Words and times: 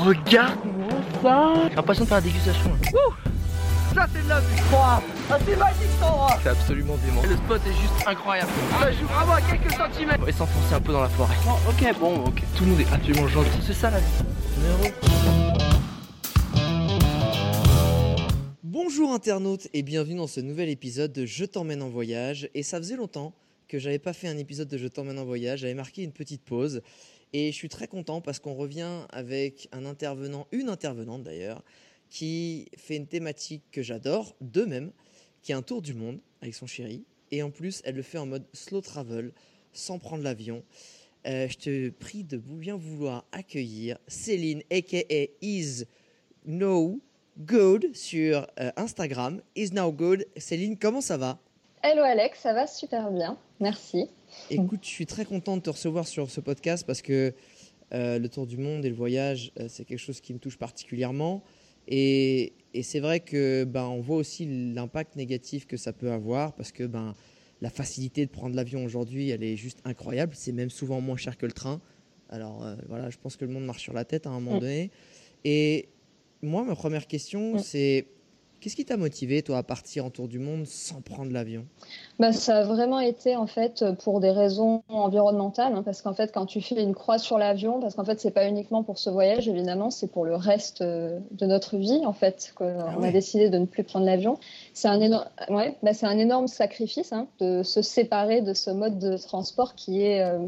Regarde-moi 0.00 0.88
ça 1.22 1.68
J'ai 1.68 1.76
l'impression 1.76 2.04
de 2.04 2.08
faire 2.08 2.16
la 2.16 2.22
dégustation. 2.22 2.70
Ça 3.94 4.06
c'est 4.10 4.24
de 4.24 4.28
la 4.30 4.40
vie, 4.40 4.60
crois 4.70 5.02
Ah 5.30 5.38
c'est 5.46 5.56
magique 5.56 5.82
cet 5.92 6.02
endroit 6.02 6.38
C'est 6.42 6.48
absolument 6.48 6.96
dément. 7.04 7.20
Le 7.22 7.36
spot 7.36 7.60
est 7.66 7.72
juste 7.82 8.06
incroyable. 8.06 8.50
Ça 8.80 8.92
joue 8.92 9.04
vraiment 9.04 9.32
à 9.34 9.42
quelques 9.42 9.70
centimètres 9.72 10.18
On 10.22 10.24
va 10.24 10.32
s'enfoncer 10.32 10.74
un 10.74 10.80
peu 10.80 10.92
dans 10.92 11.02
la 11.02 11.08
forêt. 11.10 11.34
Ok, 11.68 11.98
bon, 12.00 12.24
ok. 12.24 12.42
Tout 12.56 12.64
le 12.64 12.70
monde 12.70 12.80
est 12.80 12.90
absolument 12.90 13.28
gentil. 13.28 13.50
C'est 13.66 13.74
ça 13.74 13.90
la 13.90 13.98
vie. 13.98 14.06
Bonjour 18.62 19.12
internautes 19.12 19.68
et 19.74 19.82
bienvenue 19.82 20.16
dans 20.16 20.26
ce 20.26 20.40
nouvel 20.40 20.70
épisode 20.70 21.12
de 21.12 21.26
Je 21.26 21.44
t'emmène 21.44 21.82
en 21.82 21.90
voyage. 21.90 22.48
Et 22.54 22.62
ça 22.62 22.78
faisait 22.78 22.96
longtemps 22.96 23.34
que 23.68 23.78
j'avais 23.78 23.98
pas 23.98 24.14
fait 24.14 24.28
un 24.28 24.38
épisode 24.38 24.68
de 24.68 24.78
Je 24.78 24.88
t'emmène 24.88 25.18
en 25.18 25.26
voyage. 25.26 25.60
J'avais 25.60 25.74
marqué 25.74 26.02
une 26.02 26.12
petite 26.12 26.42
pause 26.42 26.80
et 27.32 27.52
je 27.52 27.56
suis 27.56 27.68
très 27.68 27.86
content 27.86 28.20
parce 28.20 28.38
qu'on 28.38 28.54
revient 28.54 29.06
avec 29.10 29.68
un 29.72 29.84
intervenant, 29.86 30.46
une 30.52 30.68
intervenante 30.68 31.22
d'ailleurs, 31.22 31.62
qui 32.08 32.68
fait 32.76 32.96
une 32.96 33.06
thématique 33.06 33.62
que 33.70 33.82
j'adore, 33.82 34.34
de 34.40 34.64
même, 34.64 34.90
qui 35.42 35.52
est 35.52 35.54
un 35.54 35.62
tour 35.62 35.80
du 35.80 35.94
monde 35.94 36.20
avec 36.42 36.54
son 36.54 36.66
chéri. 36.66 37.04
Et 37.30 37.42
en 37.42 37.50
plus, 37.50 37.82
elle 37.84 37.94
le 37.94 38.02
fait 38.02 38.18
en 38.18 38.26
mode 38.26 38.44
slow 38.52 38.80
travel, 38.80 39.32
sans 39.72 39.98
prendre 39.98 40.24
l'avion. 40.24 40.64
Euh, 41.26 41.48
je 41.48 41.58
te 41.58 41.90
prie 41.90 42.24
de 42.24 42.38
bien 42.38 42.76
vouloir 42.76 43.24
accueillir 43.30 43.98
Céline, 44.08 44.62
aka 44.70 45.26
Is 45.42 45.84
No 46.46 46.98
Good 47.38 47.94
sur 47.94 48.46
euh, 48.58 48.72
Instagram. 48.76 49.40
Is 49.54 49.70
Now 49.72 49.92
Good. 49.92 50.26
Céline, 50.36 50.76
comment 50.76 51.00
ça 51.00 51.16
va? 51.16 51.38
Hello 51.82 52.02
Alex, 52.02 52.40
ça 52.40 52.52
va 52.52 52.66
super 52.66 53.10
bien, 53.10 53.38
merci. 53.60 54.06
Écoute, 54.50 54.80
je 54.82 54.88
suis 54.88 55.06
très 55.06 55.24
content 55.24 55.56
de 55.56 55.62
te 55.62 55.70
recevoir 55.70 56.06
sur 56.06 56.30
ce 56.30 56.40
podcast 56.40 56.86
parce 56.86 57.02
que 57.02 57.34
euh, 57.92 58.18
le 58.18 58.28
tour 58.28 58.46
du 58.46 58.56
monde 58.56 58.84
et 58.84 58.88
le 58.88 58.94
voyage, 58.94 59.52
euh, 59.58 59.66
c'est 59.68 59.84
quelque 59.84 59.98
chose 59.98 60.20
qui 60.20 60.32
me 60.32 60.38
touche 60.38 60.56
particulièrement. 60.58 61.42
Et, 61.88 62.52
et 62.74 62.82
c'est 62.82 63.00
vrai 63.00 63.20
que 63.20 63.64
ben, 63.64 63.84
on 63.86 64.00
voit 64.00 64.16
aussi 64.16 64.46
l'impact 64.74 65.16
négatif 65.16 65.66
que 65.66 65.76
ça 65.76 65.92
peut 65.92 66.12
avoir 66.12 66.52
parce 66.54 66.70
que 66.72 66.84
ben, 66.84 67.14
la 67.60 67.70
facilité 67.70 68.24
de 68.24 68.30
prendre 68.30 68.54
l'avion 68.54 68.84
aujourd'hui, 68.84 69.30
elle 69.30 69.42
est 69.42 69.56
juste 69.56 69.80
incroyable. 69.84 70.34
C'est 70.36 70.52
même 70.52 70.70
souvent 70.70 71.00
moins 71.00 71.16
cher 71.16 71.36
que 71.36 71.46
le 71.46 71.52
train. 71.52 71.80
Alors 72.28 72.64
euh, 72.64 72.76
voilà, 72.88 73.10
je 73.10 73.18
pense 73.18 73.36
que 73.36 73.44
le 73.44 73.50
monde 73.52 73.64
marche 73.64 73.82
sur 73.82 73.92
la 73.92 74.04
tête 74.04 74.26
à 74.26 74.30
un 74.30 74.38
moment 74.40 74.56
Mm. 74.56 74.60
donné. 74.60 74.90
Et 75.44 75.88
moi, 76.42 76.64
ma 76.64 76.76
première 76.76 77.06
question, 77.08 77.54
Mm. 77.56 77.58
c'est 77.58 78.06
qu'est-ce 78.60 78.76
qui 78.76 78.84
t'a 78.84 78.96
motivé, 78.96 79.42
toi, 79.42 79.58
à 79.58 79.62
partir 79.62 80.04
en 80.04 80.10
tour 80.10 80.28
du 80.28 80.38
monde 80.38 80.66
sans 80.66 81.00
prendre 81.00 81.32
l'avion? 81.32 81.66
Bah, 82.18 82.32
ça 82.32 82.58
a 82.58 82.64
vraiment 82.64 83.00
été 83.00 83.34
en 83.36 83.46
fait 83.46 83.84
pour 84.04 84.20
des 84.20 84.30
raisons 84.30 84.82
environnementales, 84.88 85.74
hein, 85.74 85.82
parce 85.82 86.02
qu'en 86.02 86.14
fait 86.14 86.32
quand 86.32 86.46
tu 86.46 86.60
fais 86.60 86.82
une 86.82 86.94
croix 86.94 87.18
sur 87.18 87.38
l'avion, 87.38 87.80
parce 87.80 87.94
qu'en 87.94 88.04
fait 88.04 88.20
c'est 88.20 88.30
pas 88.30 88.46
uniquement 88.46 88.82
pour 88.82 88.98
ce 88.98 89.08
voyage 89.10 89.48
évidemment, 89.48 89.90
c'est 89.90 90.08
pour 90.08 90.24
le 90.24 90.36
reste 90.36 90.82
euh, 90.82 91.18
de 91.32 91.46
notre 91.46 91.76
vie 91.76 92.04
en 92.04 92.12
fait 92.12 92.52
qu'on 92.54 92.78
Ah 92.78 93.06
a 93.06 93.10
décidé 93.10 93.48
de 93.48 93.58
ne 93.58 93.66
plus 93.66 93.84
prendre 93.84 94.04
l'avion. 94.04 94.38
C'est 94.74 94.88
un 94.88 95.00
énorme, 95.00 95.26
ouais, 95.48 95.76
bah, 95.82 95.92
un 96.02 96.18
énorme 96.18 96.46
sacrifice 96.46 97.12
hein, 97.12 97.26
de 97.38 97.62
se 97.62 97.82
séparer 97.82 98.42
de 98.42 98.52
ce 98.52 98.70
mode 98.70 98.98
de 98.98 99.16
transport 99.16 99.74
qui 99.74 100.02
est 100.02 100.22
euh, 100.22 100.46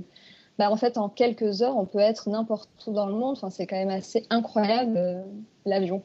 bah, 0.58 0.70
en 0.70 0.76
fait, 0.76 0.98
en 0.98 1.08
quelques 1.08 1.62
heures, 1.62 1.76
on 1.76 1.86
peut 1.86 1.98
être 1.98 2.28
n'importe 2.28 2.68
où 2.86 2.92
dans 2.92 3.06
le 3.06 3.14
monde. 3.14 3.32
Enfin, 3.32 3.50
c'est 3.50 3.66
quand 3.66 3.76
même 3.76 3.90
assez 3.90 4.26
incroyable, 4.30 4.96
euh, 4.96 5.22
l'avion. 5.64 6.02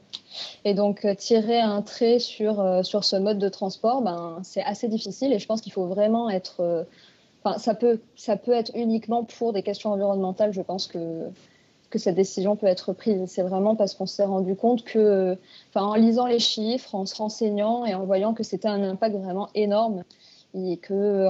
Et 0.64 0.74
donc, 0.74 1.04
euh, 1.04 1.16
tirer 1.16 1.60
un 1.60 1.82
trait 1.82 2.20
sur, 2.20 2.62
euh, 2.62 2.82
sur 2.84 3.04
ce 3.04 3.18
mode 3.18 3.40
de 3.40 3.50
transport, 3.50 4.02
ben, 4.02 4.40
c'est 4.44 4.64
assez 4.64 4.88
difficile. 4.88 5.34
Et 5.34 5.40
je 5.40 5.46
pense 5.48 5.62
qu'il 5.62 5.74
faut 5.74 5.86
vraiment 5.86 6.30
être. 6.30 6.86
Enfin, 7.44 7.58
ça, 7.60 7.76
peut, 7.76 8.00
ça 8.16 8.38
peut 8.38 8.54
être 8.54 8.72
uniquement 8.74 9.26
pour 9.26 9.52
des 9.54 9.64
questions 9.64 9.92
environnementales. 9.92 10.54
Je 10.54 10.62
pense 10.62 10.88
que, 10.88 11.28
que 11.90 12.00
cette 12.00 12.16
décision 12.16 12.56
peut 12.56 12.68
être 12.68 12.94
prise. 12.94 13.22
C'est 13.28 13.44
vraiment 13.44 13.76
parce 13.76 13.96
qu'on 13.96 14.06
s'est 14.06 14.26
rendu 14.26 14.56
compte 14.56 14.84
que, 14.86 15.38
en 15.76 15.96
lisant 15.96 16.26
les 16.26 16.40
chiffres, 16.40 16.96
en 16.96 17.06
se 17.06 17.16
renseignant 17.16 17.86
et 17.86 17.94
en 17.94 18.06
voyant 18.06 18.34
que 18.34 18.44
c'était 18.44 18.70
un 18.70 18.82
impact 18.82 19.16
vraiment 19.18 19.50
énorme 19.56 20.04
et 20.56 20.78
que 20.78 21.28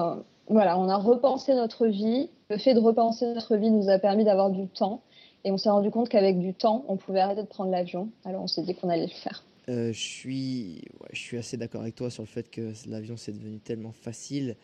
voilà, 0.50 0.80
on 0.80 0.88
a 0.88 0.98
repensé 0.98 1.54
notre 1.56 1.88
vie. 1.88 2.30
Le 2.50 2.58
fait 2.58 2.74
de 2.74 2.80
repenser 2.80 3.26
notre 3.34 3.58
vie 3.58 3.72
nous 3.72 3.90
a 3.90 4.00
permis 4.00 4.24
d'avoir 4.24 4.50
du 4.50 4.68
temps. 4.68 5.04
Et 5.44 5.52
on 5.52 5.58
s'est 5.58 5.70
rendu 5.70 5.92
compte 5.92 6.10
qu'avec 6.10 6.40
du 6.40 6.54
temps, 6.54 6.86
on 6.88 6.98
pouvait 6.98 7.20
arrêter 7.20 7.42
de 7.42 7.48
prendre 7.48 7.72
l'avion. 7.72 8.10
Alors 8.26 8.44
on 8.44 8.48
s'est 8.48 8.64
dit 8.64 8.74
qu'on 8.76 8.90
allait 8.90 9.08
le 9.08 9.14
faire. 9.14 9.44
Euh, 9.70 9.92
je 9.92 10.00
suis, 10.00 10.82
je 11.12 11.20
suis 11.20 11.38
assez 11.38 11.58
d'accord 11.58 11.82
avec 11.82 11.96
toi 11.96 12.10
sur 12.10 12.24
le 12.24 12.28
fait 12.28 12.50
que 12.50 12.72
l'avion 12.88 13.18
c'est 13.18 13.34
devenu 13.34 13.60
tellement 13.60 13.92
facile 13.92 14.56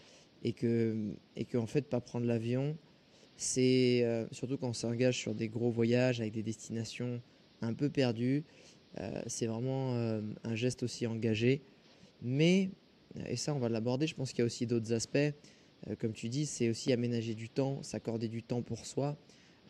et 0.44 0.54
que, 0.54 1.14
et 1.36 1.44
que 1.44 1.58
en 1.58 1.68
fait 1.68 1.84
pas 1.84 2.00
prendre 2.00 2.26
l'avion, 2.26 2.78
c'est 3.36 4.02
euh, 4.04 4.26
surtout 4.32 4.58
quand 4.58 4.70
on 4.70 4.74
s'engage 4.74 5.18
sur 5.18 5.36
des 5.36 5.50
gros 5.50 5.70
voyages 5.70 6.22
avec 6.22 6.34
des 6.34 6.44
destinations 6.44 7.22
un 7.62 7.74
peu 7.74 7.90
perdues, 7.90 8.46
euh, 9.00 9.22
c'est 9.28 9.48
vraiment 9.48 9.94
un 10.44 10.56
geste 10.56 10.84
aussi 10.84 11.06
engagé. 11.06 11.62
Mais 12.22 12.70
et 13.28 13.36
ça 13.36 13.54
on 13.54 13.60
va 13.60 13.68
l'aborder. 13.68 14.08
Je 14.08 14.16
pense 14.16 14.32
qu'il 14.32 14.40
y 14.40 14.44
a 14.44 14.46
aussi 14.46 14.66
d'autres 14.66 14.94
aspects, 14.94 15.34
comme 16.00 16.14
tu 16.14 16.30
dis, 16.30 16.46
c'est 16.46 16.70
aussi 16.70 16.94
aménager 16.94 17.34
du 17.34 17.50
temps, 17.50 17.84
s'accorder 17.84 18.28
du 18.28 18.44
temps 18.44 18.62
pour 18.62 18.86
soi. 18.86 19.18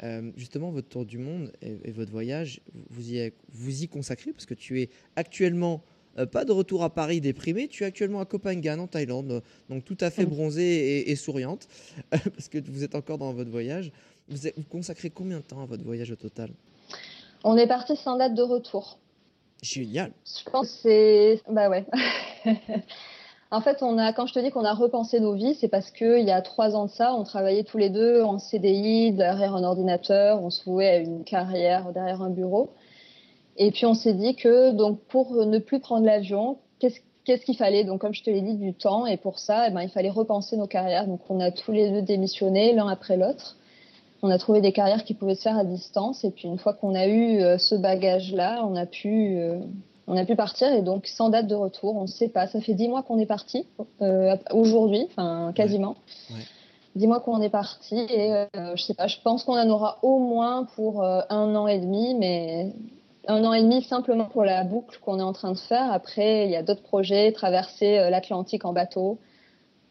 Euh, 0.04 0.32
justement, 0.36 0.72
votre 0.72 0.90
tour 0.90 1.06
du 1.06 1.18
monde 1.18 1.52
et, 1.62 1.78
et 1.86 1.92
votre 1.92 2.12
voyage, 2.12 2.62
vous 2.90 3.14
y, 3.14 3.32
vous 3.52 3.84
y 3.84 3.88
consacrez 3.88 4.32
parce 4.32 4.46
que 4.46 4.56
tu 4.56 4.82
es 4.82 4.90
actuellement 5.16 5.84
euh, 6.18 6.26
pas 6.26 6.46
de 6.46 6.52
retour 6.52 6.84
à 6.84 6.90
Paris 6.94 7.22
déprimé, 7.22 7.68
tu 7.68 7.84
es 7.84 7.86
actuellement 7.86 8.20
à 8.20 8.26
Phangan 8.26 8.80
en 8.80 8.88
Thaïlande, 8.88 9.32
euh, 9.32 9.42
donc 9.70 9.86
tout 9.86 9.98
à 10.00 10.10
fait 10.10 10.26
bronzée 10.26 11.00
et, 11.00 11.12
et 11.12 11.16
souriante 11.16 11.68
parce 12.10 12.50
que 12.50 12.58
vous 12.70 12.84
êtes 12.84 12.96
encore 12.96 13.18
dans 13.18 13.34
votre 13.34 13.52
voyage. 13.52 13.92
Vous, 14.28 14.38
vous 14.56 14.64
consacrez 14.64 15.10
combien 15.10 15.38
de 15.38 15.44
temps 15.44 15.62
à 15.62 15.66
votre 15.66 15.84
voyage 15.84 16.12
au 16.12 16.16
total? 16.16 16.52
On 17.44 17.58
est 17.58 17.68
parti 17.68 17.96
sans 17.96 18.18
date 18.18 18.36
de 18.36 18.42
retour. 18.42 19.00
Génial. 19.62 20.12
Je 20.26 20.50
pense 20.50 20.70
que 20.70 20.78
c'est. 20.82 21.42
Bah 21.50 21.70
ouais. 21.70 21.86
en 23.54 23.62
fait, 23.62 23.84
on 23.84 24.00
a, 24.00 24.14
quand 24.14 24.26
je 24.26 24.34
te 24.34 24.40
dis 24.40 24.50
qu'on 24.50 24.66
a 24.66 24.74
repensé 24.74 25.20
nos 25.20 25.34
vies, 25.34 25.54
c'est 25.54 25.68
parce 25.68 25.92
qu'il 25.92 26.24
y 26.24 26.32
a 26.32 26.42
trois 26.42 26.76
ans 26.76 26.86
de 26.86 26.90
ça, 26.90 27.14
on 27.14 27.24
travaillait 27.24 27.64
tous 27.64 27.78
les 27.78 27.92
deux 27.92 28.24
en 28.24 28.40
CDI, 28.40 29.12
derrière 29.12 29.56
un 29.56 29.64
ordinateur, 29.64 30.42
on 30.44 30.50
se 30.50 30.68
vouait 30.68 30.88
à 30.88 30.98
une 30.98 31.24
carrière 31.24 31.92
derrière 31.94 32.24
un 32.24 32.32
bureau. 32.32 32.72
Et 33.58 33.70
puis 33.70 33.86
on 33.86 33.94
s'est 33.94 34.16
dit 34.16 34.36
que 34.36 34.72
donc 34.72 35.00
pour 35.02 35.46
ne 35.46 35.60
plus 35.60 35.80
prendre 35.80 36.04
l'avion, 36.04 36.58
qu'est-ce 36.80 37.00
qu'est-ce 37.26 37.46
qu'il 37.46 37.56
fallait? 37.56 37.84
Donc 37.84 38.02
comme 38.02 38.16
je 38.16 38.24
te 38.24 38.32
l'ai 38.32 38.42
dit, 38.42 38.56
du 38.56 38.74
temps. 38.74 39.06
Et 39.06 39.18
pour 39.18 39.38
ça, 39.38 39.68
eh 39.68 39.72
ben, 39.72 39.82
il 39.82 39.90
fallait 39.90 40.10
repenser 40.10 40.58
nos 40.58 40.68
carrières. 40.68 41.06
Donc 41.06 41.22
on 41.30 41.40
a 41.40 41.52
tous 41.52 41.72
les 41.72 41.92
deux 41.92 42.02
démissionné 42.02 42.74
l'un 42.74 42.88
après 42.88 43.18
l'autre. 43.18 43.58
On 44.24 44.32
a 44.32 44.40
trouvé 44.40 44.62
des 44.62 44.72
carrières 44.72 45.04
qui 45.04 45.14
pouvaient 45.14 45.36
se 45.36 45.44
faire 45.44 45.58
à 45.58 45.64
distance. 45.64 46.24
Et 46.24 46.32
puis 46.32 46.48
une 46.48 46.58
fois 46.58 46.74
qu'on 46.74 46.96
a 46.96 47.06
eu 47.06 47.40
euh, 47.40 47.60
ce 47.60 47.76
bagage-là, 47.76 48.66
on 48.66 48.76
a 48.76 48.88
pu 48.88 49.38
euh, 49.38 49.60
on 50.08 50.18
a 50.18 50.26
pu 50.26 50.36
partir 50.36 50.72
et 50.72 50.82
donc 50.82 51.08
sans 51.08 51.30
date 51.30 51.48
de 51.48 51.56
retour, 51.56 51.96
on 51.96 52.04
ne 52.04 52.08
sait 52.08 52.30
pas. 52.30 52.48
Ça 52.48 52.60
fait 52.62 52.74
dix 52.74 52.88
mois 52.88 53.04
qu'on 53.04 53.20
est 53.20 53.26
parti 53.26 53.66
euh, 54.02 54.36
aujourd'hui, 54.52 55.08
enfin 55.10 55.54
quasiment. 55.56 55.96
Ouais. 56.32 56.42
Dix 56.96 57.08
mois 57.08 57.22
qu'on 57.22 57.42
est 57.42 57.50
parti 57.50 57.96
et 57.96 58.34
euh, 58.34 58.46
je 58.76 58.84
sais 58.84 58.94
pas. 58.94 59.08
Je 59.08 59.18
pense 59.24 59.44
qu'on 59.44 59.58
en 59.58 59.70
aura 59.70 60.00
au 60.04 60.20
moins 60.20 60.66
pour 60.76 61.04
euh, 61.04 61.22
un 61.30 61.56
an 61.56 61.68
et 61.68 61.80
demi, 61.80 62.16
mais 62.16 62.74
un 63.28 63.44
an 63.46 63.54
et 63.54 63.64
demi 63.64 63.82
simplement 63.84 64.26
pour 64.26 64.44
la 64.44 64.64
boucle 64.64 65.00
qu'on 65.00 65.20
est 65.20 65.24
en 65.24 65.34
train 65.34 65.54
de 65.54 65.58
faire. 65.58 65.92
Après, 65.92 66.46
il 66.46 66.52
y 66.52 66.56
a 66.56 66.64
d'autres 66.64 66.84
projets, 66.84 67.32
traverser 67.32 67.98
euh, 67.98 68.10
l'Atlantique 68.10 68.66
en 68.66 68.74
bateau, 68.74 69.18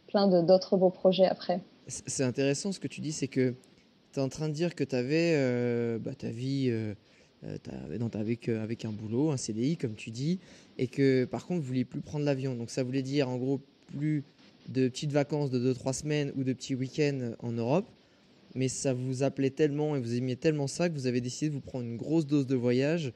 plein 0.08 0.28
de 0.28 0.42
d'autres 0.42 0.76
beaux 0.76 0.90
projets 0.90 1.26
après. 1.26 1.60
C'est 1.88 2.22
intéressant 2.22 2.70
ce 2.70 2.78
que 2.78 2.86
tu 2.86 3.00
dis, 3.00 3.12
c'est 3.12 3.28
que 3.28 3.54
tu 4.12 4.20
es 4.20 4.22
en 4.22 4.28
train 4.28 4.48
de 4.48 4.54
dire 4.54 4.74
que 4.74 4.84
tu 4.84 4.94
avais 4.94 5.98
bah, 5.98 6.14
ta 6.14 6.28
vie 6.28 6.70
euh, 7.44 7.56
euh, 7.72 7.98
non, 7.98 8.08
t'avais 8.08 8.36
que- 8.36 8.52
avec 8.52 8.84
un 8.84 8.92
boulot, 8.92 9.30
un 9.30 9.36
CDI, 9.36 9.76
comme 9.76 9.94
tu 9.94 10.10
dis, 10.10 10.38
et 10.78 10.86
que 10.86 11.24
par 11.24 11.46
contre, 11.46 11.60
vous 11.60 11.66
vouliez 11.66 11.84
plus 11.84 12.00
prendre 12.00 12.24
l'avion. 12.24 12.54
Donc 12.54 12.70
ça 12.70 12.82
voulait 12.82 13.02
dire 13.02 13.28
en 13.28 13.36
gros 13.36 13.60
plus 13.96 14.22
de 14.68 14.88
petites 14.88 15.12
vacances 15.12 15.50
de 15.50 15.58
2-3 15.58 15.92
semaines 15.92 16.32
ou 16.36 16.44
de 16.44 16.52
petits 16.52 16.74
week-ends 16.74 17.32
en 17.40 17.52
Europe. 17.52 17.86
Mais 18.54 18.68
ça 18.68 18.92
vous 18.92 19.22
appelait 19.22 19.50
tellement 19.50 19.96
et 19.96 20.00
vous 20.00 20.14
aimiez 20.14 20.36
tellement 20.36 20.66
ça 20.66 20.88
que 20.88 20.94
vous 20.94 21.06
avez 21.06 21.20
décidé 21.20 21.48
de 21.48 21.54
vous 21.54 21.60
prendre 21.60 21.84
une 21.84 21.96
grosse 21.96 22.26
dose 22.26 22.46
de 22.46 22.54
voyage 22.54 23.12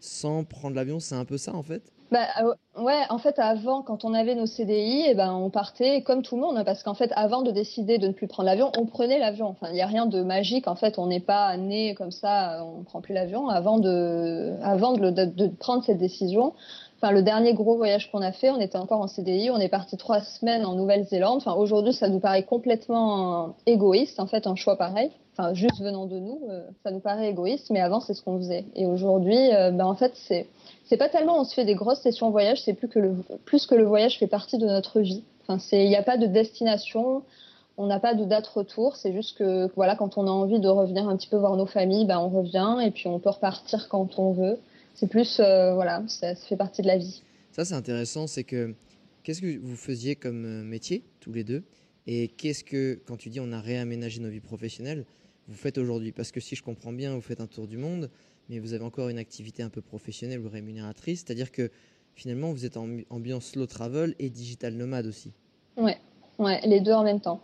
sans 0.00 0.44
prendre 0.44 0.74
l'avion. 0.74 0.98
C'est 1.00 1.14
un 1.14 1.24
peu 1.24 1.38
ça 1.38 1.54
en 1.54 1.62
fait? 1.62 1.82
Bah, 2.12 2.28
euh, 2.42 2.54
ouais, 2.82 3.00
en 3.08 3.16
fait, 3.16 3.38
avant, 3.38 3.80
quand 3.80 4.04
on 4.04 4.12
avait 4.12 4.34
nos 4.34 4.44
CDI, 4.44 5.04
eh 5.08 5.14
ben, 5.14 5.32
on 5.32 5.48
partait 5.48 6.02
comme 6.02 6.20
tout 6.20 6.34
le 6.36 6.42
monde, 6.42 6.58
hein, 6.58 6.64
parce 6.64 6.82
qu'en 6.82 6.92
fait, 6.92 7.10
avant 7.16 7.40
de 7.40 7.50
décider 7.50 7.96
de 7.96 8.06
ne 8.06 8.12
plus 8.12 8.26
prendre 8.26 8.48
l'avion, 8.48 8.70
on 8.76 8.84
prenait 8.84 9.18
l'avion. 9.18 9.46
Enfin, 9.46 9.68
il 9.70 9.74
n'y 9.74 9.80
a 9.80 9.86
rien 9.86 10.04
de 10.04 10.22
magique. 10.22 10.68
En 10.68 10.74
fait, 10.76 10.98
on 10.98 11.06
n'est 11.06 11.20
pas 11.20 11.56
né 11.56 11.94
comme 11.94 12.10
ça, 12.10 12.66
on 12.66 12.80
ne 12.80 12.84
prend 12.84 13.00
plus 13.00 13.14
l'avion. 13.14 13.48
Avant 13.48 13.78
de, 13.78 14.52
avant 14.62 14.92
de 14.92 15.46
prendre 15.58 15.82
cette 15.84 15.96
décision, 15.96 16.52
enfin, 17.02 17.12
le 17.12 17.22
dernier 17.22 17.52
gros 17.52 17.76
voyage 17.76 18.10
qu'on 18.10 18.22
a 18.22 18.32
fait, 18.32 18.50
on 18.50 18.60
était 18.60 18.78
encore 18.78 19.00
en 19.00 19.08
CDI, 19.08 19.50
on 19.50 19.58
est 19.58 19.68
parti 19.68 19.96
trois 19.96 20.20
semaines 20.20 20.64
en 20.64 20.74
Nouvelle-Zélande. 20.74 21.38
Enfin, 21.38 21.54
aujourd'hui, 21.54 21.92
ça 21.92 22.08
nous 22.08 22.20
paraît 22.20 22.44
complètement 22.44 23.56
égoïste, 23.66 24.20
en 24.20 24.26
fait, 24.26 24.46
un 24.46 24.54
choix 24.54 24.76
pareil. 24.76 25.10
Enfin, 25.36 25.54
juste 25.54 25.80
venant 25.80 26.06
de 26.06 26.18
nous, 26.18 26.40
euh, 26.50 26.62
ça 26.84 26.90
nous 26.90 27.00
paraît 27.00 27.30
égoïste, 27.30 27.70
mais 27.70 27.80
avant, 27.80 28.00
c'est 28.00 28.12
ce 28.14 28.22
qu'on 28.22 28.36
faisait. 28.36 28.66
Et 28.76 28.86
aujourd'hui, 28.86 29.52
euh, 29.54 29.70
ben, 29.70 29.86
en 29.86 29.94
fait, 29.94 30.12
c'est 30.14 30.46
c'est 30.84 30.98
pas 30.98 31.08
tellement 31.08 31.40
on 31.40 31.44
se 31.44 31.54
fait 31.54 31.64
des 31.64 31.74
grosses 31.74 32.00
sessions 32.00 32.30
voyage, 32.30 32.60
c'est 32.62 32.74
plus 32.74 32.88
que 32.88 32.98
le 32.98 33.16
plus 33.46 33.66
que 33.66 33.74
le 33.74 33.84
voyage 33.84 34.18
fait 34.18 34.26
partie 34.26 34.58
de 34.58 34.66
notre 34.66 35.00
vie. 35.00 35.24
Enfin, 35.48 35.58
il 35.72 35.88
n'y 35.88 35.96
a 35.96 36.02
pas 36.02 36.18
de 36.18 36.26
destination. 36.26 37.22
On 37.78 37.86
n'a 37.86 37.98
pas 37.98 38.12
de 38.12 38.24
date 38.24 38.46
retour. 38.46 38.96
C'est 38.96 39.14
juste 39.14 39.38
que 39.38 39.70
voilà, 39.74 39.96
quand 39.96 40.18
on 40.18 40.26
a 40.26 40.30
envie 40.30 40.60
de 40.60 40.68
revenir 40.68 41.08
un 41.08 41.16
petit 41.16 41.28
peu 41.28 41.38
voir 41.38 41.56
nos 41.56 41.64
familles, 41.64 42.04
ben, 42.04 42.18
on 42.18 42.28
revient 42.28 42.76
et 42.84 42.90
puis 42.90 43.08
on 43.08 43.18
peut 43.18 43.30
repartir 43.30 43.88
quand 43.88 44.18
on 44.18 44.32
veut. 44.32 44.58
C'est 44.94 45.08
plus, 45.08 45.40
euh, 45.40 45.74
voilà, 45.74 46.04
ça, 46.08 46.34
ça, 46.34 46.46
fait 46.46 46.56
partie 46.56 46.82
de 46.82 46.86
la 46.86 46.98
vie. 46.98 47.22
Ça, 47.52 47.64
c'est 47.64 47.74
intéressant. 47.74 48.26
C'est 48.26 48.44
que 48.44 48.74
qu'est-ce 49.22 49.40
que 49.40 49.58
vous 49.58 49.76
faisiez 49.76 50.16
comme 50.16 50.44
euh, 50.44 50.62
métier, 50.62 51.04
tous 51.20 51.32
les 51.32 51.44
deux? 51.44 51.64
Et 52.06 52.28
qu'est-ce 52.28 52.64
que, 52.64 53.00
quand 53.06 53.16
tu 53.16 53.30
dis 53.30 53.40
on 53.40 53.52
a 53.52 53.60
réaménagé 53.60 54.20
nos 54.20 54.28
vies 54.28 54.40
professionnelles, 54.40 55.04
vous 55.48 55.54
faites 55.54 55.78
aujourd'hui? 55.78 56.12
Parce 56.12 56.32
que 56.32 56.40
si 56.40 56.56
je 56.56 56.62
comprends 56.62 56.92
bien, 56.92 57.14
vous 57.14 57.20
faites 57.20 57.40
un 57.40 57.46
tour 57.46 57.66
du 57.66 57.78
monde, 57.78 58.10
mais 58.48 58.58
vous 58.58 58.72
avez 58.74 58.84
encore 58.84 59.08
une 59.08 59.18
activité 59.18 59.62
un 59.62 59.70
peu 59.70 59.80
professionnelle 59.80 60.40
ou 60.40 60.48
rémunératrice. 60.48 61.24
C'est-à-dire 61.24 61.52
que 61.52 61.70
finalement, 62.14 62.52
vous 62.52 62.64
êtes 62.64 62.76
en 62.76 62.88
ambiance 63.10 63.46
slow 63.46 63.66
travel 63.66 64.14
et 64.18 64.30
digital 64.30 64.74
nomade 64.74 65.06
aussi. 65.06 65.32
Ouais, 65.76 65.98
ouais, 66.38 66.60
les 66.66 66.80
deux 66.80 66.92
en 66.92 67.04
même 67.04 67.20
temps. 67.20 67.42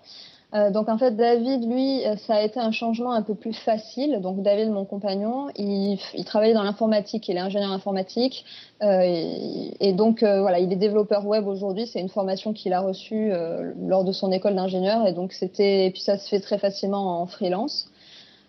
Euh, 0.54 0.70
donc 0.70 0.88
en 0.88 0.96
fait, 0.96 1.10
David, 1.14 1.70
lui, 1.70 2.06
euh, 2.06 2.16
ça 2.16 2.36
a 2.36 2.42
été 2.42 2.58
un 2.58 2.70
changement 2.70 3.12
un 3.12 3.20
peu 3.20 3.34
plus 3.34 3.52
facile. 3.52 4.20
Donc 4.22 4.42
David, 4.42 4.70
mon 4.70 4.86
compagnon, 4.86 5.48
il, 5.56 5.98
il 6.14 6.24
travaillait 6.24 6.54
dans 6.54 6.62
l'informatique, 6.62 7.28
il 7.28 7.36
est 7.36 7.40
ingénieur 7.40 7.70
informatique, 7.70 8.46
euh, 8.82 9.02
et, 9.02 9.88
et, 9.88 9.92
donc 9.92 10.22
euh, 10.22 10.40
voilà, 10.40 10.58
il 10.58 10.72
est 10.72 10.76
développeur 10.76 11.26
web 11.26 11.46
aujourd'hui. 11.46 11.86
C'est 11.86 12.00
une 12.00 12.08
formation 12.08 12.54
qu'il 12.54 12.72
a 12.72 12.80
reçue 12.80 13.30
euh, 13.30 13.72
lors 13.78 14.04
de 14.04 14.12
son 14.12 14.32
école 14.32 14.54
d'ingénieur, 14.54 15.06
et 15.06 15.12
donc 15.12 15.32
c'était, 15.32 15.86
et 15.86 15.90
puis 15.90 16.00
ça 16.00 16.16
se 16.16 16.26
fait 16.26 16.40
très 16.40 16.58
facilement 16.58 17.20
en 17.20 17.26
freelance. 17.26 17.90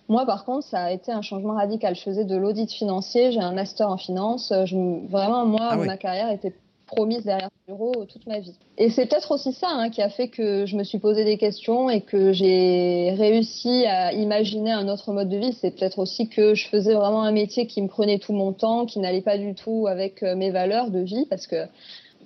Moi, 0.07 0.25
par 0.25 0.45
contre, 0.45 0.65
ça 0.65 0.85
a 0.85 0.91
été 0.91 1.11
un 1.11 1.21
changement 1.21 1.53
radical. 1.53 1.95
Je 1.95 2.01
faisais 2.01 2.25
de 2.25 2.35
l'audit 2.35 2.71
financier, 2.71 3.31
j'ai 3.31 3.41
un 3.41 3.51
master 3.51 3.89
en 3.89 3.97
finance. 3.97 4.51
Je, 4.65 5.07
vraiment, 5.07 5.45
moi, 5.45 5.67
ah 5.69 5.77
oui. 5.77 5.85
ma 5.85 5.97
carrière 5.97 6.31
était 6.31 6.55
promise 6.89 7.23
derrière 7.23 7.49
le 7.67 7.73
bureau 7.73 8.05
toute 8.05 8.25
ma 8.27 8.39
vie. 8.39 8.55
Et 8.77 8.89
c'est 8.89 9.05
peut-être 9.05 9.31
aussi 9.31 9.53
ça 9.53 9.67
hein, 9.69 9.89
qui 9.89 10.01
a 10.01 10.09
fait 10.09 10.27
que 10.27 10.65
je 10.65 10.75
me 10.75 10.83
suis 10.83 10.99
posé 10.99 11.23
des 11.23 11.37
questions 11.37 11.89
et 11.89 12.01
que 12.01 12.33
j'ai 12.33 13.13
réussi 13.17 13.85
à 13.85 14.13
imaginer 14.13 14.71
un 14.71 14.87
autre 14.87 15.13
mode 15.13 15.29
de 15.29 15.37
vie. 15.37 15.53
C'est 15.53 15.71
peut-être 15.71 15.99
aussi 15.99 16.29
que 16.29 16.55
je 16.55 16.67
faisais 16.67 16.93
vraiment 16.93 17.23
un 17.23 17.31
métier 17.31 17.67
qui 17.67 17.81
me 17.81 17.87
prenait 17.87 18.19
tout 18.19 18.33
mon 18.33 18.53
temps, 18.53 18.85
qui 18.85 18.99
n'allait 18.99 19.21
pas 19.21 19.37
du 19.37 19.53
tout 19.55 19.87
avec 19.87 20.21
mes 20.21 20.51
valeurs 20.51 20.89
de 20.89 20.99
vie, 20.99 21.25
parce 21.29 21.47
que 21.47 21.67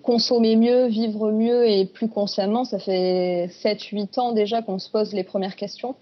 consommer 0.01 0.55
mieux, 0.55 0.87
vivre 0.87 1.31
mieux 1.31 1.67
et 1.67 1.85
plus 1.85 2.09
consciemment, 2.09 2.65
ça 2.65 2.77
fait 2.77 3.47
7-8 3.63 4.19
ans 4.19 4.31
déjà 4.33 4.61
qu'on 4.61 4.79
se 4.79 4.89
pose 4.89 5.13
les 5.13 5.23
premières 5.23 5.55
questions. 5.55 5.95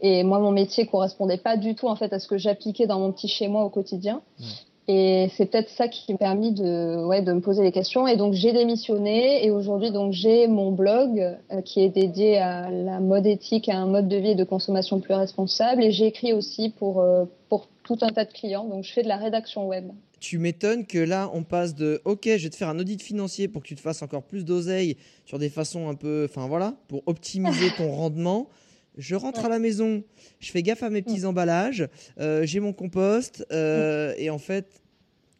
Et 0.00 0.24
moi, 0.24 0.38
mon 0.38 0.50
métier 0.50 0.86
correspondait 0.86 1.36
pas 1.38 1.56
du 1.56 1.74
tout 1.74 1.86
en 1.86 1.94
fait 1.94 2.12
à 2.12 2.18
ce 2.18 2.26
que 2.26 2.38
j'appliquais 2.38 2.86
dans 2.86 2.98
mon 2.98 3.12
petit 3.12 3.28
chez 3.28 3.48
moi 3.48 3.64
au 3.64 3.68
quotidien. 3.68 4.22
Ouais. 4.40 4.46
Et 4.92 5.30
c'est 5.36 5.46
peut-être 5.46 5.70
ça 5.70 5.86
qui 5.86 6.10
m'a 6.10 6.18
permis 6.18 6.50
de, 6.50 7.04
ouais, 7.04 7.22
de 7.22 7.32
me 7.32 7.40
poser 7.40 7.62
les 7.62 7.70
questions. 7.70 8.08
Et 8.08 8.16
donc 8.16 8.34
j'ai 8.34 8.52
démissionné 8.52 9.46
et 9.46 9.52
aujourd'hui 9.52 9.92
donc 9.92 10.12
j'ai 10.12 10.48
mon 10.48 10.72
blog 10.72 11.20
euh, 11.20 11.62
qui 11.62 11.80
est 11.80 11.90
dédié 11.90 12.38
à 12.38 12.68
la 12.72 12.98
mode 12.98 13.24
éthique, 13.24 13.68
à 13.68 13.76
un 13.76 13.86
mode 13.86 14.08
de 14.08 14.16
vie 14.16 14.30
et 14.30 14.34
de 14.34 14.42
consommation 14.42 14.98
plus 14.98 15.14
responsable. 15.14 15.84
Et 15.84 15.92
j'ai 15.92 16.06
écrit 16.06 16.32
aussi 16.32 16.70
pour 16.70 17.02
euh, 17.02 17.24
pour 17.48 17.68
tout 17.84 17.98
un 18.00 18.08
tas 18.08 18.24
de 18.24 18.32
clients. 18.32 18.64
Donc 18.64 18.82
je 18.82 18.92
fais 18.92 19.04
de 19.04 19.08
la 19.08 19.16
rédaction 19.16 19.68
web. 19.68 19.92
Tu 20.18 20.38
m'étonnes 20.38 20.84
que 20.84 20.98
là 20.98 21.30
on 21.34 21.44
passe 21.44 21.76
de 21.76 22.02
OK, 22.04 22.24
je 22.24 22.42
vais 22.42 22.50
te 22.50 22.56
faire 22.56 22.68
un 22.68 22.78
audit 22.80 23.00
financier 23.00 23.46
pour 23.46 23.62
que 23.62 23.68
tu 23.68 23.76
te 23.76 23.80
fasses 23.80 24.02
encore 24.02 24.24
plus 24.24 24.44
d'oseille 24.44 24.96
sur 25.24 25.38
des 25.38 25.50
façons 25.50 25.88
un 25.88 25.94
peu, 25.94 26.26
enfin 26.28 26.48
voilà, 26.48 26.74
pour 26.88 27.04
optimiser 27.06 27.68
ton 27.76 27.92
rendement 27.92 28.48
je 28.96 29.14
rentre 29.14 29.44
à 29.44 29.48
la 29.48 29.58
maison, 29.58 30.02
je 30.40 30.50
fais 30.50 30.62
gaffe 30.62 30.82
à 30.82 30.90
mes 30.90 31.02
petits 31.02 31.20
mmh. 31.20 31.26
emballages, 31.26 31.88
euh, 32.18 32.44
j'ai 32.44 32.60
mon 32.60 32.72
compost, 32.72 33.46
euh, 33.52 34.12
mmh. 34.12 34.14
et 34.18 34.30
en 34.30 34.38
fait, 34.38 34.79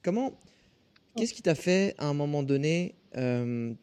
comment, 0.02 0.38
qu'est-ce 1.16 1.34
qui 1.34 1.42
t'a 1.42 1.54
fait 1.54 1.94
à 1.98 2.06
un 2.06 2.14
moment 2.14 2.42
donné, 2.42 2.94
euh, 3.16 3.74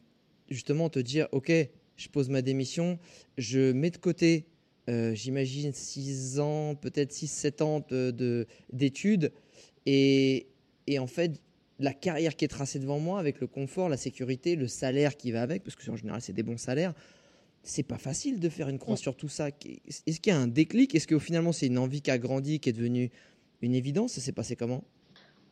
justement, 0.50 0.88
te 0.88 0.98
dire, 0.98 1.28
ok, 1.32 1.52
je 1.96 2.08
pose 2.08 2.28
ma 2.28 2.42
démission, 2.42 2.98
je 3.36 3.72
mets 3.72 3.90
de 3.90 3.98
côté, 3.98 4.46
euh, 4.88 5.14
j'imagine, 5.14 5.72
6 5.72 6.40
ans, 6.40 6.74
peut-être 6.74 7.12
6-7 7.12 7.62
ans 7.62 7.86
d'études, 8.72 9.20
de, 9.20 9.32
et, 9.86 10.48
et 10.86 10.98
en 10.98 11.06
fait, 11.06 11.40
la 11.78 11.92
carrière 11.92 12.34
qui 12.36 12.44
est 12.44 12.48
tracée 12.48 12.78
devant 12.78 12.98
moi, 12.98 13.20
avec 13.20 13.40
le 13.40 13.46
confort, 13.46 13.88
la 13.88 13.96
sécurité, 13.96 14.56
le 14.56 14.66
salaire 14.66 15.16
qui 15.16 15.30
va 15.30 15.42
avec, 15.42 15.62
parce 15.62 15.76
que 15.76 15.90
en 15.90 15.96
général, 15.96 16.20
c'est 16.20 16.32
des 16.32 16.42
bons 16.42 16.58
salaires 16.58 16.94
c'est 17.62 17.82
pas 17.82 17.98
facile 17.98 18.40
de 18.40 18.48
faire 18.48 18.68
une 18.68 18.78
croix 18.78 18.96
sur 18.96 19.16
tout 19.16 19.28
ça. 19.28 19.48
Est-ce 19.48 20.20
qu'il 20.20 20.32
y 20.32 20.36
a 20.36 20.38
un 20.38 20.46
déclic? 20.48 20.94
Est-ce 20.94 21.06
que 21.06 21.18
finalement 21.18 21.52
c'est 21.52 21.66
une 21.66 21.78
envie 21.78 22.00
qui 22.00 22.10
a 22.10 22.18
grandi, 22.18 22.60
qui 22.60 22.70
est 22.70 22.72
devenue 22.72 23.10
une 23.60 23.74
évidence? 23.74 24.12
Ça 24.12 24.20
s'est 24.20 24.32
passé 24.32 24.56
comment? 24.56 24.84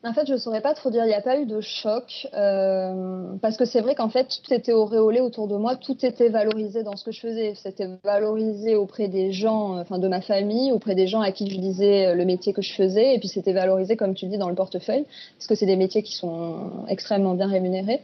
En 0.04 0.12
fait, 0.12 0.26
je 0.26 0.34
ne 0.34 0.38
saurais 0.38 0.60
pas 0.60 0.74
trop 0.74 0.90
dire. 0.90 1.04
Il 1.04 1.08
n'y 1.08 1.14
a 1.14 1.20
pas 1.20 1.38
eu 1.38 1.46
de 1.46 1.60
choc 1.60 2.28
euh, 2.34 3.32
parce 3.42 3.56
que 3.56 3.64
c'est 3.64 3.80
vrai 3.80 3.94
qu'en 3.94 4.08
fait, 4.08 4.28
tout 4.44 4.54
était 4.54 4.72
auréolé 4.72 5.20
autour 5.20 5.48
de 5.48 5.56
moi, 5.56 5.76
tout 5.76 5.96
était 6.04 6.28
valorisé 6.28 6.82
dans 6.82 6.96
ce 6.96 7.04
que 7.04 7.12
je 7.12 7.20
faisais. 7.20 7.54
C'était 7.56 7.88
valorisé 8.04 8.76
auprès 8.76 9.08
des 9.08 9.32
gens, 9.32 9.78
enfin 9.78 9.98
de 9.98 10.08
ma 10.08 10.20
famille, 10.20 10.70
auprès 10.70 10.94
des 10.94 11.06
gens 11.06 11.20
à 11.20 11.32
qui 11.32 11.50
je 11.50 11.58
disais 11.58 12.14
le 12.14 12.24
métier 12.24 12.52
que 12.52 12.62
je 12.62 12.72
faisais, 12.74 13.14
et 13.14 13.18
puis 13.18 13.28
c'était 13.28 13.52
valorisé, 13.52 13.96
comme 13.96 14.14
tu 14.14 14.26
dis, 14.26 14.38
dans 14.38 14.48
le 14.48 14.54
portefeuille, 14.54 15.06
parce 15.38 15.46
que 15.48 15.54
c'est 15.54 15.66
des 15.66 15.76
métiers 15.76 16.02
qui 16.02 16.14
sont 16.14 16.84
extrêmement 16.88 17.34
bien 17.34 17.48
rémunérés. 17.48 18.00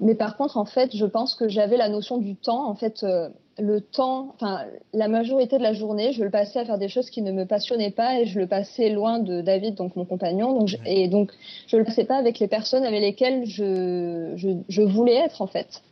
Mais 0.00 0.14
par 0.14 0.36
contre, 0.36 0.56
en 0.56 0.64
fait, 0.64 0.96
je 0.96 1.04
pense 1.04 1.34
que 1.34 1.48
j'avais 1.48 1.76
la 1.76 1.88
notion 1.88 2.18
du 2.18 2.36
temps. 2.36 2.68
En 2.68 2.74
fait, 2.74 3.02
euh, 3.02 3.28
le 3.58 3.80
temps, 3.80 4.34
enfin, 4.34 4.60
la 4.92 5.08
majorité 5.08 5.58
de 5.58 5.62
la 5.62 5.72
journée, 5.72 6.12
je 6.12 6.22
le 6.22 6.30
passais 6.30 6.60
à 6.60 6.64
faire 6.64 6.78
des 6.78 6.88
choses 6.88 7.10
qui 7.10 7.22
ne 7.22 7.32
me 7.32 7.44
passionnaient 7.44 7.90
pas 7.90 8.20
et 8.20 8.26
je 8.26 8.38
le 8.38 8.46
passais 8.46 8.88
loin 8.90 9.18
de 9.18 9.40
David, 9.40 9.74
donc 9.74 9.96
mon 9.96 10.04
compagnon. 10.04 10.66
Je, 10.66 10.76
et 10.86 11.08
donc, 11.08 11.32
je 11.66 11.76
le 11.76 11.84
passais 11.84 12.04
pas 12.04 12.16
avec 12.16 12.38
les 12.38 12.48
personnes 12.48 12.84
avec 12.84 13.00
lesquelles 13.00 13.46
je, 13.46 14.32
je, 14.36 14.48
je 14.68 14.82
voulais 14.82 15.16
être, 15.16 15.42
en 15.42 15.46
fait. 15.46 15.82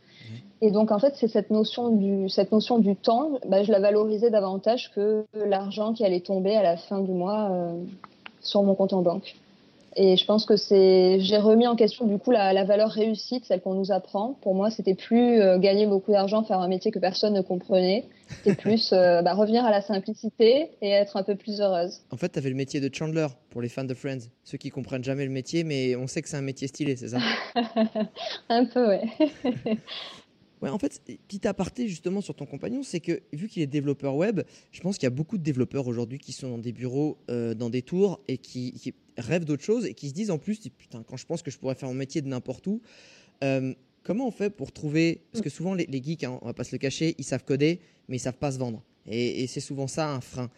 Et 0.61 0.71
donc, 0.71 0.91
en 0.91 0.99
fait, 0.99 1.13
c'est 1.15 1.27
cette 1.27 1.51
notion 1.51 1.89
du, 1.89 2.29
cette 2.29 2.51
notion 2.51 2.79
du 2.79 2.95
temps, 2.95 3.31
bah, 3.47 3.63
je 3.63 3.71
la 3.71 3.79
valorisais 3.79 4.31
davantage 4.31 4.91
que 4.95 5.25
l'argent 5.33 5.93
qui 5.93 6.03
allait 6.03 6.21
tomber 6.21 6.55
à 6.55 6.63
la 6.63 6.77
fin 6.77 6.99
du 6.99 7.11
mois 7.11 7.49
euh, 7.51 7.73
sur 8.41 8.63
mon 8.63 8.73
compte 8.73 8.93
en 8.93 9.01
banque. 9.01 9.35
Et 9.95 10.17
je 10.17 10.25
pense 10.25 10.45
que 10.45 10.55
c'est, 10.55 11.19
j'ai 11.21 11.37
remis 11.37 11.65
en 11.65 11.75
question 11.75 12.05
du 12.05 12.17
coup 12.19 12.31
la, 12.31 12.53
la 12.53 12.63
valeur 12.63 12.91
réussite, 12.91 13.45
celle 13.45 13.61
qu'on 13.61 13.73
nous 13.73 13.91
apprend. 13.91 14.37
Pour 14.41 14.53
moi, 14.53 14.69
c'était 14.69 14.93
plus 14.93 15.39
euh, 15.41 15.57
gagner 15.57 15.87
beaucoup 15.87 16.11
d'argent, 16.11 16.43
faire 16.43 16.59
un 16.59 16.67
métier 16.67 16.91
que 16.91 16.99
personne 16.99 17.33
ne 17.33 17.41
comprenait. 17.41 18.05
C'était 18.27 18.55
plus 18.61 18.91
euh, 18.93 19.21
bah, 19.21 19.33
revenir 19.33 19.65
à 19.65 19.71
la 19.71 19.81
simplicité 19.81 20.71
et 20.81 20.89
être 20.89 21.17
un 21.17 21.23
peu 21.23 21.35
plus 21.35 21.61
heureuse. 21.61 22.01
En 22.11 22.17
fait, 22.17 22.29
tu 22.29 22.39
avais 22.39 22.49
le 22.49 22.55
métier 22.55 22.79
de 22.79 22.93
Chandler 22.93 23.27
pour 23.49 23.61
les 23.61 23.69
fans 23.69 23.83
de 23.83 23.93
Friends, 23.93 24.27
ceux 24.43 24.57
qui 24.57 24.69
comprennent 24.69 25.03
jamais 25.03 25.25
le 25.25 25.31
métier, 25.31 25.63
mais 25.63 25.95
on 25.95 26.07
sait 26.07 26.21
que 26.21 26.29
c'est 26.29 26.37
un 26.37 26.41
métier 26.41 26.67
stylé, 26.67 26.95
c'est 26.95 27.09
ça? 27.09 27.19
Un 28.49 28.65
peu, 28.65 28.87
ouais. 28.87 29.07
Ouais, 30.61 30.69
en 30.69 30.79
fait, 30.79 31.01
petit 31.27 31.47
aparté 31.47 31.87
justement 31.87 32.21
sur 32.21 32.33
ton 32.33 32.45
compagnon, 32.45 32.81
c'est 32.81 32.99
que 32.99 33.21
vu 33.31 33.47
qu'il 33.47 33.61
est 33.61 33.67
développeur 33.67 34.15
web, 34.15 34.41
je 34.71 34.81
pense 34.81 34.97
qu'il 34.97 35.05
y 35.05 35.07
a 35.07 35.11
beaucoup 35.11 35.37
de 35.37 35.43
développeurs 35.43 35.87
aujourd'hui 35.87 36.17
qui 36.17 36.31
sont 36.31 36.49
dans 36.49 36.57
des 36.57 36.71
bureaux, 36.71 37.17
euh, 37.29 37.53
dans 37.53 37.69
des 37.69 37.83
tours 37.83 38.19
et 38.27 38.37
qui, 38.37 38.93
rêvent 39.17 39.45
d'autre 39.45 39.63
chose 39.63 39.85
et 39.85 39.95
qui 39.95 40.09
se 40.09 40.13
disent 40.13 40.29
en 40.29 40.37
plus, 40.37 40.59
putain, 40.77 41.03
quand 41.03 41.17
je 41.17 41.25
pense 41.25 41.41
que 41.41 41.49
je 41.49 41.57
pourrais 41.57 41.73
faire 41.73 41.89
mon 41.89 41.95
métier 41.95 42.21
de 42.21 42.27
n'importe 42.27 42.67
où, 42.67 42.81
euh, 43.43 43.73
comment 44.03 44.27
on 44.27 44.31
fait 44.31 44.51
pour 44.51 44.71
trouver 44.71 45.21
Parce 45.31 45.43
que 45.43 45.49
souvent 45.49 45.73
les, 45.73 45.87
geeks, 46.03 46.23
hein, 46.23 46.37
on 46.41 46.45
va 46.45 46.53
pas 46.53 46.63
se 46.63 46.71
le 46.71 46.77
cacher, 46.77 47.15
ils 47.17 47.23
savent 47.23 47.43
coder, 47.43 47.79
mais 48.07 48.17
ils 48.17 48.19
savent 48.19 48.37
pas 48.37 48.51
se 48.51 48.59
vendre. 48.59 48.83
Et 49.09 49.47
c'est 49.47 49.61
souvent 49.61 49.87
ça 49.87 50.11
un 50.11 50.21
frein. 50.21 50.51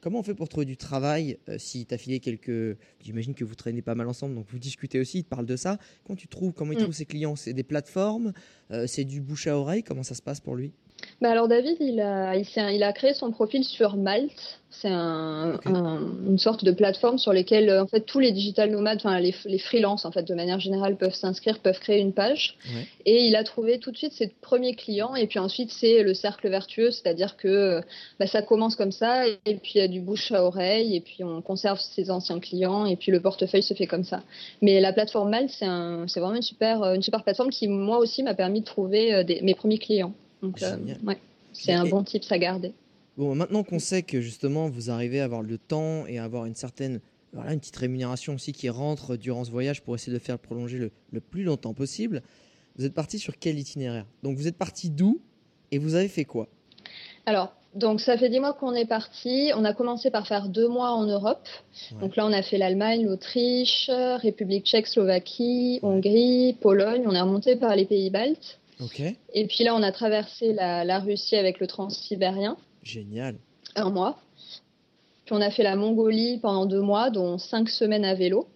Comment 0.00 0.20
on 0.20 0.22
fait 0.22 0.34
pour 0.34 0.48
trouver 0.48 0.66
du 0.66 0.76
travail 0.76 1.38
euh, 1.48 1.56
si 1.58 1.86
tu 1.86 1.94
as 1.94 1.98
filé 1.98 2.20
quelques. 2.20 2.76
J'imagine 3.02 3.34
que 3.34 3.44
vous 3.44 3.54
traînez 3.54 3.82
pas 3.82 3.94
mal 3.94 4.08
ensemble, 4.08 4.34
donc 4.34 4.46
vous 4.48 4.58
discutez 4.58 5.00
aussi, 5.00 5.18
ils 5.18 5.24
te 5.24 5.28
parlent 5.28 5.46
de 5.46 5.56
ça. 5.56 5.78
Quand 6.04 6.16
tu 6.16 6.28
trouves, 6.28 6.52
comment 6.52 6.72
il 6.72 6.78
mm. 6.78 6.82
trouve 6.82 6.94
ses 6.94 7.06
clients? 7.06 7.36
C'est 7.36 7.52
des 7.52 7.62
plateformes 7.62 8.32
euh, 8.70 8.86
C'est 8.86 9.04
du 9.04 9.20
bouche 9.20 9.46
à 9.46 9.56
oreille 9.56 9.82
Comment 9.82 10.02
ça 10.02 10.14
se 10.14 10.22
passe 10.22 10.40
pour 10.40 10.56
lui? 10.56 10.72
Bah 11.20 11.30
alors 11.30 11.48
David, 11.48 11.76
il 11.80 12.00
a, 12.00 12.34
il, 12.36 12.46
il 12.74 12.82
a 12.82 12.92
créé 12.92 13.12
son 13.12 13.30
profil 13.30 13.64
sur 13.64 13.96
Malte. 13.96 14.60
C'est 14.72 14.88
un, 14.88 15.54
okay. 15.54 15.68
un, 15.68 15.98
une 16.28 16.38
sorte 16.38 16.64
de 16.64 16.70
plateforme 16.70 17.18
sur 17.18 17.32
lesquelles 17.32 17.70
en 17.76 17.88
fait 17.88 18.02
tous 18.02 18.20
les 18.20 18.30
digital 18.30 18.70
nomades, 18.70 18.98
enfin 18.98 19.18
les, 19.18 19.34
les 19.44 19.58
freelances 19.58 20.04
en 20.04 20.12
fait 20.12 20.22
de 20.22 20.32
manière 20.32 20.60
générale 20.60 20.96
peuvent 20.96 21.14
s'inscrire, 21.14 21.58
peuvent 21.58 21.80
créer 21.80 21.98
une 21.98 22.12
page. 22.14 22.56
Ouais. 22.72 22.86
Et 23.04 23.26
il 23.26 23.34
a 23.34 23.42
trouvé 23.42 23.80
tout 23.80 23.90
de 23.90 23.96
suite 23.96 24.12
ses 24.12 24.28
premiers 24.40 24.76
clients 24.76 25.16
et 25.16 25.26
puis 25.26 25.40
ensuite 25.40 25.72
c'est 25.72 26.04
le 26.04 26.14
cercle 26.14 26.48
vertueux, 26.48 26.92
c'est-à-dire 26.92 27.36
que 27.36 27.80
bah, 28.20 28.28
ça 28.28 28.42
commence 28.42 28.76
comme 28.76 28.92
ça 28.92 29.26
et 29.26 29.56
puis 29.56 29.72
il 29.74 29.78
y 29.78 29.84
a 29.84 29.88
du 29.88 30.00
bouche 30.00 30.30
à 30.30 30.44
oreille 30.44 30.94
et 30.94 31.00
puis 31.00 31.24
on 31.24 31.42
conserve 31.42 31.80
ses 31.80 32.10
anciens 32.10 32.38
clients 32.38 32.86
et 32.86 32.94
puis 32.94 33.10
le 33.10 33.20
portefeuille 33.20 33.64
se 33.64 33.74
fait 33.74 33.88
comme 33.88 34.04
ça. 34.04 34.22
Mais 34.62 34.80
la 34.80 34.92
plateforme 34.92 35.30
Malte, 35.30 35.50
c'est 35.50 35.66
vraiment 35.66 36.36
une 36.36 36.42
super, 36.42 36.84
une 36.84 37.02
super 37.02 37.24
plateforme 37.24 37.50
qui 37.50 37.66
moi 37.66 37.98
aussi 37.98 38.22
m'a 38.22 38.34
permis 38.34 38.60
de 38.60 38.66
trouver 38.66 39.24
des, 39.24 39.40
mes 39.42 39.54
premiers 39.54 39.78
clients. 39.78 40.14
Donc, 40.42 40.62
euh, 40.62 40.76
ouais, 41.04 41.18
c'est 41.52 41.72
un 41.72 41.86
bon 41.86 42.02
tips 42.02 42.30
à 42.32 42.38
garder. 42.38 42.72
Bon, 43.16 43.34
maintenant 43.34 43.62
qu'on 43.62 43.78
sait 43.78 44.02
que 44.02 44.20
justement 44.20 44.68
vous 44.68 44.90
arrivez 44.90 45.20
à 45.20 45.24
avoir 45.24 45.42
le 45.42 45.58
temps 45.58 46.06
et 46.06 46.18
à 46.18 46.24
avoir 46.24 46.46
une 46.46 46.54
certaine, 46.54 47.00
voilà, 47.32 47.52
une 47.52 47.60
petite 47.60 47.76
rémunération 47.76 48.34
aussi 48.34 48.52
qui 48.52 48.70
rentre 48.70 49.16
durant 49.16 49.44
ce 49.44 49.50
voyage 49.50 49.82
pour 49.82 49.94
essayer 49.94 50.12
de 50.12 50.18
faire 50.18 50.38
prolonger 50.38 50.78
le, 50.78 50.90
le 51.12 51.20
plus 51.20 51.42
longtemps 51.42 51.74
possible, 51.74 52.22
vous 52.76 52.84
êtes 52.86 52.94
parti 52.94 53.18
sur 53.18 53.38
quel 53.38 53.58
itinéraire? 53.58 54.06
Donc 54.22 54.36
vous 54.36 54.46
êtes 54.46 54.56
parti 54.56 54.88
d'où 54.88 55.20
et 55.70 55.78
vous 55.78 55.96
avez 55.96 56.08
fait 56.08 56.24
quoi? 56.24 56.48
Alors, 57.26 57.52
donc 57.74 58.00
ça 58.00 58.16
fait 58.16 58.30
dix 58.30 58.40
mois 58.40 58.54
qu'on 58.54 58.72
est 58.74 58.86
parti. 58.86 59.50
On 59.54 59.64
a 59.64 59.74
commencé 59.74 60.10
par 60.10 60.26
faire 60.26 60.48
deux 60.48 60.68
mois 60.68 60.92
en 60.92 61.04
Europe. 61.04 61.46
Ouais. 61.92 62.00
Donc 62.00 62.16
là, 62.16 62.24
on 62.26 62.32
a 62.32 62.42
fait 62.42 62.58
l'Allemagne, 62.58 63.04
l'Autriche, 63.04 63.90
République 63.90 64.64
tchèque, 64.64 64.86
Slovaquie, 64.86 65.80
Hongrie, 65.82 66.56
Pologne. 66.60 67.02
On 67.06 67.14
est 67.14 67.20
remonté 67.20 67.56
par 67.56 67.76
les 67.76 67.84
pays 67.84 68.08
baltes. 68.10 68.59
Et 69.34 69.46
puis 69.46 69.64
là, 69.64 69.74
on 69.74 69.82
a 69.82 69.92
traversé 69.92 70.52
la, 70.52 70.84
la 70.84 70.98
Russie 71.00 71.36
avec 71.36 71.60
le 71.60 71.66
transsibérien, 71.66 72.56
Génial. 72.82 73.36
un 73.76 73.90
mois. 73.90 74.20
Puis 75.26 75.34
on 75.34 75.40
a 75.40 75.50
fait 75.50 75.62
la 75.62 75.76
Mongolie 75.76 76.38
pendant 76.38 76.66
deux 76.66 76.80
mois, 76.80 77.10
dont 77.10 77.38
cinq 77.38 77.68
semaines 77.68 78.04
à 78.04 78.14
vélo. 78.14 78.48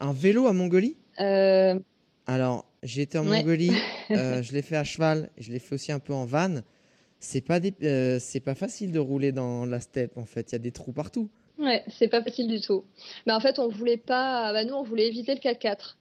Un 0.00 0.12
vélo 0.12 0.46
à 0.46 0.52
Mongolie? 0.52 0.96
Euh, 1.20 1.78
Alors, 2.26 2.64
j'ai 2.82 3.02
été 3.02 3.18
en 3.18 3.26
Ouais. 3.26 3.38
Mongolie, 3.38 3.72
euh, 4.12 4.42
je 4.42 4.52
l'ai 4.52 4.62
fait 4.62 4.76
à 4.76 4.84
cheval, 4.84 5.30
je 5.38 5.50
l'ai 5.50 5.58
fait 5.58 5.74
aussi 5.74 5.92
un 5.92 5.98
peu 5.98 6.12
en 6.14 6.24
van. 6.24 6.60
C'est 7.20 7.40
pas, 7.40 7.58
des- 7.58 7.74
euh, 7.82 8.18
c'est 8.20 8.38
pas 8.40 8.54
facile 8.54 8.92
de 8.92 9.00
rouler 9.00 9.32
dans 9.32 9.66
la 9.66 9.80
steppe 9.80 10.16
en 10.16 10.24
fait, 10.24 10.50
il 10.50 10.52
y 10.52 10.56
a 10.56 10.60
des 10.60 10.70
trous 10.70 10.92
partout. 10.92 11.28
ouais, 11.58 11.82
c'est 11.98 12.06
pas 12.06 12.22
facile 12.22 12.46
du 12.46 12.60
tout. 12.60 12.84
Mais 13.26 13.32
en 13.32 13.40
fait, 13.40 13.58
on 13.58 13.66
voulait 13.68 13.96
pas. 13.96 14.52
Bah, 14.52 14.64
nous, 14.64 14.74
on 14.74 14.84
voulait 14.84 15.08
éviter 15.08 15.34
le 15.34 15.40
4x4. 15.40 15.96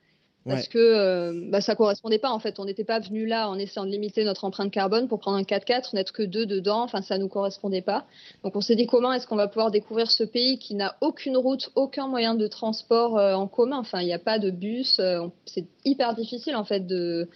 Parce 0.48 0.64
Ouais. 0.64 0.68
que 0.70 0.78
euh, 0.80 1.34
bah, 1.52 1.62
ça 1.62 1.76
correspondait 1.76 2.20
pas 2.20 2.30
en 2.32 2.40
fait. 2.40 2.60
On 2.60 2.66
n'était 2.66 2.84
pas 2.84 3.00
venu 3.00 3.26
là 3.26 3.50
en 3.50 3.58
essayant 3.60 3.86
de 3.86 3.92
limiter 3.92 4.24
notre 4.24 4.46
empreinte 4.46 4.72
carbone 4.72 5.08
pour 5.08 5.20
prendre 5.20 5.38
un 5.38 5.44
4x4, 5.44 5.94
n'être 5.94 6.14
que 6.14 6.24
deux 6.24 6.46
dedans. 6.46 6.82
Enfin, 6.84 7.02
ça 7.02 7.18
nous 7.18 7.28
correspondait 7.28 7.82
pas. 7.82 8.06
Donc 8.44 8.56
on 8.56 8.62
s'est 8.62 8.76
dit 8.76 8.88
comment 8.88 9.12
est-ce 9.14 9.28
qu'on 9.28 9.36
va 9.36 9.48
pouvoir 9.48 9.72
découvrir 9.72 10.10
ce 10.10 10.24
pays 10.24 10.58
qui 10.58 10.74
n'a 10.76 10.96
aucune 11.02 11.38
route, 11.38 11.70
aucun 11.76 12.08
moyen 12.08 12.34
de 12.36 12.48
transport 12.48 13.18
euh, 13.18 13.34
en 13.36 13.48
commun? 13.48 13.78
Enfin, 13.80 14.02
il 14.02 14.06
n'y 14.06 14.14
a 14.14 14.20
pas 14.20 14.40
de 14.40 14.50
bus. 14.52 15.00
euh, 15.00 15.28
c'est 15.46 15.66
hyper 15.86 16.16
difficile 16.16 16.56
en 16.56 16.64
fait 16.64 16.88
de 16.88 17.28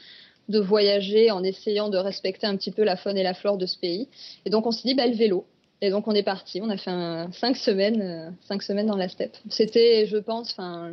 de 0.49 0.59
voyager 0.59 1.31
en 1.31 1.43
essayant 1.43 1.87
de 1.89 1.97
respecter 1.97 2.45
un 2.47 2.57
petit 2.57 2.71
peu 2.71 2.83
la 2.83 2.97
faune 2.97 3.17
et 3.17 3.23
la 3.23 3.33
flore 3.33 3.57
de 3.57 3.65
ce 3.65 3.77
pays. 3.77 4.09
Et 4.45 4.49
donc 4.49 4.65
on 4.65 4.71
s'est 4.71 4.87
dit 4.87 4.95
bah 4.95 5.07
le 5.07 5.15
vélo. 5.15 5.45
Et 5.81 5.89
donc 5.89 6.07
on 6.07 6.11
est 6.13 6.23
parti. 6.23 6.59
On 6.61 6.69
a 6.69 6.77
fait 6.77 6.91
un, 6.91 7.31
cinq 7.31 7.55
semaines, 7.57 8.01
euh, 8.01 8.29
cinq 8.47 8.61
semaines 8.61 8.87
dans 8.87 8.97
la 8.97 9.07
steppe. 9.09 9.35
C'était, 9.49 10.05
je 10.07 10.17
pense, 10.17 10.51
enfin 10.51 10.91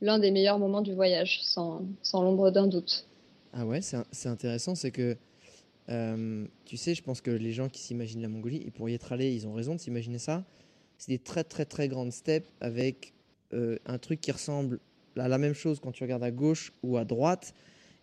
l'un 0.00 0.18
des 0.18 0.30
meilleurs 0.30 0.58
moments 0.58 0.82
du 0.82 0.94
voyage, 0.94 1.40
sans, 1.42 1.82
sans 2.02 2.22
l'ombre 2.22 2.50
d'un 2.50 2.66
doute. 2.66 3.06
Ah 3.52 3.66
ouais, 3.66 3.80
c'est 3.80 4.28
intéressant, 4.28 4.74
c'est 4.74 4.90
que 4.90 5.16
euh, 5.90 6.46
tu 6.64 6.76
sais, 6.76 6.94
je 6.94 7.02
pense 7.02 7.20
que 7.20 7.30
les 7.30 7.52
gens 7.52 7.68
qui 7.68 7.80
s'imaginent 7.80 8.22
la 8.22 8.28
Mongolie, 8.28 8.62
et 8.66 8.70
pour 8.70 8.88
y 8.88 8.94
être 8.94 9.12
allés, 9.12 9.32
ils 9.34 9.46
ont 9.46 9.54
raison 9.54 9.74
de 9.74 9.80
s'imaginer 9.80 10.18
ça. 10.18 10.44
C'est 10.98 11.10
des 11.10 11.18
très 11.18 11.44
très 11.44 11.64
très 11.64 11.88
grandes 11.88 12.12
steppes 12.12 12.46
avec 12.60 13.12
euh, 13.52 13.78
un 13.86 13.98
truc 13.98 14.20
qui 14.20 14.30
ressemble 14.30 14.78
à 15.16 15.28
la 15.28 15.38
même 15.38 15.54
chose 15.54 15.80
quand 15.80 15.90
tu 15.90 16.04
regardes 16.04 16.22
à 16.22 16.30
gauche 16.30 16.72
ou 16.82 16.96
à 16.96 17.04
droite, 17.04 17.54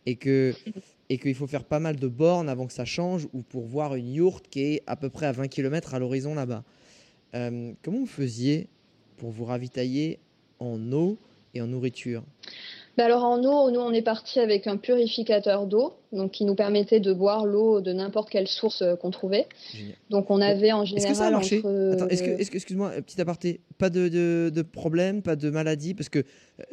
et 0.05 0.15
que 0.15 0.53
et 1.09 1.17
qu'il 1.17 1.35
faut 1.35 1.47
faire 1.47 1.63
pas 1.63 1.79
mal 1.79 1.95
de 1.95 2.07
bornes 2.07 2.49
avant 2.49 2.67
que 2.67 2.73
ça 2.73 2.83
change 2.83 3.27
ou 3.31 3.41
pour 3.41 3.65
voir 3.65 3.95
une 3.95 4.13
yourte 4.13 4.47
qui 4.49 4.61
est 4.61 4.83
à 4.87 4.97
peu 4.97 5.09
près 5.09 5.25
à 5.25 5.31
20 5.31 5.47
km 5.47 5.93
à 5.93 5.99
l'horizon 5.99 6.35
là-bas. 6.35 6.63
Euh, 7.35 7.71
comment 7.81 7.99
vous 7.99 8.05
faisiez 8.05 8.67
pour 9.15 9.31
vous 9.31 9.45
ravitailler 9.45 10.19
en 10.59 10.91
eau 10.91 11.17
et 11.57 11.61
en 11.61 11.67
nourriture 11.67 12.23
Bah 12.97 13.05
alors 13.05 13.23
en 13.25 13.37
eau, 13.43 13.69
nous 13.71 13.79
on 13.79 13.91
est 13.91 14.01
parti 14.01 14.39
avec 14.39 14.65
un 14.65 14.77
purificateur 14.77 15.67
d'eau, 15.67 15.93
donc 16.11 16.31
qui 16.31 16.45
nous 16.45 16.55
permettait 16.55 16.99
de 16.99 17.13
boire 17.13 17.45
l'eau 17.45 17.79
de 17.81 17.93
n'importe 17.93 18.29
quelle 18.29 18.47
source 18.47 18.81
euh, 18.81 18.95
qu'on 18.95 19.11
trouvait. 19.11 19.47
Génial. 19.73 19.95
Donc 20.09 20.31
on 20.31 20.41
avait 20.41 20.71
en 20.71 20.83
Est-ce 20.83 20.93
que 20.95 20.99
ça 21.01 21.07
a 21.07 21.13
général 21.13 21.33
marché? 21.33 21.57
entre. 21.59 21.91
Attends, 21.93 22.07
est-ce 22.07 22.23
que, 22.23 22.29
est-ce 22.31 22.49
que- 22.49 22.55
excuse-moi, 22.57 22.89
euh, 22.95 23.01
petit 23.01 23.19
aparté, 23.21 23.61
pas 23.77 23.89
de, 23.91 24.07
de, 24.07 24.49
de 24.53 24.61
problème, 24.63 25.21
pas 25.21 25.35
de 25.35 25.49
maladie, 25.51 25.93
parce 25.93 26.09
que 26.09 26.19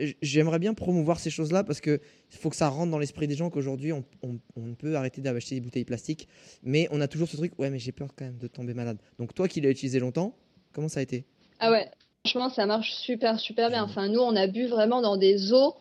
euh, 0.00 0.06
j'aimerais 0.22 0.58
bien 0.58 0.72
promouvoir 0.72 1.18
ces 1.20 1.30
choses-là, 1.30 1.62
parce 1.64 1.80
que 1.82 2.00
faut 2.30 2.48
que 2.48 2.56
ça 2.56 2.68
rentre 2.68 2.90
dans 2.90 2.98
l'esprit 2.98 3.26
des 3.26 3.34
gens 3.34 3.50
qu'aujourd'hui, 3.50 3.92
on, 3.92 4.02
on, 4.22 4.38
on 4.56 4.74
peut 4.74 4.96
arrêter 4.96 5.20
d'acheter 5.20 5.56
des 5.56 5.60
bouteilles 5.60 5.84
plastiques, 5.84 6.26
mais 6.62 6.88
on 6.90 7.00
a 7.02 7.08
toujours 7.08 7.28
ce 7.28 7.36
truc, 7.36 7.52
ouais, 7.58 7.68
mais 7.70 7.78
j'ai 7.78 7.92
peur 7.92 8.08
quand 8.16 8.24
même 8.24 8.38
de 8.38 8.46
tomber 8.46 8.72
malade. 8.72 8.98
Donc 9.18 9.34
toi 9.34 9.46
qui 9.48 9.60
l'as 9.60 9.70
utilisé 9.70 9.98
longtemps, 9.98 10.34
comment 10.72 10.88
ça 10.88 11.00
a 11.00 11.02
été? 11.02 11.24
Ah 11.60 11.70
ouais, 11.70 11.86
franchement 12.24 12.48
ça 12.50 12.64
marche 12.66 12.92
super 12.94 13.38
super 13.38 13.68
bien. 13.70 13.84
Enfin 13.84 14.08
nous 14.08 14.20
on 14.20 14.34
a 14.34 14.46
bu 14.46 14.66
vraiment 14.66 15.02
dans 15.02 15.16
des 15.16 15.52
eaux. 15.52 15.74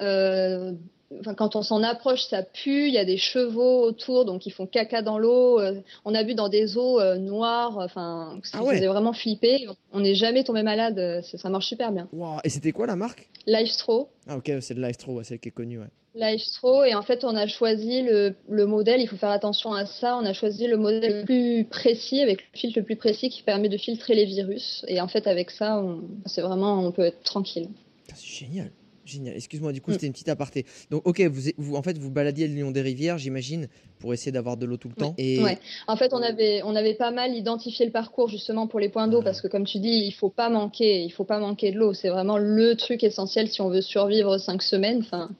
euh, 0.00 0.72
Enfin, 1.20 1.34
quand 1.34 1.54
on 1.54 1.62
s'en 1.62 1.84
approche, 1.84 2.24
ça 2.24 2.42
pue. 2.42 2.88
Il 2.88 2.92
y 2.92 2.98
a 2.98 3.04
des 3.04 3.16
chevaux 3.16 3.84
autour, 3.84 4.24
donc 4.24 4.44
ils 4.44 4.50
font 4.50 4.66
caca 4.66 5.02
dans 5.02 5.18
l'eau. 5.20 5.60
Euh, 5.60 5.80
on 6.04 6.16
a 6.16 6.24
bu 6.24 6.34
dans 6.34 6.48
des 6.48 6.76
eaux 6.76 6.98
euh, 6.98 7.16
noires, 7.16 7.78
enfin, 7.78 8.40
qui 8.42 8.50
Ah 8.54 8.64
ouais. 8.64 8.74
faisait 8.74 8.88
vraiment 8.88 9.12
flipper. 9.12 9.68
On 9.92 10.00
n'est 10.00 10.16
jamais 10.16 10.42
tombé 10.42 10.64
malade. 10.64 11.22
Ça, 11.22 11.38
ça 11.38 11.48
marche 11.48 11.66
super 11.68 11.92
bien. 11.92 12.08
Et 12.42 12.48
c'était 12.50 12.72
quoi 12.72 12.88
la 12.88 12.96
marque? 12.96 13.28
Lifestro, 13.46 14.08
Ah 14.26 14.36
ok, 14.36 14.50
c'est 14.60 14.74
de 14.74 14.80
l'Aistro, 14.80 15.12
ouais, 15.12 15.22
celle 15.22 15.38
qui 15.38 15.50
est 15.50 15.52
connue, 15.52 15.78
ouais. 15.78 15.86
Lifestro, 16.16 16.84
et 16.84 16.94
en 16.94 17.02
fait, 17.02 17.24
on 17.24 17.34
a 17.36 17.46
choisi 17.46 18.02
le, 18.02 18.34
le 18.48 18.66
modèle. 18.66 19.00
Il 19.00 19.08
faut 19.08 19.16
faire 19.16 19.30
attention 19.30 19.72
à 19.72 19.86
ça. 19.86 20.16
On 20.16 20.24
a 20.24 20.32
choisi 20.32 20.66
le 20.66 20.76
modèle 20.76 21.18
le 21.20 21.24
plus 21.24 21.64
précis, 21.64 22.20
avec 22.20 22.38
le 22.52 22.58
filtre 22.58 22.78
le 22.78 22.84
plus 22.84 22.96
précis 22.96 23.28
qui 23.28 23.42
permet 23.42 23.68
de 23.68 23.76
filtrer 23.76 24.14
les 24.14 24.24
virus. 24.24 24.84
Et 24.88 25.00
en 25.00 25.08
fait, 25.08 25.26
avec 25.26 25.50
ça, 25.50 25.78
on- 25.78 26.02
c'est 26.24 26.40
vraiment, 26.40 26.84
on 26.84 26.90
peut 26.92 27.04
être 27.04 27.22
tranquille. 27.22 27.68
C'est 28.14 28.46
génial. 28.46 28.70
Génial. 29.06 29.36
Excuse-moi, 29.36 29.72
du 29.72 29.80
coup, 29.80 29.90
Mm. 29.90 29.94
c'était 29.94 30.06
une 30.08 30.12
petite 30.12 30.28
aparté. 30.28 30.66
Donc, 30.90 31.06
ok, 31.06 31.20
vous, 31.22 31.50
vous, 31.56 31.76
en 31.76 31.82
fait, 31.82 31.96
vous 31.96 32.10
baladiez 32.10 32.48
le 32.48 32.60
long 32.60 32.72
des 32.72 32.82
rivières, 32.82 33.16
j'imagine, 33.18 33.68
pour 34.00 34.12
essayer 34.12 34.32
d'avoir 34.32 34.56
de 34.56 34.66
l'eau 34.66 34.76
tout 34.76 34.88
le 34.88 34.94
temps. 34.96 35.14
Et 35.16 35.40
Ouais. 35.42 35.58
En 35.86 35.96
fait, 35.96 36.12
on 36.12 36.20
avait, 36.22 36.62
on 36.64 36.74
avait 36.74 36.94
pas 36.94 37.12
mal 37.12 37.34
identifié 37.34 37.86
le 37.86 37.92
parcours 37.92 38.28
justement 38.28 38.66
pour 38.66 38.80
les 38.80 38.88
points 38.88 39.06
d'eau 39.08 39.20
Ah. 39.20 39.24
parce 39.24 39.40
que, 39.40 39.46
comme 39.48 39.64
tu 39.64 39.78
dis, 39.78 40.04
il 40.06 40.12
faut 40.12 40.28
pas 40.28 40.48
manquer, 40.50 41.02
il 41.04 41.10
faut 41.10 41.24
pas 41.24 41.38
manquer 41.38 41.70
de 41.70 41.78
l'eau. 41.78 41.94
C'est 41.94 42.08
vraiment 42.10 42.36
le 42.36 42.74
truc 42.74 43.04
essentiel 43.04 43.48
si 43.48 43.60
on 43.60 43.68
veut 43.70 43.80
survivre 43.80 44.36
cinq 44.38 44.60
semaines. 44.62 45.00
Enfin, 45.00 45.30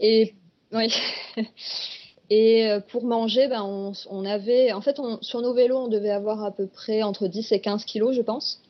et 0.00 0.34
oui. 0.72 0.92
Et 2.30 2.66
euh, 2.66 2.80
pour 2.80 3.04
manger, 3.04 3.48
ben, 3.48 3.62
on, 3.62 3.92
on 4.10 4.24
avait, 4.26 4.72
en 4.72 4.82
fait, 4.82 4.98
on, 5.00 5.18
sur 5.22 5.40
nos 5.40 5.54
vélos, 5.54 5.78
on 5.78 5.88
devait 5.88 6.10
avoir 6.10 6.44
à 6.44 6.50
peu 6.50 6.66
près 6.66 7.02
entre 7.02 7.26
10 7.26 7.52
et 7.52 7.60
15 7.60 7.86
kilos, 7.86 8.14
je 8.14 8.20
pense. 8.20 8.60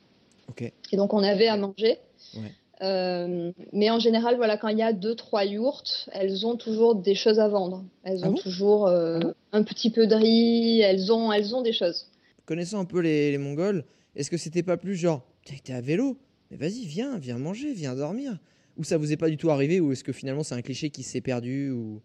Ok. 0.48 0.62
Et 0.92 0.96
donc, 0.96 1.12
on 1.12 1.24
avait 1.24 1.48
à 1.48 1.56
manger. 1.56 1.98
Ouais. 2.36 2.52
Euh, 2.82 3.52
mais 3.72 3.90
en 3.90 3.98
général, 3.98 4.36
voilà, 4.36 4.56
quand 4.56 4.68
il 4.68 4.78
y 4.78 4.82
a 4.82 4.92
deux, 4.92 5.14
trois 5.14 5.44
yourtes, 5.44 6.08
elles 6.12 6.46
ont 6.46 6.56
toujours 6.56 6.94
des 6.94 7.14
choses 7.14 7.40
à 7.40 7.48
vendre. 7.48 7.84
Elles 8.04 8.20
Ah 8.22 8.28
ont 8.28 8.32
bon 8.32 8.36
toujours 8.38 8.86
euh, 8.86 9.18
un 9.52 9.62
petit 9.62 9.90
peu 9.90 10.06
de 10.06 10.14
riz, 10.14 10.80
elles 10.80 11.12
ont, 11.12 11.32
elles 11.32 11.54
ont 11.54 11.62
des 11.62 11.72
choses. 11.72 12.06
Connaissant 12.46 12.80
un 12.80 12.84
peu 12.84 13.00
les, 13.00 13.30
les 13.32 13.38
Mongols, 13.38 13.84
est-ce 14.14 14.30
que 14.30 14.36
c'était 14.36 14.62
pas 14.62 14.76
plus 14.76 14.94
genre, 14.94 15.22
t'es 15.64 15.72
à 15.72 15.80
vélo, 15.80 16.16
mais 16.50 16.56
vas-y, 16.56 16.84
viens, 16.84 17.18
viens 17.18 17.38
manger, 17.38 17.72
viens 17.72 17.94
dormir 17.94 18.38
Ou 18.76 18.84
ça 18.84 18.96
vous 18.96 19.12
est 19.12 19.16
pas 19.16 19.28
du 19.28 19.36
tout 19.36 19.50
arrivé, 19.50 19.80
ou 19.80 19.92
est-ce 19.92 20.04
que 20.04 20.12
finalement 20.12 20.42
c'est 20.42 20.54
un 20.54 20.62
cliché 20.62 20.90
qui 20.90 21.02
s'est 21.02 21.20
perdu 21.20 21.70
ou... 21.70 22.00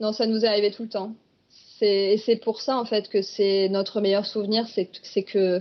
Non, 0.00 0.12
ça 0.12 0.26
nous 0.26 0.44
est 0.44 0.48
arrivé 0.48 0.70
tout 0.70 0.84
le 0.84 0.88
temps. 0.88 1.14
Et 1.80 2.18
c'est 2.24 2.36
pour 2.36 2.60
ça, 2.62 2.78
en 2.78 2.84
fait, 2.86 3.08
que 3.08 3.20
c'est 3.20 3.68
notre 3.68 4.00
meilleur 4.00 4.24
souvenir, 4.24 4.66
c'est, 4.68 4.88
c'est 5.02 5.22
que. 5.22 5.60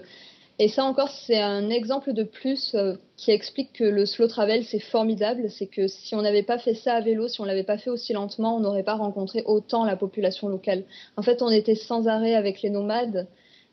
Et 0.59 0.69
ça 0.69 0.85
encore, 0.85 1.09
c'est 1.09 1.41
un 1.41 1.69
exemple 1.69 2.13
de 2.13 2.23
plus 2.23 2.75
euh, 2.75 2.95
qui 3.23 3.31
explique 3.31 3.71
que 3.71 3.85
le 3.85 4.05
slow 4.05 4.27
travel, 4.27 4.65
c'est 4.65 4.79
formidable. 4.79 5.49
C'est 5.49 5.67
que 5.67 5.87
si 5.87 6.13
on 6.13 6.21
n'avait 6.21 6.43
pas 6.43 6.57
fait 6.57 6.73
ça 6.73 6.95
à 6.95 7.01
vélo, 7.01 7.29
si 7.29 7.39
on 7.39 7.45
l'avait 7.45 7.63
pas 7.63 7.77
fait 7.77 7.89
aussi 7.89 8.11
lentement, 8.11 8.57
on 8.57 8.59
n'aurait 8.59 8.83
pas 8.83 8.95
rencontré 8.95 9.43
autant 9.45 9.85
la 9.85 9.95
population 9.95 10.49
locale. 10.49 10.83
En 11.15 11.21
fait, 11.21 11.41
on 11.41 11.49
était 11.49 11.75
sans 11.75 12.07
arrêt 12.07 12.35
avec 12.35 12.61
les 12.61 12.69
nomades. 12.69 13.27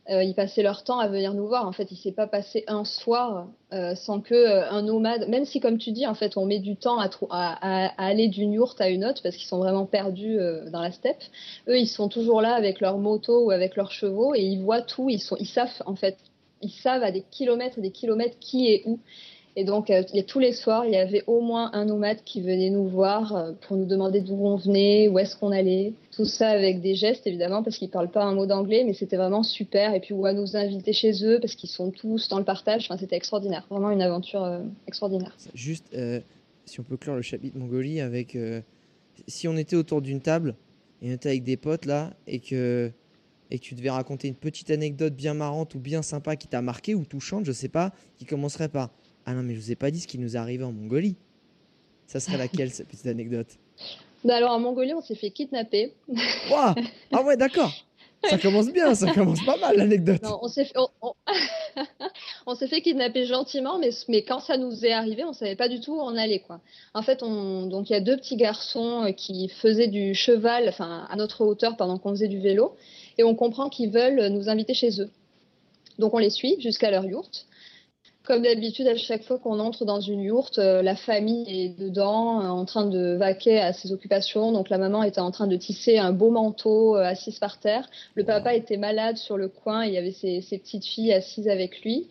Euh, 0.09 0.23
ils 0.23 0.35
passaient 0.35 0.63
leur 0.63 0.85
temps 0.85 1.01
à 1.01 1.09
venir 1.09 1.35
nous 1.35 1.49
voir. 1.49 1.67
En 1.67 1.73
fait, 1.73 1.91
il 1.91 1.97
s'est 1.97 2.13
pas 2.13 2.29
passé 2.29 2.63
un 2.69 2.85
soir 2.85 3.49
euh, 3.73 3.97
sans 3.97 4.21
que 4.21 4.35
euh, 4.35 4.71
un 4.71 4.83
nomade, 4.83 5.29
même 5.29 5.45
si 5.45 5.59
comme 5.59 5.79
tu 5.79 5.91
dis, 5.91 6.07
en 6.07 6.15
fait, 6.15 6.37
on 6.37 6.47
met 6.47 6.61
du 6.61 6.77
temps 6.77 6.99
à, 6.99 7.09
aller 7.99 8.29
d'une 8.29 8.53
yourte 8.53 8.81
à 8.81 8.89
une 8.89 9.05
autre 9.05 9.21
parce 9.23 9.37
qu'ils 9.37 9.49
sont 9.49 9.59
vraiment 9.59 9.87
perdus 9.87 10.39
dans 10.71 10.81
la 10.81 10.93
steppe. 10.93 11.23
Eux, 11.69 11.79
ils 11.79 11.89
sont 11.89 12.09
toujours 12.09 12.41
là 12.41 12.55
avec 12.55 12.81
leur 12.81 12.99
moto 12.99 13.47
ou 13.47 13.51
avec 13.51 13.75
leurs 13.75 13.91
chevaux 13.91 14.33
et 14.35 14.43
ils 14.43 14.63
voient 14.63 14.83
tout. 14.83 15.11
Ils 15.11 15.21
sont, 15.21 15.37
ils 15.41 15.49
savent 15.49 15.71
en 15.87 15.97
fait, 15.97 16.17
ils 16.63 16.71
savent 16.71 17.03
à 17.03 17.11
des 17.11 17.25
kilomètres 17.31 17.79
et 17.79 17.83
des 17.83 17.91
kilomètres 17.91 18.39
qui 18.39 18.69
est 18.69 18.83
où. 18.87 19.01
Et 19.57 19.65
donc, 19.65 19.91
euh, 19.91 20.03
tous 20.27 20.39
les 20.39 20.53
soirs, 20.53 20.85
il 20.87 20.93
y 20.93 20.97
avait 20.97 21.25
au 21.27 21.41
moins 21.41 21.71
un 21.73 21.85
nomade 21.85 22.19
qui 22.25 22.41
venait 22.41 22.71
nous 22.71 22.89
voir 22.89 23.35
euh, 23.35 23.53
pour 23.67 23.77
nous 23.77 23.85
demander 23.85 24.21
d'où 24.21 24.35
on 24.35 24.57
venait, 24.57 25.09
où 25.09 25.19
est-ce 25.19 25.37
qu'on 25.37 25.51
allait. 25.51 25.93
Tout 26.13 26.25
ça 26.25 26.51
avec 26.51 26.81
des 26.81 26.95
gestes, 26.95 27.27
évidemment, 27.27 27.63
parce 27.63 27.77
qu'ils 27.77 27.91
parlent 27.91 28.11
pas 28.11 28.23
un 28.23 28.35
mot 28.35 28.47
d'anglais, 28.47 28.85
mais 28.87 28.95
c'était 28.95 29.17
vraiment 29.17 29.43
super. 29.43 29.93
Et 29.95 30.01
puis, 30.01 30.15
ou 30.15 30.25
à 30.25 30.33
nous 30.33 30.57
inviter 30.57 30.93
chez 30.93 31.25
eux, 31.25 31.41
parce 31.41 31.57
qu'ils 31.57 31.69
sont 31.69 31.91
tous 31.91 32.29
dans 32.29 32.39
le 32.39 32.45
partage. 32.45 32.85
Enfin, 32.85 32.97
c'était 32.97 33.17
extraordinaire. 33.17 33.67
Vraiment 33.69 33.91
une 33.91 34.03
aventure 34.03 34.45
euh, 34.45 34.61
extraordinaire. 34.87 35.37
Juste, 35.55 35.87
euh, 35.95 36.21
si 36.65 36.79
on 36.79 36.85
peut 36.85 36.97
clore 36.97 37.17
le 37.17 37.23
chapitre 37.23 37.59
Mongolie 37.59 38.01
avec... 38.01 38.39
si 39.27 39.49
on 39.49 39.57
était 39.57 39.77
autour 39.77 40.01
d'une 40.01 40.21
table, 40.21 40.55
et 41.03 41.11
on 41.11 41.15
était 41.15 41.31
avec 41.31 41.43
des 41.43 41.57
potes 41.57 41.87
là, 41.87 42.13
et 42.29 42.39
que, 42.39 42.93
et 43.51 43.59
tu 43.59 43.75
devais 43.75 43.91
raconter 43.91 44.29
une 44.29 44.37
petite 44.37 44.71
anecdote 44.71 45.15
bien 45.15 45.35
marrante 45.35 45.75
ou 45.75 45.81
bien 45.81 46.03
sympa 46.03 46.37
qui 46.37 46.47
t'a 46.47 46.63
marqué 46.63 46.95
ou 46.95 47.05
touchante, 47.05 47.45
je 47.45 47.53
sais 47.53 47.69
pas, 47.69 47.93
qui 48.17 48.25
commencerait 48.25 48.69
par 48.69 48.91
Ah 49.27 49.35
non, 49.35 49.43
mais 49.43 49.55
je 49.55 49.61
vous 49.61 49.73
ai 49.73 49.77
pas 49.77 49.91
dit 49.91 50.01
ce 50.01 50.07
qui 50.07 50.19
nous 50.19 50.37
est 50.37 50.39
arrivé 50.39 50.65
en 50.65 50.73
Mongolie. 50.73 51.17
Ça 52.07 52.21
serait 52.21 52.39
laquelle 52.39 52.71
cette 52.71 52.89
petite 52.89 53.07
anecdote? 53.07 53.47
Bah 54.25 54.37
alors, 54.37 54.53
en 54.53 54.59
Mongolie, 54.61 54.95
on 54.95 55.01
s'est 55.03 55.15
fait 55.15 55.31
kidnapper. 55.31 55.93
Ouah 56.51 56.75
Ah 57.13 57.23
ouais, 57.23 57.37
d'accord 57.37 57.73
Ça 58.29 58.37
commence 58.39 58.71
bien, 58.71 58.95
ça 58.95 59.13
commence 59.13 59.43
pas 59.45 59.57
mal 59.57 59.77
l'anecdote. 59.77 60.21
On 60.43 60.49
s'est 60.49 60.65
fait, 60.67 60.77
on, 60.77 60.89
on- 61.01 61.15
on 62.47 62.55
s'est 62.55 62.67
fait 62.67 62.83
kidnapper 62.83 63.25
gentiment, 63.27 63.79
mais, 63.79 63.91
mais 64.09 64.23
quand 64.23 64.41
ça 64.41 64.57
nous 64.59 64.85
est 64.85 64.93
arrivé, 64.93 65.25
on 65.25 65.33
savait 65.33 65.57
pas 65.57 65.69
du 65.69 65.81
tout 65.81 65.95
où 65.95 66.01
on 66.01 66.17
allait, 66.17 66.41
quoi. 66.41 66.61
En 66.95 67.03
fait, 67.03 67.23
on, 67.23 67.67
donc 67.67 67.89
il 67.89 67.93
y 67.95 67.97
a 67.97 68.01
deux 68.01 68.17
petits 68.17 68.37
garçons 68.37 69.05
euh, 69.07 69.13
qui 69.13 69.49
faisaient 69.49 69.87
du 69.89 70.15
cheval, 70.15 70.69
enfin 70.69 71.07
à 71.09 71.17
notre 71.17 71.45
hauteur 71.45 71.77
pendant 71.77 71.97
qu'on 71.99 72.11
faisait 72.11 72.29
du 72.29 72.41
vélo, 72.41 72.75
et 73.17 73.25
on 73.25 73.35
comprend 73.35 73.69
qu'ils 73.71 73.91
veulent 73.91 74.27
nous 74.29 74.49
inviter 74.49 74.75
chez 74.75 75.01
eux. 75.01 75.11
Donc 75.99 76.13
on 76.13 76.19
les 76.19 76.31
suit 76.31 76.57
jusqu'à 76.61 76.91
leur 76.91 77.05
yourte. 77.07 77.47
Comme 78.31 78.43
d'habitude, 78.43 78.87
à 78.87 78.95
chaque 78.95 79.25
fois 79.25 79.39
qu'on 79.39 79.59
entre 79.59 79.85
dans 79.85 79.99
une 79.99 80.21
yourte, 80.21 80.61
euh, 80.61 80.83
la 80.83 80.95
famille 80.95 81.45
est 81.49 81.77
dedans, 81.77 82.41
euh, 82.41 82.47
en 82.47 82.65
train 82.65 82.87
de 82.87 83.17
vaquer 83.17 83.59
à 83.59 83.73
ses 83.73 83.91
occupations. 83.91 84.53
Donc 84.53 84.71
la 84.71 84.79
maman 84.79 85.03
était 85.03 85.21
en 85.21 85.33
train 85.33 85.49
de 85.49 85.57
tisser 85.57 85.99
un 85.99 86.13
beau 86.13 86.31
manteau 86.31 86.97
euh, 86.97 87.03
assise 87.03 87.41
par 87.41 87.59
terre. 87.59 87.91
Le 88.15 88.23
papa 88.23 88.55
était 88.55 88.77
malade 88.77 89.17
sur 89.17 89.37
le 89.37 89.49
coin. 89.49 89.85
Il 89.85 89.95
y 89.95 89.99
avait 89.99 90.13
ses, 90.13 90.43
ses 90.43 90.59
petites 90.59 90.85
filles 90.85 91.13
assises 91.13 91.49
avec 91.49 91.83
lui. 91.83 92.07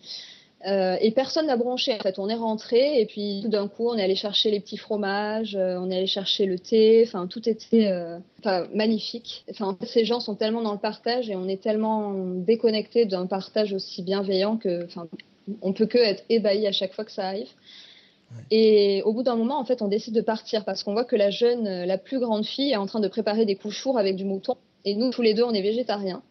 Euh, 0.68 0.98
et 1.00 1.12
personne 1.12 1.48
n'a 1.48 1.56
branché. 1.56 1.94
En 1.94 2.04
fait, 2.04 2.20
on 2.20 2.28
est 2.28 2.36
rentré 2.36 3.00
et 3.00 3.06
puis 3.06 3.40
tout 3.44 3.50
d'un 3.50 3.68
coup, 3.68 3.88
on 3.88 3.96
est 3.96 4.04
allé 4.04 4.16
chercher 4.16 4.52
les 4.52 4.60
petits 4.60 4.78
fromages, 4.78 5.56
euh, 5.56 5.80
on 5.80 5.90
est 5.90 5.98
allé 5.98 6.08
chercher 6.08 6.46
le 6.46 6.60
thé. 6.60 7.04
Enfin, 7.08 7.28
tout 7.28 7.48
était 7.48 7.88
euh, 7.88 8.20
magnifique. 8.74 9.46
Enfin, 9.50 9.68
en 9.68 9.76
fait, 9.76 9.86
ces 9.86 10.06
gens 10.06 10.20
sont 10.20 10.36
tellement 10.36 10.62
dans 10.62 10.74
le 10.74 10.80
partage 10.80 11.30
et 11.30 11.36
on 11.36 11.48
est 11.48 11.62
tellement 11.62 12.14
déconnecté 12.14 13.06
d'un 13.06 13.26
partage 13.26 13.74
aussi 13.74 14.04
bienveillant 14.04 14.58
que, 14.58 14.84
enfin, 14.84 15.08
on 15.62 15.74
peut 15.74 15.86
que 15.86 15.98
être 15.98 16.24
ébahi 16.30 16.66
à 16.68 16.72
chaque 16.72 16.94
fois 16.94 17.06
que 17.06 17.12
ça 17.12 17.28
arrive. 17.28 17.50
Et 18.52 19.02
au 19.06 19.14
bout 19.14 19.24
d'un 19.24 19.36
moment, 19.36 19.60
en 19.60 19.66
fait, 19.66 19.82
on 19.82 19.88
décide 19.88 20.14
de 20.14 20.22
partir 20.22 20.64
parce 20.64 20.84
qu'on 20.84 20.94
voit 20.94 21.04
que 21.06 21.16
la 21.16 21.32
jeune, 21.32 21.66
euh, 21.68 21.86
la 21.88 21.98
plus 21.98 22.20
grande 22.20 22.46
fille, 22.46 22.72
est 22.72 22.76
en 22.76 22.86
train 22.86 23.00
de 23.00 23.08
préparer 23.08 23.46
des 23.46 23.56
couchours 23.56 23.98
avec 23.98 24.16
du 24.16 24.24
mouton. 24.24 24.56
Et 24.86 24.96
nous, 24.96 25.10
tous 25.10 25.24
les 25.24 25.34
deux, 25.34 25.44
on 25.44 25.52
est 25.54 25.64
végétariens. 25.64 26.22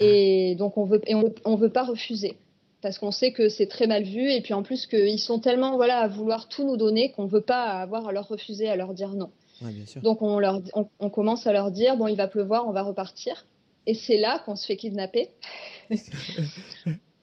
Et 0.00 0.56
donc, 0.56 0.76
on 0.76 0.84
veut, 0.84 1.00
et 1.06 1.14
on, 1.14 1.22
veut- 1.22 1.34
on 1.44 1.54
veut 1.56 1.70
pas 1.70 1.84
refuser 1.84 2.36
parce 2.82 2.98
qu'on 2.98 3.10
sait 3.12 3.32
que 3.32 3.48
c'est 3.48 3.66
très 3.66 3.86
mal 3.86 4.02
vu. 4.02 4.30
Et 4.32 4.40
puis 4.40 4.52
en 4.54 4.62
plus, 4.62 4.86
qu'ils 4.86 5.18
sont 5.20 5.38
tellement 5.38 5.76
voilà 5.76 5.98
à 6.00 6.08
vouloir 6.08 6.48
tout 6.48 6.64
nous 6.64 6.76
donner 6.76 7.10
qu'on 7.12 7.26
veut 7.26 7.40
pas 7.40 7.64
avoir 7.80 8.08
à 8.08 8.12
leur 8.12 8.28
refuser, 8.28 8.68
à 8.68 8.76
leur 8.76 8.92
dire 8.92 9.10
non. 9.10 9.30
Ouais, 9.62 9.70
bien 9.72 9.86
sûr. 9.86 10.02
Donc 10.02 10.22
on, 10.22 10.38
leur, 10.38 10.60
on, 10.74 10.86
on 11.00 11.08
commence 11.08 11.46
à 11.46 11.52
leur 11.52 11.70
dire 11.70 11.96
bon, 11.96 12.08
il 12.08 12.16
va 12.16 12.26
pleuvoir, 12.28 12.66
on 12.68 12.72
va 12.72 12.82
repartir. 12.82 13.46
Et 13.86 13.94
c'est 13.94 14.18
là 14.18 14.40
qu'on 14.44 14.56
se 14.56 14.66
fait 14.66 14.76
kidnapper. 14.76 15.30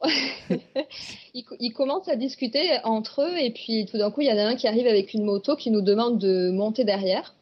ils, 1.33 1.43
co- 1.43 1.55
ils 1.60 1.72
commencent 1.72 2.07
à 2.10 2.15
discuter 2.15 2.77
entre 2.83 3.22
eux 3.24 3.38
et 3.38 3.51
puis 3.51 3.86
tout 3.86 3.98
d'un 3.98 4.12
coup 4.12 4.22
il 4.22 4.27
y 4.27 4.31
en 4.31 4.38
a 4.38 4.43
un 4.43 4.55
qui 4.55 4.67
arrive 4.67 4.88
avec 4.88 5.13
une 5.13 5.24
moto 5.24 5.55
qui 5.55 5.72
nous 5.72 5.81
demande 5.81 6.19
de 6.19 6.50
monter 6.51 6.83
derrière. 6.83 7.36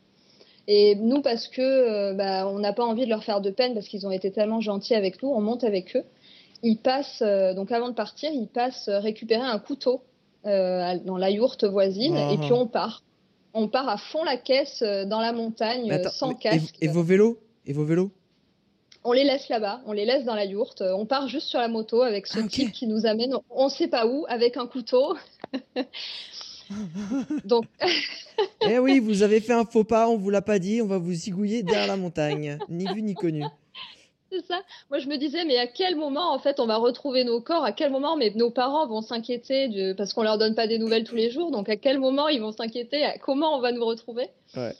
Et 0.67 0.95
nous 0.95 1.21
parce 1.21 1.47
que 1.47 1.61
euh, 1.61 2.13
bah, 2.13 2.47
on 2.47 2.59
n'a 2.59 2.71
pas 2.71 2.85
envie 2.85 3.05
de 3.05 3.09
leur 3.09 3.23
faire 3.23 3.41
de 3.41 3.49
peine 3.49 3.73
parce 3.73 3.87
qu'ils 3.87 4.05
ont 4.05 4.11
été 4.11 4.31
tellement 4.31 4.61
gentils 4.61 4.95
avec 4.95 5.21
nous, 5.23 5.29
on 5.29 5.41
monte 5.41 5.63
avec 5.63 5.95
eux. 5.95 6.03
Ils 6.63 6.77
passent 6.77 7.23
euh, 7.25 7.53
donc 7.53 7.71
avant 7.71 7.89
de 7.89 7.93
partir, 7.95 8.29
ils 8.31 8.47
passent 8.47 8.87
récupérer 8.89 9.41
un 9.41 9.57
couteau 9.59 10.01
euh, 10.45 10.97
dans 11.05 11.17
la 11.17 11.29
yourte 11.31 11.63
voisine 11.65 12.15
Ah. 12.17 12.31
et 12.33 12.37
puis 12.37 12.53
on 12.53 12.67
part. 12.67 13.03
On 13.53 13.67
part 13.67 13.89
à 13.89 13.97
fond 13.97 14.23
la 14.23 14.37
caisse 14.37 14.81
dans 14.81 15.19
la 15.19 15.33
montagne 15.33 15.91
attends, 15.91 16.09
sans 16.11 16.31
et- 16.31 16.35
casque. 16.35 16.75
et, 16.79 16.87
vos 16.87 17.03
vélos 17.03 17.37
Et 17.65 17.73
vos 17.73 17.83
vélos 17.83 18.11
On 19.03 19.13
les 19.13 19.23
laisse 19.23 19.49
là-bas, 19.49 19.81
on 19.87 19.93
les 19.93 20.05
laisse 20.05 20.25
dans 20.25 20.35
la 20.35 20.45
yourte. 20.45 20.81
euh, 20.81 20.93
On 20.93 21.05
part 21.05 21.27
juste 21.27 21.47
sur 21.47 21.59
la 21.59 21.67
moto 21.67 22.01
avec 22.03 22.27
ce 22.27 22.39
Ah, 22.39 22.47
type 22.47 22.71
qui 22.71 22.85
nous 22.87 23.05
amène, 23.07 23.35
on 23.49 23.67
sait 23.69 23.87
pas 23.87 24.05
où, 24.05 24.25
avec 24.29 24.57
un 24.57 24.67
couteau. 24.67 25.15
Donc, 27.45 27.65
Eh 28.67 28.79
oui, 28.79 28.99
vous 28.99 29.23
avez 29.23 29.39
fait 29.41 29.53
un 29.53 29.65
faux 29.65 29.83
pas, 29.83 30.07
on 30.07 30.17
vous 30.17 30.29
l'a 30.29 30.41
pas 30.41 30.57
dit, 30.59 30.81
on 30.81 30.87
va 30.87 30.97
vous 30.97 31.13
zigouiller 31.13 31.63
derrière 31.63 31.87
la 31.87 31.97
montagne. 31.97 32.57
Ni 32.69 32.85
vu 32.93 33.01
ni 33.01 33.13
connu. 33.13 33.43
c'est 34.31 34.43
ça. 34.45 34.61
Moi, 34.89 34.99
je 34.99 35.07
me 35.07 35.17
disais, 35.17 35.45
mais 35.45 35.57
à 35.57 35.67
quel 35.67 35.95
moment, 35.95 36.31
en 36.33 36.39
fait, 36.39 36.59
on 36.59 36.65
va 36.65 36.77
retrouver 36.77 37.23
nos 37.23 37.41
corps? 37.41 37.63
À 37.65 37.71
quel 37.71 37.91
moment, 37.91 38.15
mais 38.17 38.31
nos 38.35 38.49
parents 38.49 38.87
vont 38.87 39.01
s'inquiéter 39.01 39.67
de... 39.67 39.93
parce 39.93 40.13
qu'on 40.13 40.23
leur 40.23 40.37
donne 40.37 40.55
pas 40.55 40.67
des 40.67 40.79
nouvelles 40.79 41.03
tous 41.03 41.15
les 41.15 41.29
jours. 41.29 41.51
Donc, 41.51 41.69
à 41.69 41.75
quel 41.75 41.99
moment 41.99 42.29
ils 42.29 42.39
vont 42.41 42.51
s'inquiéter? 42.51 43.05
Comment 43.21 43.57
on 43.57 43.61
va 43.61 43.71
nous 43.73 43.85
retrouver? 43.85 44.29
Ouais. 44.55 44.73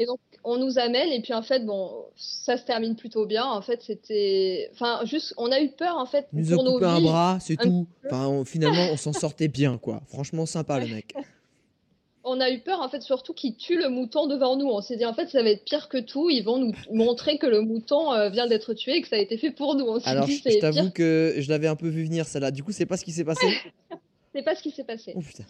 Et 0.00 0.06
donc, 0.06 0.18
on 0.42 0.56
nous 0.58 0.78
amène, 0.78 1.10
et 1.10 1.22
puis 1.22 1.32
en 1.34 1.42
fait, 1.42 1.64
bon, 1.64 2.06
ça 2.16 2.56
se 2.56 2.64
termine 2.64 2.96
plutôt 2.96 3.26
bien. 3.26 3.44
En 3.44 3.62
fait, 3.62 3.80
c'était. 3.82 4.68
Enfin, 4.72 5.00
juste, 5.04 5.34
on 5.36 5.52
a 5.52 5.60
eu 5.60 5.68
peur, 5.70 5.96
en 5.96 6.06
fait, 6.06 6.26
nous 6.32 6.52
a 6.52 6.56
pour 6.56 6.64
nos 6.64 6.72
coupé 6.74 6.86
un 6.86 6.98
vies. 6.98 7.04
bras, 7.04 7.38
c'est 7.40 7.60
un 7.60 7.64
tout. 7.64 7.86
Enfin, 8.06 8.26
on- 8.26 8.44
finalement, 8.44 8.88
on 8.92 8.96
s'en 8.96 9.12
sortait 9.12 9.48
bien, 9.48 9.78
quoi. 9.78 10.02
Franchement, 10.08 10.46
sympa, 10.46 10.80
le 10.80 10.88
mec. 10.88 11.14
on 12.26 12.40
a 12.40 12.50
eu 12.50 12.60
peur 12.60 12.80
en 12.80 12.88
fait 12.88 13.02
surtout 13.02 13.34
qu'ils 13.34 13.54
tuent 13.54 13.76
le 13.76 13.90
mouton 13.90 14.26
devant 14.26 14.56
nous. 14.56 14.66
On 14.66 14.80
s'est 14.80 14.96
dit 14.96 15.04
en 15.04 15.12
fait 15.12 15.28
ça 15.28 15.42
va 15.42 15.50
être 15.50 15.64
pire 15.64 15.88
que 15.90 15.98
tout. 15.98 16.30
Ils 16.30 16.42
vont 16.42 16.56
nous 16.58 16.72
montrer 16.90 17.36
que 17.36 17.46
le 17.46 17.60
mouton 17.60 18.12
euh, 18.14 18.30
vient 18.30 18.46
d'être 18.46 18.72
tué 18.72 18.96
et 18.96 19.02
que 19.02 19.08
ça 19.08 19.16
a 19.16 19.18
été 19.18 19.36
fait 19.36 19.50
pour 19.50 19.74
nous. 19.74 19.84
On 19.84 20.00
s'est 20.00 20.08
Alors, 20.08 20.24
dit 20.24 20.36
je 20.38 20.42
c'est 20.42 20.50
je 20.52 20.58
pire. 20.58 20.72
t'avoue 20.74 20.90
que 20.90 21.34
je 21.38 21.48
l'avais 21.50 21.66
un 21.68 21.76
peu 21.76 21.86
vu 21.88 22.02
venir, 22.04 22.24
celle-là. 22.26 22.50
Du 22.50 22.64
coup, 22.64 22.72
c'est 22.72 22.86
pas 22.86 22.96
ce 22.96 23.04
qui 23.04 23.12
s'est 23.12 23.24
passé 23.24 23.46
C'est 24.34 24.42
pas 24.42 24.54
ce 24.56 24.62
qui 24.62 24.70
s'est 24.70 24.84
passé. 24.84 25.12
Oh 25.14 25.20
putain. 25.20 25.44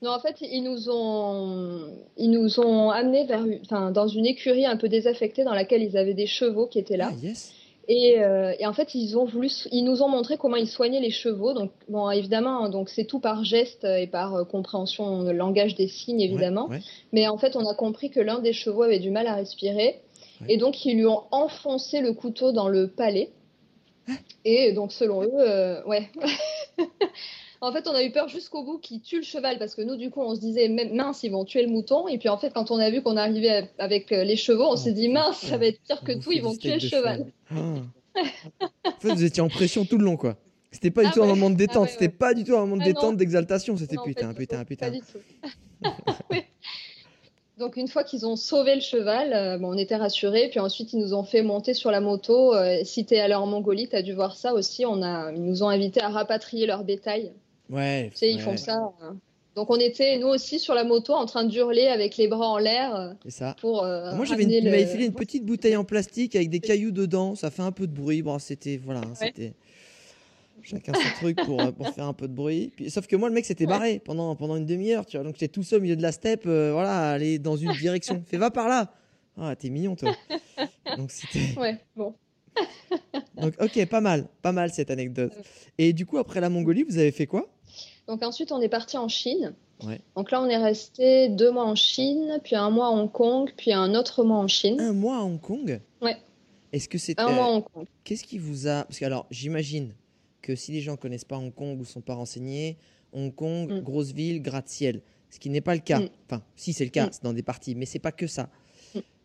Non 0.00 0.10
en 0.12 0.20
fait 0.20 0.36
ils 0.40 0.62
nous 0.62 0.90
ont 0.90 1.88
ils 2.16 2.30
nous 2.30 2.60
ont 2.60 2.90
amenés 2.90 3.24
vers 3.24 3.44
enfin 3.62 3.90
dans 3.90 4.06
une 4.06 4.26
écurie 4.26 4.64
un 4.64 4.76
peu 4.76 4.88
désaffectée 4.88 5.44
dans 5.44 5.54
laquelle 5.54 5.82
ils 5.82 5.96
avaient 5.96 6.14
des 6.14 6.26
chevaux 6.26 6.66
qui 6.66 6.78
étaient 6.78 6.96
là. 6.96 7.10
Ah, 7.12 7.16
yes. 7.20 7.52
Et, 7.90 8.20
euh, 8.20 8.52
et 8.58 8.66
en 8.66 8.74
fait, 8.74 8.94
ils 8.94 9.16
ont 9.16 9.24
voulu, 9.24 9.50
ils 9.72 9.82
nous 9.82 10.02
ont 10.02 10.10
montré 10.10 10.36
comment 10.36 10.56
ils 10.56 10.68
soignaient 10.68 11.00
les 11.00 11.10
chevaux. 11.10 11.54
Donc, 11.54 11.70
bon, 11.88 12.10
évidemment, 12.10 12.68
donc 12.68 12.90
c'est 12.90 13.06
tout 13.06 13.18
par 13.18 13.44
geste 13.44 13.84
et 13.84 14.06
par 14.06 14.34
euh, 14.34 14.44
compréhension 14.44 15.22
de 15.22 15.30
langage 15.30 15.74
des 15.74 15.88
signes, 15.88 16.20
évidemment. 16.20 16.66
Ouais, 16.66 16.76
ouais. 16.76 16.82
Mais 17.12 17.28
en 17.28 17.38
fait, 17.38 17.56
on 17.56 17.66
a 17.66 17.74
compris 17.74 18.10
que 18.10 18.20
l'un 18.20 18.40
des 18.40 18.52
chevaux 18.52 18.82
avait 18.82 18.98
du 18.98 19.10
mal 19.10 19.26
à 19.26 19.34
respirer. 19.34 20.02
Ouais. 20.42 20.46
Et 20.50 20.56
donc, 20.58 20.84
ils 20.84 20.96
lui 20.96 21.06
ont 21.06 21.22
enfoncé 21.30 22.02
le 22.02 22.12
couteau 22.12 22.52
dans 22.52 22.68
le 22.68 22.88
palais. 22.88 23.30
Et 24.44 24.72
donc, 24.72 24.92
selon 24.92 25.22
eux, 25.22 25.30
euh, 25.34 25.82
ouais. 25.84 26.10
en 27.60 27.72
fait, 27.72 27.88
on 27.88 27.92
a 27.92 28.02
eu 28.04 28.12
peur 28.12 28.28
jusqu'au 28.28 28.62
bout 28.62 28.78
qu'ils 28.78 29.00
tuent 29.00 29.18
le 29.18 29.22
cheval 29.22 29.58
parce 29.58 29.74
que 29.74 29.82
nous, 29.82 29.96
du 29.96 30.10
coup, 30.10 30.20
on 30.20 30.34
se 30.34 30.40
disait 30.40 30.68
mince, 30.68 31.22
ils 31.22 31.30
vont 31.30 31.44
tuer 31.44 31.62
le 31.62 31.68
mouton. 31.68 32.06
Et 32.08 32.18
puis, 32.18 32.28
en 32.28 32.38
fait, 32.38 32.50
quand 32.50 32.70
on 32.70 32.78
a 32.78 32.90
vu 32.90 33.02
qu'on 33.02 33.16
arrivait 33.16 33.70
avec 33.78 34.12
euh, 34.12 34.24
les 34.24 34.36
chevaux, 34.36 34.64
on 34.64 34.72
Oh, 34.72 34.76
s'est 34.76 34.92
dit 34.92 35.08
mince, 35.08 35.38
ça 35.38 35.56
va 35.56 35.66
être 35.66 35.80
pire 35.80 36.02
que 36.02 36.12
tout, 36.12 36.30
ils 36.30 36.42
vont 36.42 36.56
tuer 36.56 36.74
le 36.74 36.80
cheval. 36.80 37.26
Ah. 37.50 37.56
En 38.84 39.00
fait, 39.00 39.12
vous 39.12 39.24
étiez 39.24 39.42
en 39.42 39.48
pression 39.48 39.84
tout 39.84 39.98
le 39.98 40.04
long, 40.04 40.16
quoi. 40.16 40.36
C'était 40.70 40.90
pas 40.90 41.02
du 41.02 41.08
Ah 41.08 41.12
tout 41.14 41.22
un 41.22 41.26
moment 41.26 41.50
de 41.50 41.54
Ah 41.54 41.58
détente, 41.58 41.88
c'était 41.88 42.08
pas 42.08 42.34
du 42.34 42.44
tout 42.44 42.54
un 42.54 42.60
moment 42.60 42.76
de 42.76 42.84
détente, 42.84 43.16
d'exaltation, 43.16 43.76
c'était 43.76 43.96
putain, 44.04 44.34
putain, 44.34 44.64
putain. 44.64 44.86
pas 44.86 44.92
du 44.92 45.00
tout. 45.00 45.18
Donc 47.58 47.76
une 47.76 47.88
fois 47.88 48.04
qu'ils 48.04 48.24
ont 48.24 48.36
sauvé 48.36 48.76
le 48.76 48.80
cheval, 48.80 49.32
euh, 49.32 49.58
bon, 49.58 49.74
on 49.74 49.78
était 49.78 49.96
rassurés. 49.96 50.48
Puis 50.48 50.60
ensuite 50.60 50.92
ils 50.92 51.00
nous 51.00 51.12
ont 51.12 51.24
fait 51.24 51.42
monter 51.42 51.74
sur 51.74 51.90
la 51.90 52.00
moto. 52.00 52.54
Euh, 52.54 52.78
si 52.84 53.04
t'es 53.04 53.18
allé 53.18 53.34
en 53.34 53.46
Mongolie, 53.46 53.88
t'as 53.88 54.02
dû 54.02 54.12
voir 54.12 54.36
ça 54.36 54.54
aussi. 54.54 54.86
On 54.86 55.02
a, 55.02 55.32
ils 55.32 55.42
nous 55.42 55.64
ont 55.64 55.68
invités 55.68 56.00
à 56.00 56.08
rapatrier 56.08 56.66
leur 56.66 56.84
bétail. 56.84 57.32
Ouais. 57.70 58.08
Tu 58.12 58.18
sais, 58.18 58.30
ils 58.30 58.36
ouais, 58.36 58.42
font 58.42 58.56
ça. 58.56 58.92
euh. 59.02 59.10
Donc 59.56 59.70
on 59.70 59.76
était 59.80 60.18
nous 60.18 60.28
aussi 60.28 60.58
sur 60.60 60.72
la 60.74 60.84
moto 60.84 61.12
en 61.14 61.26
train 61.26 61.44
de 61.44 61.52
hurler 61.54 61.86
avec 61.88 62.16
les 62.16 62.28
bras 62.28 62.46
en 62.48 62.58
l'air 62.58 62.94
euh, 62.94 63.12
C'est 63.24 63.30
ça. 63.32 63.56
pour. 63.60 63.82
euh, 63.84 64.14
Moi, 64.14 64.24
j'avais 64.24 64.44
une... 64.44 64.64
m'avait 64.70 64.86
filé 64.86 65.06
une 65.06 65.14
petite 65.14 65.44
bouteille 65.44 65.74
en 65.76 65.84
plastique 65.84 66.36
avec 66.36 66.48
des 66.48 66.60
cailloux 66.60 66.92
dedans. 66.92 67.34
Ça 67.34 67.50
fait 67.50 67.62
un 67.62 67.72
peu 67.72 67.86
de 67.88 67.92
bruit. 67.92 68.22
Bon, 68.22 68.38
c'était 68.38 68.76
voilà, 68.76 69.00
hein, 69.00 69.12
Ouais. 69.20 69.26
c'était 69.34 69.54
chacun 70.62 70.92
son 70.94 71.00
truc 71.20 71.36
pour, 71.44 71.60
euh, 71.60 71.72
pour 71.72 71.88
faire 71.88 72.04
un 72.06 72.12
peu 72.12 72.28
de 72.28 72.32
bruit. 72.34 72.72
Puis, 72.76 72.90
sauf 72.90 73.06
que 73.06 73.16
moi, 73.16 73.28
le 73.28 73.34
mec 73.34 73.44
s'était 73.46 73.66
barré 73.66 73.98
pendant 74.04 74.36
pendant 74.36 74.56
une 74.56 74.66
demi-heure. 74.66 75.04
Tu 75.06 75.16
vois, 75.16 75.24
donc 75.24 75.34
j'étais 75.34 75.48
tout 75.48 75.62
seul 75.64 75.80
au 75.80 75.82
milieu 75.82 75.96
de 75.96 76.02
la 76.02 76.12
steppe. 76.12 76.44
euh, 76.46 76.70
voilà, 76.72 77.10
aller 77.10 77.38
dans 77.40 77.56
une 77.56 77.72
direction. 77.80 78.22
Fais 78.26 78.36
va 78.36 78.50
par 78.52 78.68
là. 78.68 78.92
Ah, 79.36 79.54
t'es 79.56 79.70
mignon, 79.70 79.94
toi. 79.96 80.14
Donc 80.96 81.10
c'était. 81.10 81.58
Ouais, 81.58 81.78
bon. 81.96 82.14
Donc 83.40 83.54
ok, 83.60 83.86
pas 83.86 84.00
mal, 84.00 84.26
pas 84.42 84.50
mal 84.52 84.70
cette 84.70 84.90
anecdote. 84.90 85.32
Et 85.78 85.92
du 85.92 86.06
coup, 86.06 86.18
après 86.18 86.40
la 86.40 86.48
Mongolie, 86.48 86.82
vous 86.82 86.98
avez 86.98 87.12
fait 87.12 87.26
quoi? 87.26 87.48
Donc 88.08 88.22
ensuite, 88.22 88.50
on 88.52 88.60
est 88.60 88.68
parti 88.68 88.96
en 88.96 89.08
Chine. 89.08 89.54
Ouais. 89.84 90.00
Donc 90.16 90.30
là, 90.32 90.42
on 90.42 90.46
est 90.46 90.56
resté 90.56 91.28
deux 91.28 91.52
mois 91.52 91.64
en 91.64 91.74
Chine, 91.76 92.40
puis 92.42 92.56
un 92.56 92.70
mois 92.70 92.86
à 92.88 92.90
Hong 92.90 93.10
Kong, 93.12 93.52
puis 93.56 93.72
un 93.72 93.94
autre 93.94 94.24
mois 94.24 94.38
en 94.38 94.48
Chine. 94.48 94.80
Un 94.80 94.92
mois 94.92 95.18
à 95.18 95.20
Hong 95.20 95.40
Kong? 95.40 95.80
Ouais. 96.02 96.16
Est-ce 96.72 96.88
que 96.88 96.98
c'est 96.98 97.18
Un 97.20 97.30
mois 97.30 97.44
à 97.44 97.48
Hong 97.50 97.64
Kong. 97.64 97.86
Qu'est-ce 98.04 98.24
qui 98.24 98.38
vous 98.38 98.66
a 98.66 98.84
Parce 98.84 98.98
que 98.98 99.04
alors, 99.04 99.26
j'imagine 99.30 99.94
que 100.42 100.56
si 100.56 100.72
les 100.72 100.80
gens 100.80 100.96
connaissent 100.96 101.24
pas 101.24 101.36
Hong 101.38 101.54
Kong 101.54 101.78
ou 101.80 101.84
sont 101.84 102.00
pas 102.00 102.14
renseignés, 102.14 102.76
Hong 103.12 103.32
Kong, 103.34 103.70
Mm. 103.72 103.80
grosse 103.82 104.12
ville, 104.12 104.42
gratte-ciel. 104.42 105.00
Ce 105.30 105.38
qui 105.38 105.50
n'est 105.50 105.60
pas 105.60 105.74
le 105.74 105.80
cas. 105.80 106.00
Mm. 106.00 106.08
Enfin, 106.26 106.42
si 106.56 106.72
c'est 106.72 106.84
le 106.84 106.90
cas, 106.90 107.06
Mm. 107.06 107.10
c'est 107.12 107.22
dans 107.22 107.32
des 107.32 107.42
parties, 107.42 107.74
mais 107.74 107.86
c'est 107.86 107.98
pas 107.98 108.12
que 108.12 108.26
ça. 108.26 108.48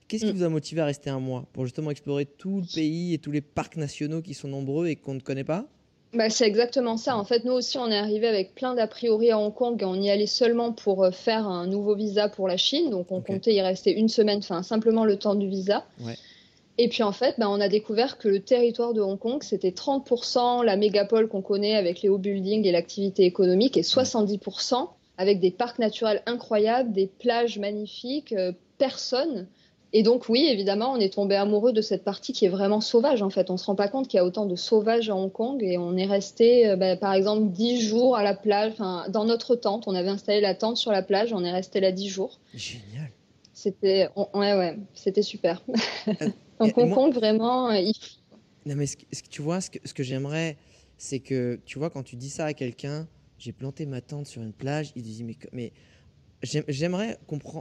Qu'est-ce 0.09 0.25
qui 0.25 0.31
vous 0.33 0.43
a 0.43 0.49
motivé 0.49 0.81
à 0.81 0.85
rester 0.85 1.09
un 1.09 1.19
mois 1.19 1.45
pour 1.53 1.63
justement 1.65 1.89
explorer 1.89 2.25
tout 2.25 2.59
le 2.59 2.75
pays 2.75 3.13
et 3.13 3.17
tous 3.17 3.31
les 3.31 3.41
parcs 3.41 3.77
nationaux 3.77 4.21
qui 4.21 4.33
sont 4.35 4.47
nombreux 4.49 4.87
et 4.87 4.95
qu'on 4.97 5.15
ne 5.15 5.19
connaît 5.21 5.45
pas? 5.45 5.65
Bah, 6.13 6.29
c'est 6.29 6.45
exactement 6.45 6.97
ça. 6.97 7.17
En 7.17 7.25
fait, 7.25 7.43
nous 7.43 7.53
aussi, 7.53 7.77
on 7.77 7.89
est 7.89 7.97
arrivé 7.97 8.27
avec 8.27 8.53
plein 8.53 8.75
d'a 8.75 8.85
priori 8.87 9.31
à 9.31 9.39
Hong 9.39 9.53
Kong 9.53 9.81
et 9.81 9.85
on 9.85 9.95
y 9.95 10.09
allait 10.11 10.27
seulement 10.27 10.71
pour 10.71 11.03
euh, 11.03 11.11
faire 11.11 11.47
un 11.47 11.65
nouveau 11.65 11.95
visa 11.95 12.29
pour 12.29 12.47
la 12.47 12.57
Chine. 12.57 12.91
Donc, 12.91 13.11
on 13.11 13.21
comptait 13.21 13.53
y 13.53 13.61
rester 13.61 13.91
une 13.91 14.09
semaine, 14.09 14.39
enfin, 14.39 14.61
simplement 14.61 15.05
le 15.05 15.17
temps 15.17 15.33
du 15.33 15.47
visa. 15.47 15.85
Ouais. 15.99 16.15
Et 16.77 16.87
puis, 16.87 17.03
en 17.03 17.11
fait, 17.11 17.35
bah, 17.39 17.49
on 17.49 17.59
a 17.59 17.67
découvert 17.67 18.17
que 18.17 18.27
le 18.27 18.39
territoire 18.39 18.93
de 18.93 19.01
Hong 19.01 19.17
Kong, 19.17 19.41
c'était 19.43 19.71
30% 19.71 20.63
la 20.63 20.75
mégapole 20.75 21.27
qu'on 21.27 21.41
connaît 21.41 21.75
avec 21.75 22.01
les 22.01 22.09
hauts 22.09 22.17
buildings 22.17 22.65
et 22.65 22.71
l'activité 22.71 23.25
économique 23.25 23.77
et 23.77 23.81
70% 23.81 24.89
avec 25.17 25.39
des 25.39 25.51
parcs 25.51 25.79
naturels 25.79 26.21
incroyables, 26.25 26.91
des 26.91 27.07
plages 27.07 27.59
magnifiques, 27.59 28.33
euh, 28.33 28.51
personne. 28.77 29.47
Et 29.95 30.01
donc 30.01 30.27
oui, 30.27 30.47
évidemment, 30.49 30.91
on 30.93 30.97
est 30.97 31.13
tombé 31.13 31.35
amoureux 31.35 31.71
de 31.71 31.81
cette 31.81 32.03
partie 32.03 32.33
qui 32.33 32.45
est 32.45 32.49
vraiment 32.49 32.81
sauvage 32.81 33.21
en 33.21 33.29
fait. 33.29 33.51
On 33.51 33.57
se 33.57 33.65
rend 33.67 33.75
pas 33.75 33.87
compte 33.87 34.07
qu'il 34.07 34.17
y 34.17 34.19
a 34.19 34.25
autant 34.25 34.47
de 34.47 34.55
sauvages 34.55 35.09
à 35.09 35.15
Hong 35.15 35.31
Kong 35.31 35.61
et 35.63 35.77
on 35.77 35.95
est 35.95 36.05
resté, 36.07 36.67
euh, 36.67 36.75
bah, 36.75 36.97
par 36.97 37.13
exemple, 37.13 37.49
10 37.51 37.79
jours 37.79 38.17
à 38.17 38.23
la 38.23 38.33
plage, 38.33 38.73
dans 38.77 39.25
notre 39.25 39.55
tente. 39.55 39.87
On 39.87 39.93
avait 39.93 40.09
installé 40.09 40.41
la 40.41 40.55
tente 40.55 40.77
sur 40.77 40.91
la 40.91 41.03
plage, 41.03 41.31
on 41.31 41.43
est 41.43 41.51
resté 41.51 41.79
là 41.79 41.91
10 41.91 42.09
jours. 42.09 42.39
Génial. 42.55 43.11
C'était, 43.53 44.09
on- 44.15 44.27
ouais, 44.33 44.53
ouais, 44.57 44.77
c'était 44.95 45.21
super. 45.21 45.61
et 46.07 46.13
Donc 46.59 46.75
Hong 46.77 46.87
moi- 46.89 46.95
Kong, 46.95 47.13
vraiment, 47.13 47.69
euh, 47.69 47.77
il- 47.77 47.93
Non, 48.65 48.75
mais 48.75 48.87
ce 48.87 48.97
que, 48.97 49.03
ce 49.13 49.21
que 49.21 49.29
tu 49.29 49.43
vois, 49.43 49.61
ce 49.61 49.69
que, 49.69 49.77
ce 49.85 49.93
que 49.93 50.01
j'aimerais, 50.01 50.57
c'est 50.97 51.19
que, 51.19 51.59
tu 51.65 51.77
vois, 51.77 51.91
quand 51.91 52.01
tu 52.03 52.15
dis 52.15 52.29
ça 52.31 52.45
à 52.45 52.53
quelqu'un, 52.53 53.07
j'ai 53.37 53.51
planté 53.51 53.85
ma 53.85 54.01
tente 54.01 54.25
sur 54.25 54.41
une 54.41 54.53
plage. 54.53 54.91
Il 54.95 55.03
dit 55.03 55.23
mais, 55.23 55.35
mais 55.51 55.71
j'aimerais 56.43 57.17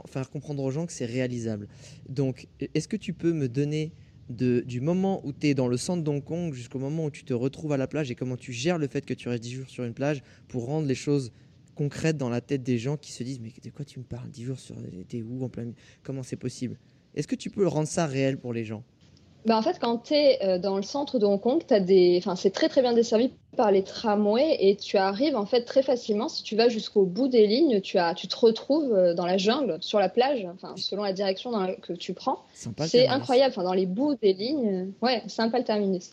faire 0.07 0.29
comprendre 0.29 0.63
aux 0.63 0.71
gens 0.71 0.85
que 0.85 0.93
c'est 0.93 1.05
réalisable. 1.05 1.67
Donc, 2.09 2.47
est-ce 2.73 2.87
que 2.87 2.97
tu 2.97 3.13
peux 3.13 3.33
me 3.33 3.47
donner 3.49 3.93
du 4.29 4.81
moment 4.81 5.25
où 5.25 5.33
tu 5.33 5.47
es 5.47 5.53
dans 5.53 5.67
le 5.67 5.77
centre 5.77 6.03
d'Hong 6.03 6.23
Kong 6.23 6.53
jusqu'au 6.53 6.79
moment 6.79 7.05
où 7.05 7.11
tu 7.11 7.23
te 7.23 7.33
retrouves 7.33 7.71
à 7.73 7.77
la 7.77 7.87
plage 7.87 8.11
et 8.11 8.15
comment 8.15 8.37
tu 8.37 8.53
gères 8.53 8.77
le 8.77 8.87
fait 8.87 9.05
que 9.05 9.13
tu 9.13 9.29
restes 9.29 9.43
10 9.43 9.51
jours 9.51 9.69
sur 9.69 9.83
une 9.83 9.93
plage 9.93 10.21
pour 10.47 10.65
rendre 10.65 10.87
les 10.87 10.95
choses 10.95 11.31
concrètes 11.75 12.17
dans 12.17 12.29
la 12.29 12.39
tête 12.41 12.63
des 12.63 12.77
gens 12.77 12.97
qui 12.97 13.11
se 13.11 13.23
disent 13.23 13.39
mais 13.39 13.51
de 13.63 13.69
quoi 13.69 13.83
tu 13.83 13.99
me 13.99 14.05
parles? 14.05 14.29
10 14.29 14.43
jours 14.43 14.59
sur 14.59 14.75
t'es 15.07 15.21
où 15.21 15.43
en 15.43 15.49
plein 15.49 15.71
comment 16.03 16.23
c'est 16.23 16.37
possible? 16.37 16.77
Est-ce 17.15 17.27
que 17.27 17.35
tu 17.35 17.49
peux 17.49 17.67
rendre 17.67 17.87
ça 17.87 18.05
réel 18.05 18.37
pour 18.37 18.53
les 18.53 18.63
gens? 18.63 18.83
Bah 19.45 19.57
en 19.57 19.61
fait, 19.61 19.77
quand 19.79 19.97
tu 19.97 20.13
es 20.13 20.39
euh, 20.41 20.57
dans 20.57 20.77
le 20.77 20.83
centre 20.83 21.19
de 21.19 21.25
Hong 21.25 21.39
Kong, 21.39 21.61
des... 21.67 22.15
enfin, 22.17 22.35
c'est 22.35 22.51
très 22.51 22.69
très 22.69 22.81
bien 22.81 22.93
desservi 22.93 23.31
par 23.57 23.71
les 23.71 23.83
tramways 23.83 24.57
et 24.59 24.77
tu 24.77 24.97
arrives 24.97 25.35
en 25.35 25.45
fait 25.45 25.63
très 25.63 25.83
facilement. 25.83 26.29
Si 26.29 26.43
tu 26.43 26.55
vas 26.55 26.69
jusqu'au 26.69 27.03
bout 27.03 27.27
des 27.27 27.45
lignes, 27.45 27.81
tu, 27.81 27.97
as... 27.97 28.13
tu 28.13 28.27
te 28.27 28.35
retrouves 28.37 28.93
euh, 28.93 29.13
dans 29.13 29.25
la 29.25 29.37
jungle, 29.37 29.77
sur 29.81 29.99
la 29.99 30.07
plage, 30.07 30.47
enfin, 30.53 30.75
selon 30.77 31.03
la 31.03 31.11
direction 31.11 31.51
que 31.81 31.93
tu 31.93 32.13
prends. 32.13 32.39
C'est 32.79 33.07
incroyable, 33.07 33.51
enfin, 33.51 33.63
dans 33.63 33.73
les 33.73 33.85
bouts 33.85 34.15
des 34.15 34.33
lignes. 34.33 34.91
Ouais, 35.01 35.21
sympa 35.27 35.59
le 35.59 35.65
terminus. 35.65 36.11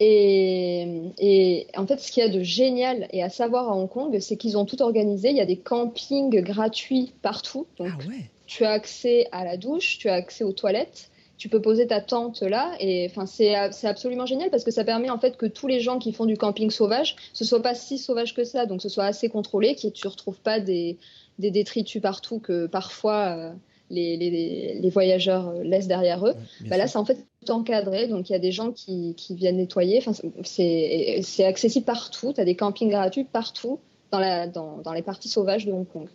Et, 0.00 1.12
et, 1.18 1.66
en 1.76 1.86
fait, 1.86 1.98
ce 2.00 2.10
qu'il 2.12 2.22
y 2.22 2.26
a 2.26 2.28
de 2.28 2.42
génial 2.42 3.06
et 3.12 3.22
à 3.22 3.30
savoir 3.30 3.70
à 3.70 3.76
Hong 3.76 3.88
Kong, 3.88 4.18
c'est 4.20 4.36
qu'ils 4.36 4.58
ont 4.58 4.66
tout 4.66 4.82
organisé. 4.82 5.30
Il 5.30 5.36
y 5.36 5.40
a 5.40 5.46
des 5.46 5.56
campings 5.56 6.42
gratuits 6.42 7.14
partout. 7.22 7.66
Donc, 7.78 7.88
ah 7.92 8.08
ouais. 8.08 8.30
tu 8.46 8.64
as 8.64 8.72
accès 8.72 9.28
à 9.32 9.44
la 9.44 9.56
douche, 9.56 9.98
tu 9.98 10.08
as 10.08 10.14
accès 10.14 10.44
aux 10.44 10.52
toilettes 10.52 11.10
tu 11.36 11.48
peux 11.48 11.60
poser 11.60 11.86
ta 11.86 12.00
tente 12.00 12.42
là 12.42 12.72
et 12.80 13.06
enfin 13.10 13.26
c'est 13.26 13.54
absolument 13.86 14.26
génial 14.26 14.50
parce 14.50 14.64
que 14.64 14.70
ça 14.70 14.84
permet 14.84 15.10
en 15.10 15.18
fait 15.18 15.36
que 15.36 15.46
tous 15.46 15.66
les 15.66 15.80
gens 15.80 15.98
qui 15.98 16.12
font 16.12 16.26
du 16.26 16.36
camping 16.36 16.70
sauvage 16.70 17.16
ce 17.32 17.44
soit 17.44 17.62
pas 17.62 17.74
si 17.74 17.98
sauvage 17.98 18.34
que 18.34 18.44
ça. 18.44 18.66
Donc 18.66 18.82
ce 18.82 18.88
soit 18.88 19.04
assez 19.04 19.28
contrôlé 19.28 19.74
que 19.74 19.88
tu 19.88 20.06
retrouves 20.06 20.40
pas 20.40 20.60
des, 20.60 20.98
des 21.38 21.50
détritus 21.50 22.00
partout 22.00 22.38
que 22.38 22.66
parfois 22.66 23.36
euh, 23.36 23.52
les, 23.90 24.16
les, 24.16 24.78
les, 24.80 24.90
voyageurs 24.90 25.48
euh, 25.48 25.62
laissent 25.62 25.88
derrière 25.88 26.26
eux. 26.26 26.34
Bah 26.66 26.76
là 26.76 26.86
c'est 26.86 26.98
en 26.98 27.04
fait 27.04 27.24
encadré. 27.48 28.06
Donc 28.06 28.30
il 28.30 28.32
y 28.32 28.36
a 28.36 28.40
des 28.40 28.52
gens 28.52 28.72
qui, 28.72 29.14
qui 29.16 29.34
viennent 29.34 29.56
nettoyer. 29.56 30.02
Enfin 30.04 30.12
c'est 30.44 31.44
accessible 31.44 31.84
partout. 31.84 32.32
Tu 32.32 32.40
as 32.40 32.44
des 32.44 32.56
campings 32.56 32.90
gratuits 32.90 33.24
partout 33.24 33.80
dans, 34.10 34.20
la, 34.20 34.46
dans, 34.46 34.78
dans 34.78 34.92
les 34.92 35.02
parties 35.02 35.28
sauvages 35.28 35.66
de 35.66 35.72
Hong 35.72 35.86
Kong 35.86 36.08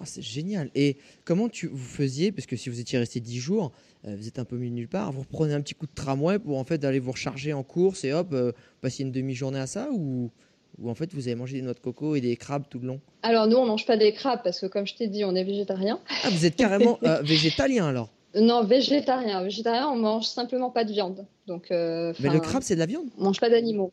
ah, 0.00 0.06
c'est 0.06 0.22
génial. 0.22 0.70
Et 0.74 0.96
comment 1.24 1.48
tu 1.48 1.66
vous 1.66 1.76
faisiez, 1.76 2.32
parce 2.32 2.46
que 2.46 2.56
si 2.56 2.70
vous 2.70 2.80
étiez 2.80 2.98
resté 2.98 3.20
10 3.20 3.38
jours, 3.38 3.72
euh, 4.06 4.16
vous 4.16 4.28
êtes 4.28 4.38
un 4.38 4.46
peu 4.46 4.56
mis 4.56 4.70
nulle 4.70 4.88
part, 4.88 5.12
vous 5.12 5.20
reprenez 5.20 5.52
un 5.52 5.60
petit 5.60 5.74
coup 5.74 5.86
de 5.86 5.94
tramway 5.94 6.38
pour 6.38 6.58
en 6.58 6.64
fait 6.64 6.82
aller 6.84 7.00
vous 7.00 7.12
recharger 7.12 7.52
en 7.52 7.62
course 7.62 8.04
et 8.04 8.12
hop, 8.12 8.28
euh, 8.32 8.52
passer 8.80 9.02
une 9.02 9.12
demi-journée 9.12 9.58
à 9.58 9.66
ça 9.66 9.88
ou, 9.92 10.30
ou 10.78 10.88
en 10.88 10.94
fait 10.94 11.12
vous 11.12 11.28
avez 11.28 11.34
mangé 11.34 11.58
des 11.58 11.62
noix 11.62 11.74
de 11.74 11.80
coco 11.80 12.14
et 12.14 12.22
des 12.22 12.36
crabes 12.36 12.64
tout 12.70 12.78
le 12.78 12.86
long? 12.86 13.00
Alors 13.22 13.46
nous 13.46 13.56
on 13.56 13.66
mange 13.66 13.84
pas 13.84 13.98
des 13.98 14.12
crabes 14.12 14.40
parce 14.42 14.58
que 14.58 14.66
comme 14.66 14.86
je 14.86 14.94
t'ai 14.94 15.08
dit 15.08 15.24
on 15.24 15.34
est 15.34 15.44
végétarien. 15.44 16.00
Ah 16.24 16.30
vous 16.30 16.46
êtes 16.46 16.56
carrément 16.56 16.98
euh, 17.04 17.20
végétalien 17.20 17.86
alors? 17.86 18.10
Non, 18.34 18.64
végétarien. 18.64 19.42
Végétarien, 19.42 19.88
on 19.88 19.96
mange 19.96 20.24
simplement 20.24 20.70
pas 20.70 20.84
de 20.84 20.92
viande. 20.92 21.26
Donc, 21.48 21.66
Mais 21.70 22.28
le 22.32 22.38
crabe, 22.38 22.62
c'est 22.62 22.76
de 22.76 22.78
la 22.78 22.86
viande? 22.86 23.08
On 23.18 23.24
mange 23.24 23.40
pas 23.40 23.50
d'animaux 23.50 23.92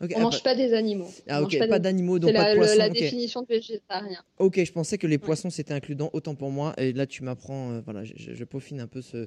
on 0.00 0.06
ne 0.06 0.22
mange 0.22 0.42
pas 0.42 0.54
des 0.54 0.72
animaux. 0.72 1.08
Ah, 1.28 1.42
ok, 1.42 1.58
pas 1.68 1.78
d'animaux, 1.78 2.18
donc 2.18 2.32
pas 2.32 2.52
de 2.52 2.56
poissons. 2.56 2.72
C'est 2.72 2.78
la 2.78 2.88
définition 2.88 3.42
de 3.42 3.46
végétarien. 3.48 4.22
Ok, 4.38 4.62
je 4.64 4.72
pensais 4.72 4.96
que 4.96 5.06
les 5.06 5.18
poissons 5.18 5.50
c'était 5.50 5.74
includant, 5.74 6.10
autant 6.12 6.34
pour 6.34 6.50
moi. 6.50 6.72
Et 6.78 6.92
là, 6.92 7.06
tu 7.06 7.22
m'apprends, 7.22 7.72
euh, 7.72 7.80
voilà, 7.84 8.02
je, 8.04 8.44
peaufine 8.44 8.80
un 8.80 8.86
peu 8.86 9.02
ce, 9.02 9.26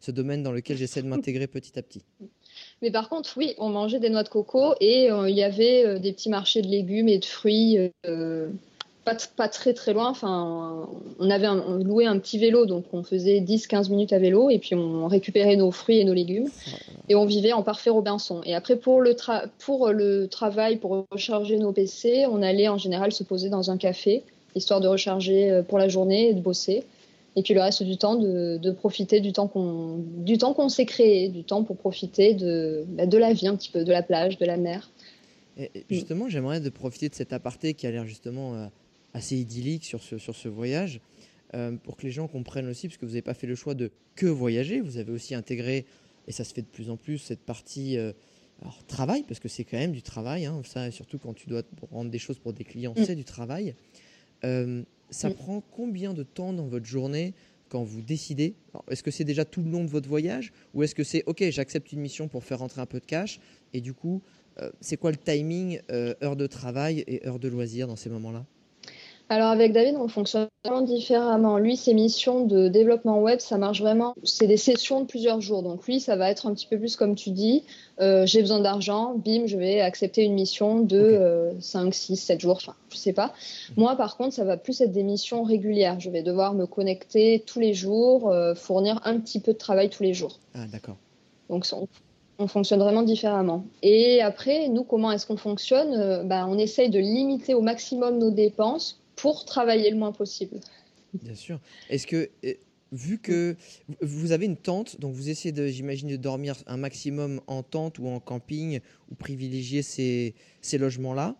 ce 0.00 0.10
domaine 0.10 0.42
dans 0.42 0.52
lequel 0.52 0.76
j'essaie 0.76 1.02
de 1.02 1.08
m'intégrer 1.08 1.46
petit 1.48 1.78
à 1.78 1.82
petit. 1.82 2.02
Mais 2.82 2.90
par 2.90 3.08
contre, 3.08 3.32
oui, 3.38 3.54
on 3.58 3.70
mangeait 3.70 4.00
des 4.00 4.10
noix 4.10 4.22
de 4.22 4.28
coco 4.28 4.74
et 4.80 5.10
euh, 5.10 5.30
il 5.30 5.36
y 5.36 5.42
avait 5.42 5.86
euh, 5.86 5.98
des 5.98 6.12
petits 6.12 6.28
marchés 6.28 6.60
de 6.60 6.68
légumes 6.68 7.08
et 7.08 7.18
de 7.18 7.24
fruits 7.24 7.78
pas, 9.04 9.48
très 9.48 9.74
très 9.74 9.92
loin. 9.92 10.08
Enfin, 10.08 10.88
on 11.18 11.30
avait 11.30 11.48
loué 11.82 12.06
un 12.06 12.18
petit 12.18 12.38
vélo, 12.38 12.66
donc 12.66 12.84
on 12.92 13.02
faisait 13.02 13.40
10-15 13.40 13.90
minutes 13.90 14.12
à 14.12 14.18
vélo 14.18 14.50
et 14.50 14.58
puis 14.58 14.74
on 14.74 15.06
récupérait 15.06 15.56
nos 15.56 15.70
fruits 15.70 15.98
et 15.98 16.04
nos 16.04 16.14
légumes 16.14 16.48
et 17.08 17.14
on 17.14 17.24
vivait 17.24 17.52
en 17.52 17.62
parfait 17.62 17.90
Robinson. 17.90 18.40
Et 18.44 18.54
après, 18.54 18.76
pour 18.76 19.00
le, 19.00 19.16
pour 19.58 19.88
le 19.88 20.28
travail, 20.28 20.76
pour 20.76 21.06
recharger 21.10 21.58
nos 21.58 21.72
PC, 21.72 22.26
on 22.30 22.42
allait 22.42 22.68
en 22.68 22.78
général 22.78 23.12
se 23.12 23.24
poser 23.24 23.48
dans 23.48 23.70
un 23.70 23.76
café, 23.76 24.22
histoire 24.54 24.80
de 24.80 24.88
recharger 24.88 25.50
euh, 25.50 25.62
pour 25.62 25.78
la 25.78 25.88
journée 25.88 26.28
et 26.28 26.34
de 26.34 26.40
bosser. 26.40 26.84
Et 27.36 27.42
puis 27.42 27.54
le 27.54 27.60
reste 27.60 27.82
du 27.84 27.96
temps, 27.96 28.16
de, 28.16 28.70
profiter 28.72 29.20
du 29.20 29.32
temps 29.32 29.46
qu'on 29.46 30.04
qu'on 30.54 30.68
s'est 30.68 30.84
créé, 30.84 31.28
du 31.28 31.44
temps 31.44 31.62
pour 31.62 31.76
profiter 31.76 32.34
de, 32.34 32.84
bah, 32.88 33.06
de 33.06 33.18
la 33.18 33.32
vie 33.32 33.46
un 33.46 33.54
petit 33.54 33.70
peu, 33.70 33.84
de 33.84 33.92
la 33.92 34.02
plage, 34.02 34.36
de 34.38 34.44
la 34.44 34.56
mer. 34.56 34.90
Et 35.56 35.70
justement, 35.88 36.28
j'aimerais 36.28 36.60
de 36.60 36.70
profiter 36.70 37.08
de 37.08 37.14
cet 37.14 37.32
aparté 37.32 37.74
qui 37.74 37.86
a 37.86 37.90
l'air 37.90 38.06
justement 38.06 38.54
euh, 38.54 38.66
assez 39.14 39.36
idyllique 39.36 39.84
sur 39.84 40.02
ce, 40.02 40.18
sur 40.18 40.36
ce 40.36 40.48
voyage, 40.48 41.00
euh, 41.54 41.72
pour 41.82 41.96
que 41.96 42.02
les 42.02 42.12
gens 42.12 42.28
comprennent 42.28 42.68
aussi, 42.68 42.88
parce 42.88 42.96
que 42.96 43.06
vous 43.06 43.12
n'avez 43.12 43.22
pas 43.22 43.34
fait 43.34 43.46
le 43.46 43.56
choix 43.56 43.74
de 43.74 43.90
que 44.14 44.26
voyager, 44.26 44.80
vous 44.80 44.98
avez 44.98 45.12
aussi 45.12 45.34
intégré, 45.34 45.84
et 46.28 46.32
ça 46.32 46.44
se 46.44 46.54
fait 46.54 46.62
de 46.62 46.68
plus 46.68 46.90
en 46.90 46.96
plus, 46.96 47.18
cette 47.18 47.40
partie 47.40 47.96
euh, 47.96 48.12
alors, 48.60 48.84
travail, 48.84 49.24
parce 49.26 49.40
que 49.40 49.48
c'est 49.48 49.64
quand 49.64 49.78
même 49.78 49.92
du 49.92 50.02
travail, 50.02 50.46
hein, 50.46 50.62
ça, 50.64 50.90
surtout 50.90 51.18
quand 51.18 51.34
tu 51.34 51.48
dois 51.48 51.62
rendre 51.90 52.10
des 52.10 52.18
choses 52.18 52.38
pour 52.38 52.52
des 52.52 52.64
clients, 52.64 52.94
mm. 52.96 53.04
c'est 53.04 53.16
du 53.16 53.24
travail. 53.24 53.74
Euh, 54.44 54.82
ça 55.10 55.30
mm. 55.30 55.34
prend 55.34 55.60
combien 55.72 56.14
de 56.14 56.22
temps 56.22 56.52
dans 56.52 56.66
votre 56.66 56.86
journée 56.86 57.34
quand 57.68 57.82
vous 57.82 58.02
décidez? 58.02 58.54
Est-ce 58.88 59.02
que 59.02 59.10
c'est 59.10 59.24
déjà 59.24 59.44
tout 59.44 59.62
le 59.62 59.70
long 59.70 59.84
de 59.84 59.90
votre 59.90 60.08
voyage? 60.08 60.52
Ou 60.74 60.82
est-ce 60.82 60.94
que 60.94 61.04
c'est 61.04 61.24
OK, 61.26 61.42
j'accepte 61.50 61.92
une 61.92 62.00
mission 62.00 62.28
pour 62.28 62.44
faire 62.44 62.58
rentrer 62.58 62.80
un 62.80 62.86
peu 62.86 63.00
de 63.00 63.06
cash 63.06 63.40
et 63.72 63.80
du 63.80 63.94
coup, 63.94 64.22
c'est 64.80 64.98
quoi 64.98 65.10
le 65.10 65.16
timing, 65.16 65.80
heure 65.90 66.36
de 66.36 66.46
travail 66.46 67.04
et 67.06 67.26
heure 67.26 67.38
de 67.38 67.48
loisir 67.48 67.86
dans 67.86 67.96
ces 67.96 68.10
moments-là? 68.10 68.44
Alors 69.30 69.50
avec 69.50 69.72
David, 69.72 69.94
on 69.96 70.08
fonctionne 70.08 70.48
vraiment 70.64 70.82
différemment. 70.82 71.58
Lui, 71.58 71.76
ses 71.76 71.94
missions 71.94 72.44
de 72.44 72.66
développement 72.66 73.20
web, 73.20 73.38
ça 73.38 73.58
marche 73.58 73.80
vraiment. 73.80 74.16
C'est 74.24 74.48
des 74.48 74.56
sessions 74.56 75.02
de 75.02 75.06
plusieurs 75.06 75.40
jours. 75.40 75.62
Donc 75.62 75.86
lui, 75.86 76.00
ça 76.00 76.16
va 76.16 76.28
être 76.30 76.48
un 76.48 76.52
petit 76.52 76.66
peu 76.66 76.76
plus 76.76 76.96
comme 76.96 77.14
tu 77.14 77.30
dis. 77.30 77.62
Euh, 78.00 78.26
j'ai 78.26 78.40
besoin 78.40 78.58
d'argent, 78.58 79.14
bim, 79.14 79.46
je 79.46 79.56
vais 79.56 79.80
accepter 79.80 80.24
une 80.24 80.34
mission 80.34 80.80
de 80.80 81.52
5, 81.60 81.94
6, 81.94 82.16
7 82.16 82.40
jours, 82.40 82.56
enfin, 82.56 82.74
je 82.90 82.96
sais 82.96 83.12
pas. 83.12 83.32
Moi, 83.76 83.94
par 83.94 84.16
contre, 84.16 84.34
ça 84.34 84.42
va 84.42 84.56
plus 84.56 84.80
être 84.80 84.90
des 84.90 85.04
missions 85.04 85.44
régulières. 85.44 86.00
Je 86.00 86.10
vais 86.10 86.24
devoir 86.24 86.52
me 86.52 86.66
connecter 86.66 87.44
tous 87.46 87.60
les 87.60 87.72
jours, 87.72 88.32
euh, 88.32 88.56
fournir 88.56 89.00
un 89.04 89.20
petit 89.20 89.38
peu 89.38 89.52
de 89.52 89.58
travail 89.58 89.90
tous 89.90 90.02
les 90.02 90.12
jours. 90.12 90.40
Ah, 90.54 90.66
d'accord. 90.72 90.96
Donc 91.48 91.66
on, 91.72 91.86
on 92.40 92.48
fonctionne 92.48 92.80
vraiment 92.80 93.02
différemment. 93.02 93.64
Et 93.84 94.22
après, 94.22 94.66
nous, 94.68 94.82
comment 94.82 95.12
est-ce 95.12 95.26
qu'on 95.26 95.36
fonctionne? 95.36 95.94
Euh, 95.94 96.24
bah, 96.24 96.46
On 96.48 96.58
essaye 96.58 96.90
de 96.90 96.98
limiter 96.98 97.54
au 97.54 97.60
maximum 97.60 98.18
nos 98.18 98.32
dépenses 98.32 99.00
pour 99.20 99.44
travailler 99.44 99.90
le 99.90 99.96
moins 99.96 100.12
possible. 100.12 100.60
Bien 101.14 101.34
sûr. 101.34 101.60
Est-ce 101.88 102.06
que, 102.06 102.30
vu 102.92 103.18
que 103.18 103.56
vous 104.00 104.32
avez 104.32 104.46
une 104.46 104.56
tente, 104.56 105.00
donc 105.00 105.14
vous 105.14 105.28
essayez, 105.28 105.72
j'imagine, 105.72 106.08
de 106.08 106.16
dormir 106.16 106.56
un 106.66 106.76
maximum 106.76 107.40
en 107.46 107.62
tente 107.62 107.98
ou 107.98 108.06
en 108.06 108.20
camping, 108.20 108.80
ou 109.10 109.14
privilégier 109.14 109.82
ces, 109.82 110.34
ces 110.60 110.78
logements-là, 110.78 111.36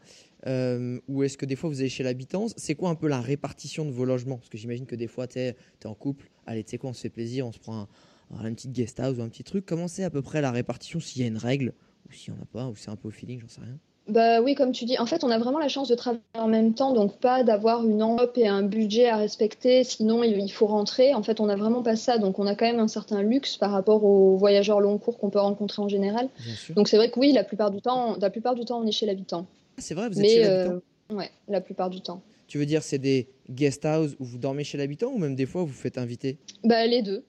euh, 0.46 0.98
ou 1.08 1.22
est-ce 1.22 1.36
que 1.36 1.44
des 1.44 1.56
fois 1.56 1.68
vous 1.68 1.80
allez 1.80 1.90
chez 1.90 2.02
l'habitant 2.02 2.46
C'est 2.56 2.74
quoi 2.74 2.88
un 2.88 2.94
peu 2.94 3.08
la 3.08 3.20
répartition 3.20 3.84
de 3.84 3.90
vos 3.90 4.04
logements? 4.04 4.38
Parce 4.38 4.48
que 4.48 4.58
j'imagine 4.58 4.86
que 4.86 4.96
des 4.96 5.06
fois, 5.06 5.26
tu 5.26 5.38
es, 5.38 5.56
en 5.84 5.94
couple, 5.94 6.30
allez, 6.46 6.64
tu 6.64 6.70
sais 6.70 6.78
quoi, 6.78 6.90
on 6.90 6.94
se 6.94 7.02
fait 7.02 7.10
plaisir, 7.10 7.46
on 7.46 7.52
se 7.52 7.58
prend 7.58 7.88
un, 8.30 8.46
une 8.46 8.54
petite 8.54 8.72
guest 8.72 8.98
ou 9.00 9.20
un 9.20 9.28
petit 9.28 9.44
truc. 9.44 9.66
Comment 9.66 9.88
c'est 9.88 10.04
à 10.04 10.10
peu 10.10 10.22
près 10.22 10.40
la 10.40 10.50
répartition, 10.50 11.00
s'il 11.00 11.22
y 11.22 11.24
a 11.24 11.28
une 11.28 11.36
règle, 11.36 11.74
ou 12.08 12.12
s'il 12.12 12.32
n'y 12.32 12.40
en 12.40 12.42
a 12.42 12.46
pas, 12.46 12.68
ou 12.68 12.76
c'est 12.76 12.90
un 12.90 12.96
peu 12.96 13.08
au 13.08 13.12
feeling, 13.12 13.40
j'en 13.40 13.48
sais 13.48 13.60
rien? 13.60 13.78
Bah 14.10 14.40
oui, 14.40 14.54
comme 14.54 14.72
tu 14.72 14.84
dis, 14.84 14.98
en 14.98 15.06
fait, 15.06 15.24
on 15.24 15.30
a 15.30 15.38
vraiment 15.38 15.58
la 15.58 15.68
chance 15.68 15.88
de 15.88 15.94
travailler 15.94 16.20
en 16.34 16.48
même 16.48 16.74
temps, 16.74 16.92
donc 16.92 17.18
pas 17.18 17.42
d'avoir 17.44 17.86
une 17.86 18.02
enveloppe 18.02 18.36
et 18.38 18.46
un 18.46 18.62
budget 18.62 19.06
à 19.06 19.16
respecter, 19.16 19.84
sinon 19.84 20.22
il 20.22 20.52
faut 20.52 20.66
rentrer. 20.66 21.14
En 21.14 21.22
fait, 21.22 21.40
on 21.40 21.46
n'a 21.46 21.56
vraiment 21.56 21.82
pas 21.82 21.96
ça, 21.96 22.18
donc 22.18 22.38
on 22.38 22.46
a 22.46 22.54
quand 22.54 22.66
même 22.66 22.80
un 22.80 22.88
certain 22.88 23.22
luxe 23.22 23.56
par 23.56 23.70
rapport 23.70 24.04
aux 24.04 24.36
voyageurs 24.36 24.80
long 24.80 24.98
cours 24.98 25.18
qu'on 25.18 25.30
peut 25.30 25.40
rencontrer 25.40 25.82
en 25.82 25.88
général. 25.88 26.28
Donc 26.76 26.88
c'est 26.88 26.96
vrai 26.96 27.10
que 27.10 27.18
oui, 27.18 27.32
la 27.32 27.44
plupart 27.44 27.70
du 27.70 27.80
temps, 27.80 28.16
la 28.20 28.30
plupart 28.30 28.54
du 28.54 28.64
temps, 28.64 28.80
on 28.80 28.86
est 28.86 28.92
chez 28.92 29.06
l'habitant. 29.06 29.46
Ah, 29.78 29.82
c'est 29.82 29.94
vrai, 29.94 30.08
vous 30.08 30.20
êtes 30.20 30.28
chez 30.28 30.40
l'habitant. 30.40 30.80
Euh, 31.12 31.14
ouais, 31.14 31.30
la 31.48 31.60
plupart 31.60 31.90
du 31.90 32.00
temps. 32.00 32.22
Tu 32.46 32.58
veux 32.58 32.66
dire 32.66 32.82
c'est 32.82 32.98
des 32.98 33.28
guest 33.48 33.84
house 33.84 34.16
où 34.18 34.24
vous 34.24 34.38
dormez 34.38 34.64
chez 34.64 34.76
l'habitant 34.76 35.12
ou 35.12 35.18
même 35.18 35.36
des 35.36 35.46
fois 35.46 35.62
vous 35.62 35.72
faites 35.72 35.98
inviter? 35.98 36.36
Bah 36.64 36.84
les 36.84 37.00
deux. 37.00 37.24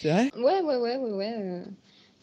c'est 0.00 0.10
vrai? 0.10 0.30
Ouais, 0.36 0.60
ouais, 0.62 0.76
ouais, 0.78 0.96
ouais, 0.96 1.12
ouais. 1.12 1.62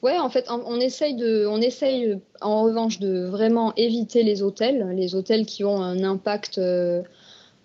Euh. 0.04 0.06
Ouais, 0.06 0.18
en 0.18 0.30
fait, 0.30 0.50
on, 0.50 0.80
essaye 0.80 1.16
de, 1.16 1.46
on 1.48 1.62
essaye 1.62 2.20
en 2.42 2.64
revanche 2.64 3.00
de 3.00 3.26
vraiment 3.26 3.74
éviter 3.76 4.24
les 4.24 4.42
hôtels, 4.42 4.90
les 4.96 5.16
hôtels 5.16 5.46
qui 5.46 5.64
ont 5.64 5.82
un 5.82 6.04
impact 6.04 6.58
euh, 6.58 7.02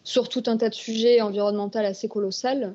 sur 0.02 0.28
tout 0.28 0.42
un 0.46 0.56
tas 0.56 0.68
de 0.68 0.74
sujets 0.74 1.20
environnementaux 1.20 1.78
assez 1.78 2.08
colossal, 2.08 2.74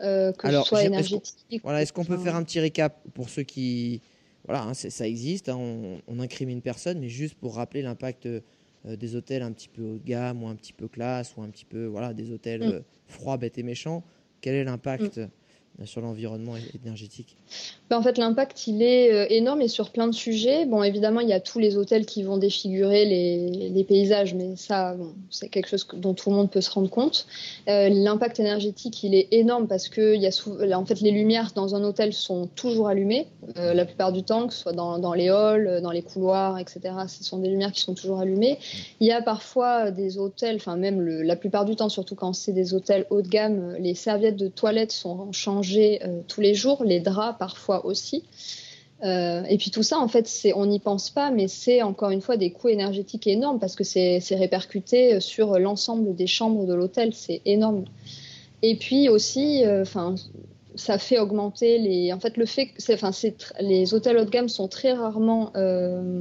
euh, 0.00 0.32
que 0.32 0.50
ce 0.50 0.62
soit 0.62 0.84
énergétique. 0.84 1.60
voilà, 1.62 1.82
est-ce 1.82 1.92
qu'on 1.92 2.04
peut 2.04 2.18
faire 2.18 2.36
un 2.36 2.42
petit 2.42 2.60
récap 2.60 3.00
pour 3.14 3.28
ceux 3.28 3.42
qui, 3.42 4.00
voilà, 4.44 4.62
hein, 4.62 4.74
ça 4.74 5.06
existe, 5.06 5.48
hein, 5.48 5.56
on, 5.58 6.00
on, 6.06 6.20
incrimine 6.20 6.62
personne, 6.62 6.98
mais 7.00 7.08
juste 7.08 7.34
pour 7.34 7.56
rappeler 7.56 7.82
l'impact 7.82 8.26
euh, 8.26 8.96
des 8.96 9.16
hôtels 9.16 9.42
un 9.42 9.52
petit 9.52 9.68
peu 9.68 9.82
haut 9.82 9.98
de 9.98 10.04
gamme 10.04 10.42
ou 10.42 10.48
un 10.48 10.54
petit 10.54 10.72
peu 10.72 10.86
classe 10.86 11.34
ou 11.36 11.42
un 11.42 11.48
petit 11.48 11.64
peu, 11.64 11.86
voilà, 11.86 12.14
des 12.14 12.30
hôtels 12.30 12.64
mm. 12.64 12.82
froids, 13.06 13.36
bêtes 13.36 13.58
et 13.58 13.62
méchants. 13.62 14.04
Quel 14.40 14.54
est 14.54 14.64
l'impact 14.64 15.18
mm. 15.18 15.28
Sur 15.84 16.00
l'environnement 16.00 16.54
énergétique 16.82 17.36
ben, 17.88 17.98
En 17.98 18.02
fait, 18.02 18.18
l'impact, 18.18 18.66
il 18.66 18.82
est 18.82 19.12
euh, 19.12 19.26
énorme 19.30 19.60
et 19.60 19.68
sur 19.68 19.90
plein 19.90 20.08
de 20.08 20.12
sujets. 20.12 20.66
Bon, 20.66 20.82
évidemment, 20.82 21.20
il 21.20 21.28
y 21.28 21.32
a 21.32 21.40
tous 21.40 21.58
les 21.58 21.76
hôtels 21.76 22.04
qui 22.04 22.22
vont 22.24 22.36
défigurer 22.36 23.04
les, 23.04 23.84
paysages, 23.84 24.34
mais 24.34 24.56
ça, 24.56 24.96
c'est 25.30 25.48
quelque 25.48 25.68
chose 25.68 25.86
dont 25.94 26.12
tout 26.12 26.30
le 26.30 26.36
monde 26.36 26.50
peut 26.50 26.60
se 26.60 26.70
rendre 26.70 26.90
compte. 26.90 27.26
Euh, 27.68 27.88
l'impact 27.88 28.40
énergétique, 28.40 29.02
il 29.04 29.14
est 29.14 29.28
énorme 29.30 29.66
parce 29.66 29.88
que 29.88 30.16
y 30.16 30.26
a 30.26 30.76
en 30.76 30.84
fait, 30.84 31.00
les 31.00 31.12
lumières 31.12 31.52
dans 31.54 31.74
un 31.74 31.84
hôtel 31.84 32.12
sont 32.12 32.48
toujours 32.48 32.88
allumées, 32.88 33.28
euh, 33.56 33.72
la 33.72 33.84
plupart 33.84 34.12
du 34.12 34.24
temps, 34.24 34.48
que 34.48 34.52
ce 34.52 34.60
soit 34.60 34.72
dans, 34.72 34.98
dans, 34.98 35.14
les 35.14 35.28
halls, 35.28 35.80
dans 35.80 35.92
les 35.92 36.02
couloirs, 36.02 36.58
etc. 36.58 36.80
Ce 37.06 37.24
sont 37.24 37.38
des 37.38 37.48
lumières 37.48 37.72
qui 37.72 37.80
sont 37.80 37.94
toujours 37.94 38.18
allumées. 38.18 38.58
Il 39.00 39.06
y 39.06 39.12
a 39.12 39.22
parfois 39.22 39.90
des 39.90 40.18
hôtels, 40.18 40.56
enfin 40.56 40.76
même 40.76 41.00
la 41.00 41.36
plupart 41.36 41.64
du 41.64 41.76
temps, 41.76 41.88
surtout 41.88 42.16
quand 42.16 42.32
c'est 42.32 42.52
des 42.52 42.74
hôtels 42.74 43.06
haut 43.10 43.22
de 43.22 43.28
gamme, 43.28 43.76
les 43.78 43.94
serviettes 43.94 44.36
de 44.36 44.48
toilette 44.48 44.92
sont 44.92 45.32
changées 45.32 45.67
euh, 45.76 46.20
tous 46.26 46.40
les 46.40 46.54
jours, 46.54 46.84
les 46.84 47.00
draps 47.00 47.38
parfois 47.38 47.86
aussi. 47.86 48.24
Euh, 49.04 49.44
et 49.44 49.58
puis 49.58 49.70
tout 49.70 49.84
ça, 49.84 49.98
en 49.98 50.08
fait, 50.08 50.28
on 50.56 50.66
n'y 50.66 50.80
pense 50.80 51.10
pas, 51.10 51.30
mais 51.30 51.46
c'est 51.46 51.82
encore 51.82 52.10
une 52.10 52.20
fois 52.20 52.36
des 52.36 52.50
coûts 52.50 52.68
énergétiques 52.68 53.26
énormes 53.26 53.60
parce 53.60 53.76
que 53.76 53.84
c'est, 53.84 54.20
répercuté 54.32 55.20
sur 55.20 55.58
l'ensemble 55.58 56.14
des 56.16 56.26
chambres 56.26 56.66
de 56.66 56.74
l'hôtel, 56.74 57.14
c'est 57.14 57.40
énorme. 57.44 57.84
Et 58.62 58.76
puis 58.76 59.08
aussi, 59.08 59.64
euh, 59.64 59.82
enfin, 59.82 60.16
ça 60.74 60.98
fait 60.98 61.18
augmenter 61.18 61.78
les. 61.78 62.12
En 62.12 62.18
fait, 62.18 62.36
le 62.36 62.46
fait, 62.46 62.70
enfin, 62.90 63.12
les 63.60 63.94
hôtels 63.94 64.18
haut 64.18 64.24
de 64.24 64.30
gamme 64.30 64.48
sont 64.48 64.66
très 64.68 64.92
rarement 64.92 65.52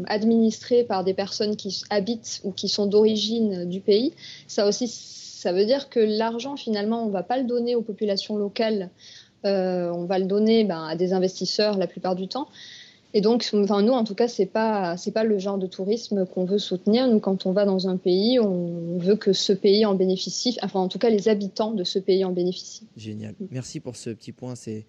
administrés 0.05 0.83
par 0.83 1.03
des 1.03 1.13
personnes 1.13 1.55
qui 1.55 1.81
habitent 1.89 2.41
ou 2.43 2.51
qui 2.51 2.69
sont 2.69 2.85
d'origine 2.85 3.65
du 3.65 3.81
pays. 3.81 4.13
Ça 4.47 4.67
aussi, 4.67 4.87
ça 5.37 5.51
veut 5.51 5.65
dire 5.65 5.89
que 5.89 5.99
l'argent, 5.99 6.57
finalement, 6.57 7.05
on 7.05 7.09
va 7.09 7.21
pas 7.21 7.37
le 7.37 7.43
donner 7.43 7.75
aux 7.75 7.83
populations 7.83 8.37
locales 8.37 8.89
on 9.43 10.05
va 10.05 10.19
le 10.19 10.25
donner 10.25 10.63
ben, 10.63 10.83
à 10.83 10.95
des 10.95 11.13
investisseurs 11.13 11.77
la 11.77 11.87
plupart 11.87 12.15
du 12.15 12.27
temps. 12.27 12.47
Et 13.13 13.21
donc, 13.21 13.49
enfin, 13.53 13.81
nous, 13.81 13.93
en 13.93 14.03
tout 14.03 14.15
cas, 14.15 14.27
c'est 14.27 14.45
pas 14.45 14.97
c'est 14.97 15.11
pas 15.11 15.23
le 15.23 15.39
genre 15.39 15.57
de 15.57 15.65
tourisme 15.65 16.25
qu'on 16.25 16.45
veut 16.45 16.59
soutenir. 16.59 17.07
Nous, 17.07 17.19
quand 17.19 17.45
on 17.45 17.51
va 17.51 17.65
dans 17.65 17.87
un 17.87 17.97
pays, 17.97 18.39
on 18.39 18.97
veut 18.97 19.15
que 19.15 19.33
ce 19.33 19.53
pays 19.53 19.85
en 19.85 19.95
bénéficie. 19.95 20.57
Enfin, 20.61 20.81
en 20.81 20.87
tout 20.87 20.99
cas, 20.99 21.09
les 21.09 21.29
habitants 21.29 21.71
de 21.71 21.83
ce 21.83 21.99
pays 21.99 22.25
en 22.25 22.31
bénéficient. 22.31 22.85
Génial. 22.97 23.33
Merci 23.49 23.79
pour 23.79 23.95
ce 23.95 24.09
petit 24.09 24.33
point. 24.33 24.55
C'est 24.55 24.85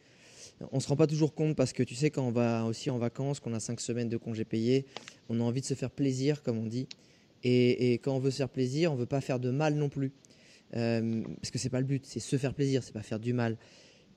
on 0.72 0.80
se 0.80 0.88
rend 0.88 0.96
pas 0.96 1.06
toujours 1.06 1.34
compte 1.34 1.56
parce 1.56 1.72
que 1.72 1.82
tu 1.82 1.94
sais 1.94 2.11
quand 2.11 2.26
on 2.26 2.32
va 2.32 2.64
aussi 2.64 2.90
en 2.90 2.98
vacances, 2.98 3.40
qu'on 3.40 3.54
a 3.54 3.61
cinq 3.61 3.80
semaines 3.80 4.08
de 4.08 4.16
congés 4.16 4.44
payés, 4.44 4.87
on 5.28 5.40
a 5.40 5.42
envie 5.42 5.61
de 5.61 5.66
se 5.66 5.74
faire 5.74 5.90
plaisir, 5.90 6.42
comme 6.42 6.58
on 6.58 6.66
dit. 6.66 6.88
Et, 7.44 7.94
quand 8.02 8.16
on 8.16 8.18
veut 8.18 8.32
se 8.32 8.38
faire 8.38 8.48
plaisir, 8.48 8.92
on 8.92 8.96
veut 8.96 9.06
pas 9.06 9.20
faire 9.20 9.38
de 9.38 9.50
mal 9.50 9.74
non 9.74 9.88
plus, 9.88 10.12
euh, 10.74 11.22
parce 11.40 11.52
que 11.52 11.58
c'est 11.58 11.70
pas 11.70 11.78
le 11.78 11.87
but. 11.87 12.04
C'est 12.04 12.18
se 12.18 12.37
faire 12.37 12.52
plaisir, 12.52 12.82
c'est 12.82 12.92
pas 12.92 13.02
faire 13.02 13.20
du 13.20 13.32
mal. 13.32 13.56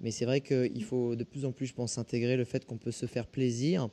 Mais 0.01 0.11
c'est 0.11 0.25
vrai 0.25 0.41
qu'il 0.41 0.83
faut 0.83 1.15
de 1.15 1.23
plus 1.23 1.45
en 1.45 1.51
plus, 1.51 1.67
je 1.67 1.73
pense, 1.73 1.97
intégrer 1.97 2.35
le 2.35 2.43
fait 2.43 2.65
qu'on 2.65 2.77
peut 2.77 2.91
se 2.91 3.05
faire 3.05 3.27
plaisir 3.27 3.89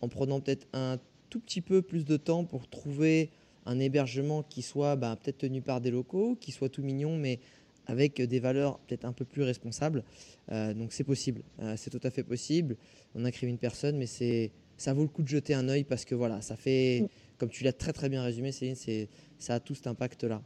en 0.00 0.08
prenant 0.08 0.40
peut-être 0.40 0.66
un 0.72 0.98
tout 1.28 1.40
petit 1.40 1.60
peu 1.60 1.82
plus 1.82 2.04
de 2.04 2.16
temps 2.16 2.44
pour 2.44 2.68
trouver 2.68 3.30
un 3.66 3.78
hébergement 3.78 4.42
qui 4.42 4.62
soit 4.62 4.96
bah, 4.96 5.16
peut-être 5.22 5.38
tenu 5.38 5.60
par 5.60 5.80
des 5.80 5.90
locaux, 5.90 6.36
qui 6.40 6.50
soit 6.50 6.68
tout 6.68 6.82
mignon, 6.82 7.16
mais 7.16 7.38
avec 7.86 8.20
des 8.20 8.40
valeurs 8.40 8.78
peut-être 8.80 9.04
un 9.04 9.12
peu 9.12 9.24
plus 9.24 9.42
responsables. 9.42 10.04
Euh, 10.50 10.74
donc 10.74 10.92
c'est 10.92 11.04
possible, 11.04 11.42
euh, 11.60 11.74
c'est 11.76 11.90
tout 11.90 12.00
à 12.02 12.10
fait 12.10 12.22
possible. 12.22 12.76
On 13.14 13.24
une 13.24 13.58
personne, 13.58 13.96
mais 13.96 14.06
c'est 14.06 14.50
ça 14.76 14.94
vaut 14.94 15.02
le 15.02 15.08
coup 15.08 15.22
de 15.22 15.28
jeter 15.28 15.52
un 15.52 15.68
œil 15.68 15.84
parce 15.84 16.06
que 16.06 16.14
voilà, 16.14 16.40
ça 16.40 16.56
fait, 16.56 17.04
comme 17.36 17.50
tu 17.50 17.64
l'as 17.64 17.72
très 17.72 17.92
très 17.92 18.08
bien 18.08 18.22
résumé, 18.22 18.50
Céline, 18.50 18.76
c'est 18.76 19.08
ça 19.38 19.54
a 19.54 19.60
tout 19.60 19.74
cet 19.74 19.86
impact-là. 19.86 20.42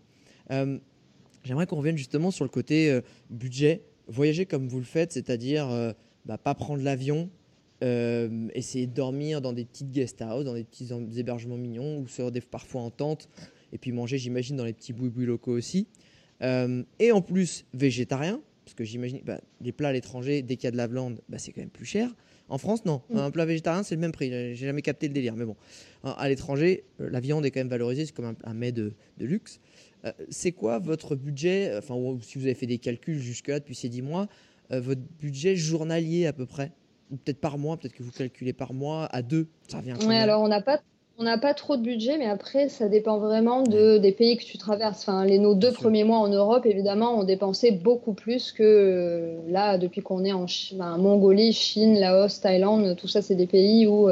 Euh, 0.51 0.79
j'aimerais 1.45 1.67
qu'on 1.67 1.77
revienne 1.77 1.97
justement 1.97 2.33
sur 2.33 2.45
le 2.45 2.51
côté 2.51 3.01
budget 3.31 3.83
voyager 4.09 4.47
comme 4.47 4.69
vous 4.69 4.79
le 4.79 4.85
faites, 4.85 5.13
c'est-à-dire 5.13 5.71
euh, 5.71 5.93
bah, 6.27 6.39
pas 6.39 6.55
prendre 6.55 6.83
l'avion, 6.83 7.31
euh, 7.83 8.49
essayer 8.55 8.87
de 8.87 8.95
dormir 8.95 9.41
dans 9.41 9.53
des 9.53 9.65
petites 9.65 9.91
guest 9.91 10.23
houses, 10.23 10.45
dans 10.45 10.55
des 10.55 10.65
petits 10.65 10.89
hébergements 11.17 11.57
mignons 11.57 11.99
ou 11.99 12.09
sur 12.09 12.31
des, 12.31 12.41
parfois 12.41 12.83
en 12.83 12.91
tente, 12.91 13.29
et 13.73 13.79
puis 13.79 13.93
manger, 13.93 14.19
j'imagine, 14.19 14.57
dans 14.57 14.65
les 14.65 14.73
petits 14.73 14.93
boui 14.93 15.27
locaux 15.27 15.53
aussi. 15.53 15.87
Euh, 16.43 16.83
et 16.99 17.13
en 17.13 17.23
plus, 17.23 17.65
végétarien, 17.75 18.41
parce 18.65 18.75
que 18.75 18.85
j'imagine, 18.85 19.21
bah, 19.25 19.41
les 19.61 19.73
plats 19.73 19.89
à 19.89 19.93
l'étranger, 19.93 20.43
dès 20.43 20.57
qu'il 20.57 20.65
y 20.65 20.69
a 20.69 20.71
de 20.71 20.77
la 20.77 20.87
viande, 20.87 21.21
bah, 21.29 21.39
c'est 21.39 21.53
quand 21.53 21.61
même 21.61 21.71
plus 21.71 21.85
cher. 21.85 22.15
En 22.49 22.59
France, 22.59 22.85
non. 22.85 23.03
Mm. 23.11 23.17
Un 23.19 23.31
plat 23.31 23.47
végétarien, 23.47 23.83
c'est 23.83 23.95
le 23.95 24.01
même 24.01 24.13
prix. 24.13 24.31
J'ai 24.31 24.55
jamais 24.55 24.83
capté 24.83 25.09
le 25.09 25.15
délire. 25.15 25.35
Mais 25.35 25.45
bon, 25.45 25.57
à 26.03 26.29
l'étranger, 26.29 26.85
la 26.99 27.21
viande 27.21 27.47
est 27.47 27.51
quand 27.51 27.61
même 27.61 27.69
valorisée. 27.69 28.05
C'est 28.07 28.15
comme 28.15 28.27
un, 28.27 28.37
un 28.45 28.55
mets 28.55 28.73
de, 28.73 28.93
de 29.19 29.27
luxe. 29.27 29.61
Euh, 30.05 30.13
c'est 30.29 30.53
quoi 30.53 30.79
votre 30.79 31.17
budget, 31.17 31.75
enfin, 31.77 31.95
si 32.23 32.39
vous 32.39 32.45
avez 32.45 32.55
fait 32.55 32.67
des 32.67 32.79
calculs 32.79 33.19
jusque-là 33.19 33.61
depuis 33.61 33.75
ces 33.75 33.89
10 33.89 34.03
mois, 34.03 34.29
euh, 34.73 34.81
votre 34.81 35.01
budget 35.19 35.57
journalier 35.57 36.27
à 36.27 36.33
peu 36.33 36.47
près? 36.47 36.73
Ou 37.11 37.17
peut-être 37.17 37.41
par 37.41 37.59
mois, 37.59 37.77
peut-être 37.77 37.95
que 37.95 38.03
vous 38.03 38.11
calculez 38.11 38.53
par 38.53 38.73
mois 38.73 39.07
à 39.07 39.23
deux 39.23 39.49
Ça 39.69 39.79
revient 39.79 39.95
Oui, 40.07 40.15
alors 40.15 40.43
on 40.43 40.49
n'a 40.49 40.63
pas 40.63 40.81
on 41.17 41.23
n'a 41.23 41.39
pas 41.39 41.55
trop 41.55 41.77
de 41.77 41.83
budget, 41.83 42.19
mais 42.19 42.27
après, 42.27 42.69
ça 42.69 42.89
dépend 42.89 43.19
vraiment 43.19 43.63
de, 43.63 43.99
des 43.99 44.11
pays 44.11 44.37
que 44.37 44.43
tu 44.43 44.59
traverses. 44.59 45.03
Enfin, 45.03 45.25
les, 45.25 45.39
nos 45.39 45.55
deux 45.55 45.71
premiers 45.71 46.03
mois 46.03 46.19
en 46.19 46.27
Europe, 46.27 46.67
évidemment, 46.67 47.17
ont 47.21 47.23
dépensé 47.23 47.71
beaucoup 47.71 48.15
plus 48.15 48.51
que 48.51 48.65
euh, 48.65 49.39
là, 49.49 49.79
depuis 49.79 50.03
qu'on 50.03 50.25
est 50.25 50.33
en 50.33 50.47
Mongolie, 50.99 51.53
Chine, 51.53 52.01
Laos, 52.01 52.41
Thaïlande. 52.41 52.97
Tout 52.97 53.07
ça, 53.07 53.23
c'est 53.23 53.37
des 53.37 53.47
pays 53.47 53.87
où 53.87 54.09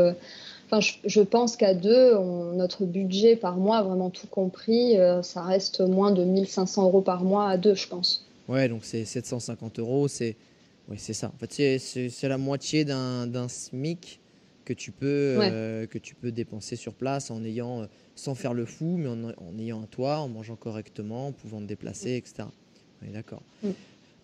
je, 0.80 1.20
pense 1.20 1.56
qu'à 1.56 1.74
deux, 1.74 2.18
notre 2.54 2.85
budget 2.85 3.37
par 3.37 3.56
mois, 3.56 3.82
vraiment 3.82 4.11
tout 4.11 4.26
compris, 4.26 4.98
euh, 4.98 5.22
ça 5.22 5.42
reste 5.42 5.80
moins 5.80 6.12
de 6.12 6.24
1500 6.24 6.85
euros 6.85 7.02
par 7.02 7.24
mois 7.24 7.48
à 7.48 7.56
deux, 7.56 7.74
je 7.74 7.88
pense. 7.88 8.26
Ouais, 8.48 8.68
donc 8.68 8.85
c'est 8.85 9.04
750 9.04 9.78
euros, 9.78 10.08
c'est 10.08 10.37
ouais, 10.88 10.96
c'est 10.98 11.12
ça. 11.12 11.32
En 11.35 11.38
fait, 11.38 11.78
c'est 11.78 12.28
la 12.28 12.38
moitié 12.38 12.85
d'un 12.85 13.48
SMIC 13.48 14.20
que 14.64 14.72
tu 14.72 14.92
peux 14.92 15.38
euh, 15.40 15.87
que 15.87 15.98
tu 15.98 16.14
peux 16.14 16.30
dépenser 16.30 16.76
sur 16.76 16.94
place 16.94 17.30
en 17.30 17.44
ayant 17.44 17.88
sans 18.14 18.35
faire 18.35 18.54
le 18.54 18.64
fou, 18.64 18.96
mais 18.96 19.08
en, 19.08 19.58
ayant 19.58 19.82
un 19.82 19.87
toit, 19.87 20.18
en 20.18 20.28
mangeant 20.28 20.56
correctement, 20.56 21.28
en 21.28 21.32
pouvant 21.32 21.61
te 21.61 21.66
déplacer, 21.66 22.16
etc. 22.16 22.44
d'accord. 23.12 23.42
Mm. 23.62 23.70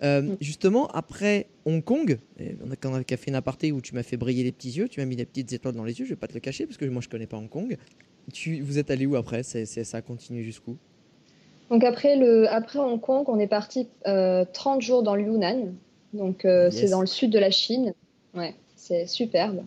Euh, 0.02 0.22
mm. 0.22 0.36
Justement, 0.40 0.86
après 0.88 1.46
Hong 1.64 1.82
Kong, 1.82 2.18
on 2.64 2.70
a, 2.70 2.76
quand 2.76 2.92
on 2.92 2.94
a 2.94 3.04
fait 3.04 3.28
une 3.28 3.34
aparté 3.34 3.72
où 3.72 3.80
tu 3.80 3.94
m'as 3.94 4.02
fait 4.02 4.16
briller 4.16 4.44
les 4.44 4.52
petits 4.52 4.70
yeux, 4.70 4.88
tu 4.88 5.00
m'as 5.00 5.06
mis 5.06 5.16
des 5.16 5.24
petites 5.24 5.52
étoiles 5.52 5.74
dans 5.74 5.84
les 5.84 5.98
yeux, 5.98 6.04
je 6.04 6.10
vais 6.10 6.16
pas 6.16 6.28
te 6.28 6.34
le 6.34 6.40
cacher 6.40 6.66
parce 6.66 6.76
que 6.76 6.84
moi 6.84 7.02
je 7.02 7.08
connais 7.08 7.26
pas 7.26 7.36
Hong 7.36 7.48
Kong. 7.48 7.76
Tu, 8.32 8.60
vous 8.60 8.78
êtes 8.78 8.90
allé 8.90 9.06
où 9.06 9.16
après? 9.16 9.42
Ça 9.42 9.98
a 9.98 10.02
continué 10.02 10.42
jusqu'où? 10.42 10.76
Donc 11.70 11.84
après, 11.84 12.16
le, 12.16 12.50
après 12.50 12.78
Hong 12.78 13.00
Kong, 13.00 13.24
on 13.28 13.38
est 13.38 13.46
parti 13.46 13.88
30 14.04 14.06
euh, 14.06 14.80
jours 14.80 15.02
dans 15.02 15.14
le 15.14 15.22
Yunnan, 15.22 15.74
donc 16.12 16.44
euh, 16.44 16.70
c'est 16.70 16.88
dans 16.88 17.00
le 17.00 17.06
sud 17.06 17.30
de 17.30 17.38
la 17.38 17.50
Chine. 17.50 17.94
Ouais, 18.34 18.54
c'est 18.76 19.06
superbe. 19.06 19.62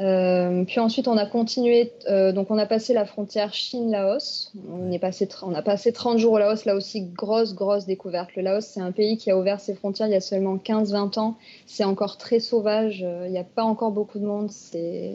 Euh, 0.00 0.64
puis 0.64 0.80
ensuite, 0.80 1.08
on 1.08 1.16
a 1.16 1.26
continué. 1.26 1.92
Euh, 2.08 2.32
donc, 2.32 2.50
on 2.50 2.58
a 2.58 2.66
passé 2.66 2.94
la 2.94 3.04
frontière 3.04 3.52
Chine-Laos. 3.52 4.52
On, 4.72 4.90
est 4.90 4.98
passé, 4.98 5.28
on 5.42 5.54
a 5.54 5.62
passé 5.62 5.92
30 5.92 6.18
jours 6.18 6.32
au 6.32 6.38
Laos. 6.38 6.64
Là 6.64 6.74
aussi, 6.74 7.02
grosse, 7.02 7.54
grosse 7.54 7.86
découverte. 7.86 8.34
Le 8.36 8.42
Laos, 8.42 8.64
c'est 8.64 8.80
un 8.80 8.92
pays 8.92 9.18
qui 9.18 9.30
a 9.30 9.38
ouvert 9.38 9.60
ses 9.60 9.74
frontières 9.74 10.08
il 10.08 10.12
y 10.12 10.16
a 10.16 10.20
seulement 10.20 10.56
15-20 10.56 11.18
ans. 11.18 11.36
C'est 11.66 11.84
encore 11.84 12.16
très 12.16 12.40
sauvage. 12.40 13.02
Euh, 13.04 13.24
il 13.26 13.32
n'y 13.32 13.38
a 13.38 13.44
pas 13.44 13.64
encore 13.64 13.92
beaucoup 13.92 14.18
de 14.18 14.26
monde. 14.26 14.50
C'est. 14.50 15.14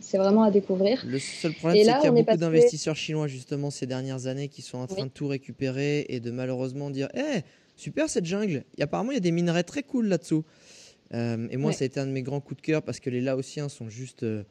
C'est 0.00 0.16
vraiment 0.16 0.44
à 0.44 0.50
découvrir. 0.50 1.04
Le 1.06 1.18
seul 1.18 1.52
problème, 1.52 1.76
c'est 1.76 1.98
qu'il 1.98 2.04
y 2.04 2.06
a 2.08 2.10
beaucoup 2.10 2.36
d'investisseurs 2.38 2.96
chinois, 2.96 3.26
justement, 3.26 3.70
ces 3.70 3.86
dernières 3.86 4.26
années, 4.26 4.48
qui 4.48 4.62
sont 4.62 4.78
en 4.78 4.86
train 4.86 5.04
de 5.04 5.10
tout 5.10 5.26
récupérer 5.26 6.06
et 6.08 6.20
de 6.20 6.30
malheureusement 6.30 6.88
dire 6.88 7.08
Eh, 7.14 7.40
super 7.76 8.08
cette 8.08 8.24
jungle. 8.24 8.64
Et 8.78 8.82
apparemment, 8.82 9.10
il 9.10 9.16
y 9.16 9.18
a 9.18 9.20
des 9.20 9.30
minerais 9.30 9.64
très 9.64 9.82
cool 9.82 10.06
là-dessous. 10.06 10.44
Euh, 11.14 11.48
et 11.50 11.56
moi, 11.56 11.72
ça 11.72 11.84
a 11.84 11.86
été 11.86 12.00
un 12.00 12.06
de 12.06 12.12
mes 12.12 12.22
grands 12.22 12.40
coups 12.40 12.60
de 12.60 12.66
cœur 12.66 12.82
parce 12.82 13.00
que 13.00 13.10
les 13.10 13.20
Laotiens 13.20 13.68
sont 13.68 13.88
juste. 13.88 14.22
Euh, 14.22 14.44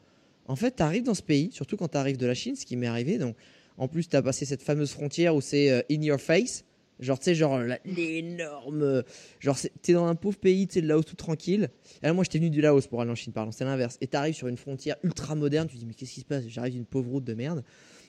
en 0.46 0.56
fait, 0.56 0.76
tu 0.76 0.82
arrives 0.82 1.04
dans 1.04 1.14
ce 1.14 1.22
pays, 1.22 1.50
surtout 1.52 1.76
quand 1.76 1.88
tu 1.88 1.98
arrives 1.98 2.16
de 2.16 2.26
la 2.26 2.34
Chine, 2.34 2.56
ce 2.56 2.66
qui 2.66 2.76
m'est 2.76 2.86
arrivé. 2.86 3.18
Donc, 3.18 3.36
en 3.78 3.88
plus, 3.88 4.08
tu 4.08 4.16
as 4.16 4.22
passé 4.22 4.44
cette 4.44 4.62
fameuse 4.62 4.92
frontière 4.92 5.34
où 5.34 5.40
c'est 5.40 5.70
euh, 5.70 5.82
in 5.90 6.02
your 6.02 6.20
face. 6.20 6.64
Genre, 7.00 7.18
tu 7.18 7.24
sais, 7.24 7.34
genre 7.34 7.60
l'énorme. 7.84 9.02
Genre, 9.40 9.58
t'es 9.80 9.92
dans 9.92 10.06
un 10.06 10.14
pauvre 10.14 10.38
pays, 10.38 10.68
tu 10.68 10.74
sais, 10.74 10.82
de 10.82 10.86
Laos 10.86 11.04
tout 11.04 11.16
tranquille. 11.16 11.68
Et 12.02 12.06
là, 12.06 12.12
moi, 12.12 12.22
j'étais 12.22 12.38
venu 12.38 12.50
du 12.50 12.60
Laos 12.60 12.86
pour 12.86 13.00
aller 13.00 13.10
en 13.10 13.16
Chine, 13.16 13.32
pardon, 13.32 13.50
c'est 13.50 13.64
l'inverse. 13.64 13.98
Et 14.00 14.06
t'arrives 14.06 14.34
sur 14.34 14.46
une 14.46 14.56
frontière 14.56 14.96
ultra 15.02 15.34
moderne, 15.34 15.66
tu 15.66 15.74
te 15.74 15.80
dis, 15.80 15.86
mais 15.86 15.94
qu'est-ce 15.94 16.12
qui 16.12 16.20
se 16.20 16.26
passe? 16.26 16.44
J'arrive 16.46 16.74
d'une 16.74 16.84
pauvre 16.84 17.10
route 17.10 17.24
de 17.24 17.34
merde. 17.34 17.64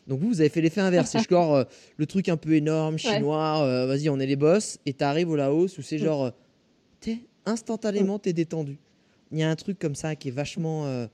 Donc, 0.06 0.20
vous, 0.20 0.28
vous 0.28 0.42
avez 0.42 0.50
fait 0.50 0.62
l'effet 0.62 0.82
inverse. 0.82 1.10
C'est 1.10 1.28
genre 1.30 1.66
le 1.98 2.06
truc 2.06 2.30
un 2.30 2.38
peu 2.38 2.54
énorme, 2.54 3.00
chinois, 3.00 3.86
vas-y, 3.88 4.10
on 4.10 4.20
est 4.20 4.28
les 4.28 4.36
boss. 4.36 4.78
Et 4.86 4.94
t'arrives 4.94 5.30
au 5.30 5.36
Laos 5.36 5.76
où 5.80 5.82
c'est 5.82 5.96
mm. 5.96 6.04
genre, 6.04 6.32
t'es 7.00 7.20
instantanément, 7.46 8.20
tu 8.20 8.30
es 8.30 8.34
détendu. 8.34 8.78
Il 9.32 9.40
y 9.40 9.44
a 9.44 9.50
un 9.50 9.56
truc 9.56 9.80
comme 9.80 9.96
ça 9.96 10.16
qui 10.16 10.30
est 10.30 10.32
vachement. 10.32 10.86
Euh, 10.86 11.08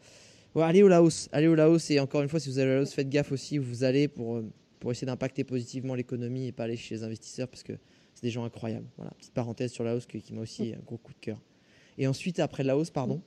allez 0.56 0.84
au 0.84 0.88
Laos, 0.88 1.30
allez 1.32 1.48
au 1.48 1.56
Laos. 1.56 1.90
Et 1.90 2.00
encore 2.00 2.22
une 2.22 2.30
fois, 2.30 2.40
si 2.40 2.50
vous 2.50 2.60
allez 2.60 2.72
au 2.72 2.76
Laos, 2.76 2.94
faites 2.94 3.10
gaffe 3.10 3.32
aussi 3.32 3.60
où 3.60 3.64
vous 3.64 3.84
allez 3.84 4.08
pour, 4.08 4.36
euh, 4.36 4.46
pour 4.80 4.92
essayer 4.92 5.08
d'impacter 5.08 5.44
positivement 5.44 5.96
l'économie 5.96 6.48
et 6.48 6.52
pas 6.52 6.64
aller 6.66 6.78
chez 6.78 6.96
les 6.96 7.04
investisseurs 7.04 7.48
parce 7.48 7.64
que 7.64 7.74
c'est 8.14 8.24
des 8.24 8.32
gens 8.32 8.44
incroyables. 8.44 8.88
Voilà, 8.98 9.12
petite 9.18 9.34
parenthèse 9.34 9.72
sur 9.72 9.84
Laos 9.84 10.06
qui, 10.06 10.22
m'a 10.34 10.42
aussi 10.42 10.74
un 10.76 10.84
gros 10.86 10.98
coup 10.98 11.14
de 11.14 11.20
cœur. 11.20 11.40
Et 11.98 12.08
ensuite, 12.08 12.40
après 12.40 12.64
Laos, 12.64 12.90
pardon 12.90 13.22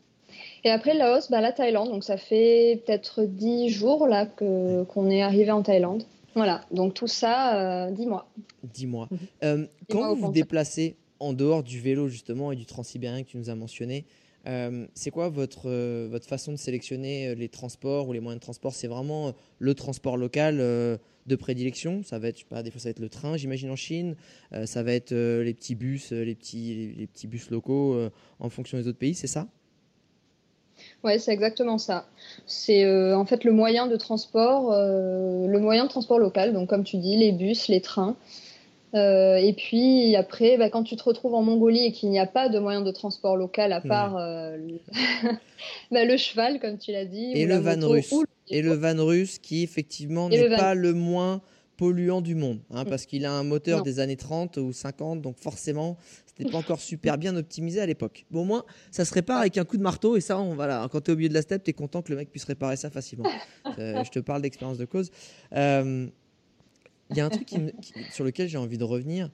et 0.64 0.70
après 0.70 0.94
Laos, 0.94 1.30
bah, 1.30 1.42
la 1.42 1.52
Thaïlande. 1.52 1.90
Donc 1.90 2.04
ça 2.04 2.16
fait 2.16 2.82
peut-être 2.86 3.24
10 3.24 3.68
jours 3.68 4.06
là 4.06 4.24
que, 4.24 4.82
qu'on 4.84 5.10
est 5.10 5.22
arrivé 5.22 5.50
en 5.50 5.62
Thaïlande. 5.62 6.04
Voilà, 6.34 6.62
donc 6.70 6.94
tout 6.94 7.06
ça, 7.06 7.86
euh, 7.86 7.90
10 7.90 8.06
mois. 8.06 8.26
10 8.62 8.86
mois. 8.86 9.08
Mhm. 9.42 9.68
quand 9.90 10.14
vous 10.14 10.26
vous 10.26 10.32
déplacez 10.32 10.96
en 11.22 11.32
dehors 11.32 11.62
du 11.62 11.80
vélo 11.80 12.08
justement 12.08 12.52
et 12.52 12.56
du 12.56 12.66
transsibérien 12.66 13.22
que 13.22 13.28
tu 13.28 13.36
nous 13.36 13.48
as 13.48 13.54
mentionné, 13.54 14.04
euh, 14.46 14.86
c'est 14.94 15.10
quoi 15.10 15.28
votre, 15.28 15.66
euh, 15.66 16.08
votre 16.10 16.26
façon 16.26 16.50
de 16.50 16.56
sélectionner 16.56 17.28
euh, 17.28 17.34
les 17.34 17.48
transports 17.48 18.08
ou 18.08 18.12
les 18.12 18.18
moyens 18.18 18.40
de 18.40 18.42
transport? 18.42 18.74
C'est 18.74 18.88
vraiment 18.88 19.32
le 19.58 19.74
transport 19.74 20.16
local 20.16 20.58
de 20.58 21.36
prédilection? 21.36 22.02
Ça 22.02 22.18
va 22.18 22.28
être, 22.28 22.36
je 22.36 22.40
sais 22.40 22.48
pas, 22.48 22.62
des 22.62 22.70
fois 22.70 22.80
ça 22.80 22.88
va 22.88 22.90
être 22.90 22.98
le 22.98 23.08
train, 23.08 23.36
j'imagine 23.36 23.70
en 23.70 23.76
Chine. 23.76 24.16
ça 24.64 24.82
va 24.82 24.92
être 24.92 25.12
les 25.12 25.54
petits 25.54 25.76
bus, 25.76 26.10
les 26.10 26.34
petits, 26.34 26.94
les 26.98 27.06
petits 27.06 27.28
bus 27.28 27.50
locaux 27.50 27.96
en 28.40 28.48
fonction 28.48 28.78
des 28.78 28.88
autres 28.88 28.98
pays, 28.98 29.14
c'est 29.14 29.28
ça? 29.28 29.46
Ouais, 31.04 31.18
c'est 31.20 31.32
exactement 31.32 31.78
ça. 31.78 32.06
C'est 32.46 32.84
en 33.14 33.24
fait 33.24 33.44
le 33.44 33.52
moyen 33.52 33.86
de 33.86 33.96
transport, 33.96 34.72
le 34.72 35.58
moyen 35.60 35.84
de 35.84 35.88
transport 35.88 36.18
local. 36.18 36.52
Donc 36.52 36.68
comme 36.68 36.82
tu 36.82 36.96
dis, 36.96 37.16
les 37.16 37.30
bus, 37.30 37.68
les 37.68 37.80
trains. 37.80 38.16
Euh, 38.94 39.36
et 39.36 39.54
puis 39.54 40.14
après, 40.16 40.58
bah, 40.58 40.68
quand 40.68 40.82
tu 40.82 40.96
te 40.96 41.02
retrouves 41.02 41.34
en 41.34 41.42
Mongolie 41.42 41.86
et 41.86 41.92
qu'il 41.92 42.10
n'y 42.10 42.18
a 42.18 42.26
pas 42.26 42.48
de 42.48 42.58
moyen 42.58 42.82
de 42.82 42.90
transport 42.90 43.36
local 43.36 43.72
à 43.72 43.80
part 43.80 44.16
euh, 44.18 44.58
bah, 45.90 46.04
le... 46.04 46.16
cheval, 46.16 46.60
comme 46.60 46.78
tu 46.78 46.92
l'as 46.92 47.06
dit, 47.06 47.32
et 47.32 47.46
le 47.46 47.56
van 47.56 47.88
russe, 47.88 48.14
et 48.48 48.60
le 48.60 48.74
van 48.74 49.04
russe 49.04 49.38
qui 49.38 49.62
effectivement 49.62 50.28
n'est 50.28 50.48
pas 50.56 50.74
le 50.74 50.92
moins 50.92 51.40
polluant 51.78 52.20
du 52.20 52.34
monde, 52.34 52.60
hein, 52.70 52.84
mm. 52.84 52.88
parce 52.88 53.06
qu'il 53.06 53.24
a 53.24 53.32
un 53.32 53.44
moteur 53.44 53.82
des 53.82 53.98
années 53.98 54.16
30 54.16 54.58
ou 54.58 54.72
50, 54.72 55.22
donc 55.22 55.38
forcément, 55.38 55.96
c'était 56.26 56.50
pas 56.50 56.58
encore 56.58 56.80
super 56.80 57.16
bien 57.16 57.34
optimisé 57.34 57.80
à 57.80 57.86
l'époque. 57.86 58.26
Bon, 58.30 58.42
au 58.42 58.44
moins, 58.44 58.64
ça 58.90 59.06
se 59.06 59.14
répare 59.14 59.40
avec 59.40 59.56
un 59.56 59.64
coup 59.64 59.78
de 59.78 59.82
marteau, 59.82 60.16
et 60.16 60.20
ça, 60.20 60.38
on, 60.38 60.54
voilà, 60.54 60.86
quand 60.92 61.00
tu 61.00 61.10
es 61.10 61.14
au 61.14 61.16
milieu 61.16 61.30
de 61.30 61.34
la 61.34 61.42
steppe, 61.42 61.64
tu 61.64 61.70
es 61.70 61.72
content 61.72 62.02
que 62.02 62.12
le 62.12 62.18
mec 62.18 62.30
puisse 62.30 62.44
réparer 62.44 62.76
ça 62.76 62.90
facilement. 62.90 63.28
Euh, 63.78 64.04
je 64.04 64.10
te 64.10 64.18
parle 64.18 64.42
d'expérience 64.42 64.76
de 64.76 64.84
cause. 64.84 65.10
Il 67.12 67.18
y 67.18 67.20
a 67.20 67.26
un 67.26 67.30
truc 67.30 67.50
sur 68.10 68.24
lequel 68.24 68.48
j'ai 68.48 68.58
envie 68.58 68.78
de 68.78 68.84
revenir, 68.84 69.30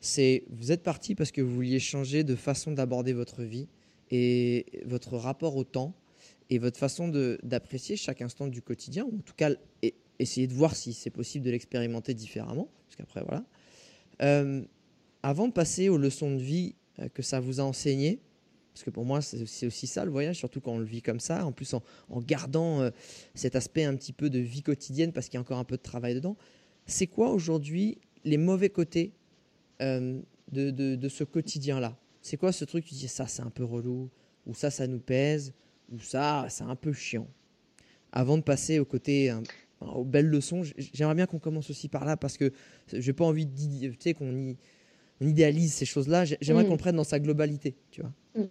c'est 0.00 0.44
vous 0.50 0.72
êtes 0.72 0.82
parti 0.82 1.14
parce 1.14 1.32
que 1.32 1.40
vous 1.40 1.54
vouliez 1.54 1.80
changer 1.80 2.24
de 2.24 2.36
façon 2.36 2.72
d'aborder 2.72 3.12
votre 3.12 3.42
vie 3.42 3.68
et 4.10 4.66
votre 4.84 5.16
rapport 5.16 5.56
au 5.56 5.64
temps 5.64 5.94
et 6.50 6.58
votre 6.58 6.78
façon 6.78 7.08
d'apprécier 7.42 7.96
chaque 7.96 8.22
instant 8.22 8.46
du 8.46 8.62
quotidien, 8.62 9.04
ou 9.04 9.16
en 9.16 9.22
tout 9.22 9.34
cas 9.36 9.50
essayer 10.18 10.46
de 10.46 10.54
voir 10.54 10.76
si 10.76 10.92
c'est 10.92 11.10
possible 11.10 11.44
de 11.44 11.50
l'expérimenter 11.50 12.14
différemment, 12.14 12.68
parce 12.86 12.96
qu'après 12.96 13.22
voilà. 13.22 13.44
Euh, 14.22 14.62
avant 15.22 15.48
de 15.48 15.52
passer 15.52 15.88
aux 15.88 15.98
leçons 15.98 16.30
de 16.30 16.40
vie 16.40 16.74
euh, 17.00 17.08
que 17.08 17.22
ça 17.22 17.40
vous 17.40 17.60
a 17.60 17.64
enseigné, 17.64 18.20
parce 18.72 18.84
que 18.84 18.90
pour 18.90 19.04
moi 19.04 19.20
c'est 19.22 19.66
aussi 19.66 19.86
ça 19.86 20.04
le 20.04 20.10
voyage, 20.10 20.36
surtout 20.36 20.60
quand 20.60 20.72
on 20.72 20.78
le 20.78 20.84
vit 20.84 21.02
comme 21.02 21.20
ça, 21.20 21.44
en 21.44 21.52
plus 21.52 21.74
en, 21.74 21.82
gardant 22.20 22.80
euh, 22.80 22.90
cet 23.34 23.56
aspect 23.56 23.84
un 23.84 23.96
petit 23.96 24.12
peu 24.12 24.30
de 24.30 24.38
vie 24.38 24.62
quotidienne, 24.62 25.12
parce 25.12 25.26
qu'il 25.26 25.34
y 25.34 25.38
a 25.38 25.40
encore 25.40 25.58
un 25.58 25.64
peu 25.64 25.76
de 25.76 25.82
travail 25.82 26.14
dedans 26.14 26.36
c'est 26.86 27.06
quoi 27.06 27.30
aujourd'hui 27.30 27.98
les 28.24 28.38
mauvais 28.38 28.70
côtés 28.70 29.12
euh, 29.82 30.20
de, 30.52 31.08
ce 31.08 31.24
quotidien-là? 31.24 31.96
C'est 32.22 32.36
quoi 32.36 32.52
ce 32.52 32.64
truc 32.64 32.84
Tu 32.84 32.94
dis 32.94 33.08
ça, 33.08 33.26
c'est 33.26 33.42
un 33.42 33.50
peu 33.50 33.64
relou, 33.64 34.10
ou 34.46 34.54
ça, 34.54 34.70
ça 34.70 34.86
nous 34.86 34.98
pèse, 34.98 35.52
ou 35.92 36.00
ça, 36.00 36.46
c'est 36.48 36.64
un 36.64 36.76
peu 36.76 36.92
chiant? 36.92 37.28
Avant 38.12 38.38
de 38.38 38.42
passer 38.42 38.78
au 38.78 38.84
côté, 38.84 39.30
euh, 39.30 39.40
aux 39.80 40.04
belles 40.04 40.28
leçons, 40.28 40.62
j'aimerais 40.76 41.14
bien 41.14 41.26
qu'on 41.26 41.38
commence 41.38 41.70
aussi 41.70 41.88
par 41.88 42.04
là 42.04 42.16
parce 42.16 42.38
que 42.38 42.52
j'ai 42.92 43.12
pas 43.12 43.24
envie 43.24 43.46
tu 43.98 44.14
qu'on 44.14 44.56
idéalise 45.20 45.74
ces 45.74 45.84
choses-là. 45.84 46.24
J'aimerais 46.40 46.64
mm. 46.64 46.68
qu'on 46.68 46.76
prenne 46.76 46.96
dans 46.96 47.04
sa 47.04 47.20
globalité, 47.20 47.76
tu 47.90 48.00
vois? 48.00 48.12
Mm 48.34 48.48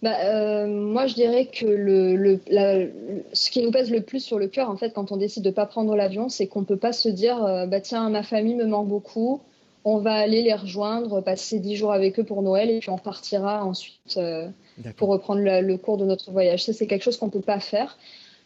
bah, 0.00 0.16
euh, 0.20 0.66
moi, 0.68 1.06
je 1.06 1.14
dirais 1.14 1.46
que 1.46 1.66
le, 1.66 2.14
le 2.14 2.40
la, 2.48 2.86
ce 3.32 3.50
qui 3.50 3.62
nous 3.62 3.72
pèse 3.72 3.90
le 3.90 4.00
plus 4.00 4.20
sur 4.20 4.38
le 4.38 4.46
cœur, 4.46 4.70
en 4.70 4.76
fait, 4.76 4.90
quand 4.90 5.10
on 5.10 5.16
décide 5.16 5.42
de 5.42 5.48
ne 5.48 5.54
pas 5.54 5.66
prendre 5.66 5.94
l'avion, 5.96 6.28
c'est 6.28 6.46
qu'on 6.46 6.60
ne 6.60 6.66
peut 6.66 6.76
pas 6.76 6.92
se 6.92 7.08
dire 7.08 7.44
euh, 7.44 7.66
bah, 7.66 7.80
tiens, 7.80 8.08
ma 8.08 8.22
famille 8.22 8.54
me 8.54 8.66
manque 8.66 8.86
beaucoup, 8.86 9.40
on 9.84 9.98
va 9.98 10.14
aller 10.14 10.42
les 10.42 10.54
rejoindre, 10.54 11.20
passer 11.20 11.58
dix 11.58 11.74
jours 11.74 11.92
avec 11.92 12.18
eux 12.20 12.24
pour 12.24 12.42
Noël, 12.42 12.70
et 12.70 12.78
puis 12.78 12.90
on 12.90 12.98
partira 12.98 13.64
ensuite 13.64 14.18
euh, 14.18 14.48
pour 14.96 15.08
reprendre 15.08 15.40
le, 15.40 15.76
cours 15.76 15.96
de 15.96 16.04
notre 16.04 16.30
voyage. 16.30 16.64
Ça, 16.64 16.72
c'est 16.72 16.86
quelque 16.86 17.02
chose 17.02 17.16
qu'on 17.16 17.26
ne 17.26 17.32
peut 17.32 17.40
pas 17.40 17.60
faire. 17.60 17.98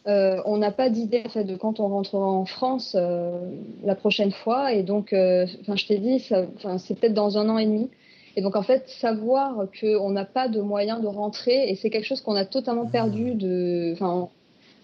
Euh, 0.07 0.41
on 0.45 0.57
n'a 0.57 0.71
pas 0.71 0.89
d'idée 0.89 1.21
en 1.23 1.29
fait, 1.29 1.43
de 1.43 1.55
quand 1.55 1.79
on 1.79 1.87
rentrera 1.87 2.25
en 2.25 2.45
France 2.45 2.95
la 3.83 3.95
prochaine 3.95 4.31
fois, 4.31 4.73
et 4.73 4.81
donc, 4.81 5.09
je 5.11 5.87
t'ai 5.87 5.97
dit, 5.99 6.19
c'est 6.19 6.99
peut-être 6.99 7.13
dans 7.13 7.37
un 7.37 7.47
an 7.49 7.59
et 7.59 7.65
demi. 7.65 7.89
Et 8.35 8.41
donc, 8.41 8.55
en 8.55 8.63
fait, 8.63 8.87
savoir 8.87 9.67
qu'on 9.79 10.09
n'a 10.09 10.25
pas 10.25 10.47
de 10.47 10.59
moyen 10.59 10.99
de 10.99 11.07
rentrer, 11.07 11.69
et 11.69 11.75
c'est 11.75 11.89
quelque 11.89 12.05
chose 12.05 12.21
qu'on 12.21 12.35
a 12.35 12.45
totalement 12.45 12.87
perdu 12.87 13.31
ah. 13.33 13.35
de. 13.35 13.91
Enfin, 13.93 14.29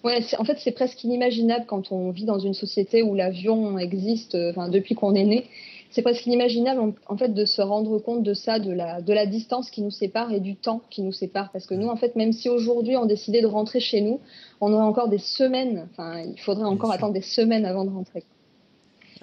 ouais, 0.04 0.20
en 0.38 0.44
fait, 0.44 0.58
c'est 0.60 0.72
presque 0.72 1.04
inimaginable 1.04 1.66
quand 1.68 1.92
on 1.92 2.12
vit 2.12 2.26
dans 2.26 2.40
une 2.40 2.54
société 2.54 3.02
où 3.02 3.16
l'avion 3.16 3.80
existe, 3.80 4.36
enfin, 4.36 4.70
depuis 4.70 4.96
qu'on 4.96 5.16
est 5.16 5.26
né. 5.26 5.46
C'est 5.92 6.04
presque 6.04 6.28
inimaginable, 6.28 6.94
en, 7.08 7.18
fait, 7.18 7.34
de 7.34 7.46
se 7.46 7.64
rendre 7.64 7.98
compte 7.98 8.22
de 8.22 8.36
ça, 8.36 8.60
de 8.60 8.72
la, 8.72 9.02
de 9.02 9.12
la 9.12 9.26
distance 9.26 9.72
qui 9.72 9.82
nous 9.82 9.90
sépare 9.90 10.32
et 10.32 10.40
du 10.40 10.56
temps 10.56 10.82
qui 10.92 11.02
nous 11.02 11.12
sépare. 11.12 11.52
Parce 11.52 11.66
que 11.66 11.74
nous, 11.74 11.88
en 11.88 11.96
fait, 11.96 12.16
même 12.16 12.32
si 12.32 12.48
aujourd'hui 12.48 12.96
on 12.96 13.08
décidait 13.08 13.42
de 13.42 13.48
rentrer 13.48 13.80
chez 13.80 14.02
nous, 14.02 14.20
on 14.62 14.72
aurait 14.72 14.84
encore 14.84 15.10
des 15.10 15.18
semaines, 15.18 15.88
enfin, 15.92 16.22
il 16.22 16.40
faudrait 16.40 16.66
encore 16.68 16.92
attendre 16.92 17.14
des 17.14 17.24
semaines 17.24 17.66
avant 17.66 17.86
de 17.86 17.90
rentrer. 17.90 18.24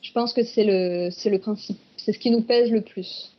Je 0.03 0.11
pense 0.13 0.33
que 0.33 0.43
c'est 0.43 0.65
le, 0.65 1.11
c'est 1.13 1.31
le 1.31 1.39
principe. 1.39 1.79
C'est 1.97 2.13
ce 2.13 2.19
qui 2.19 2.33
nous 2.33 2.43
pèse 2.43 2.73
le 2.73 2.81
plus 2.81 3.36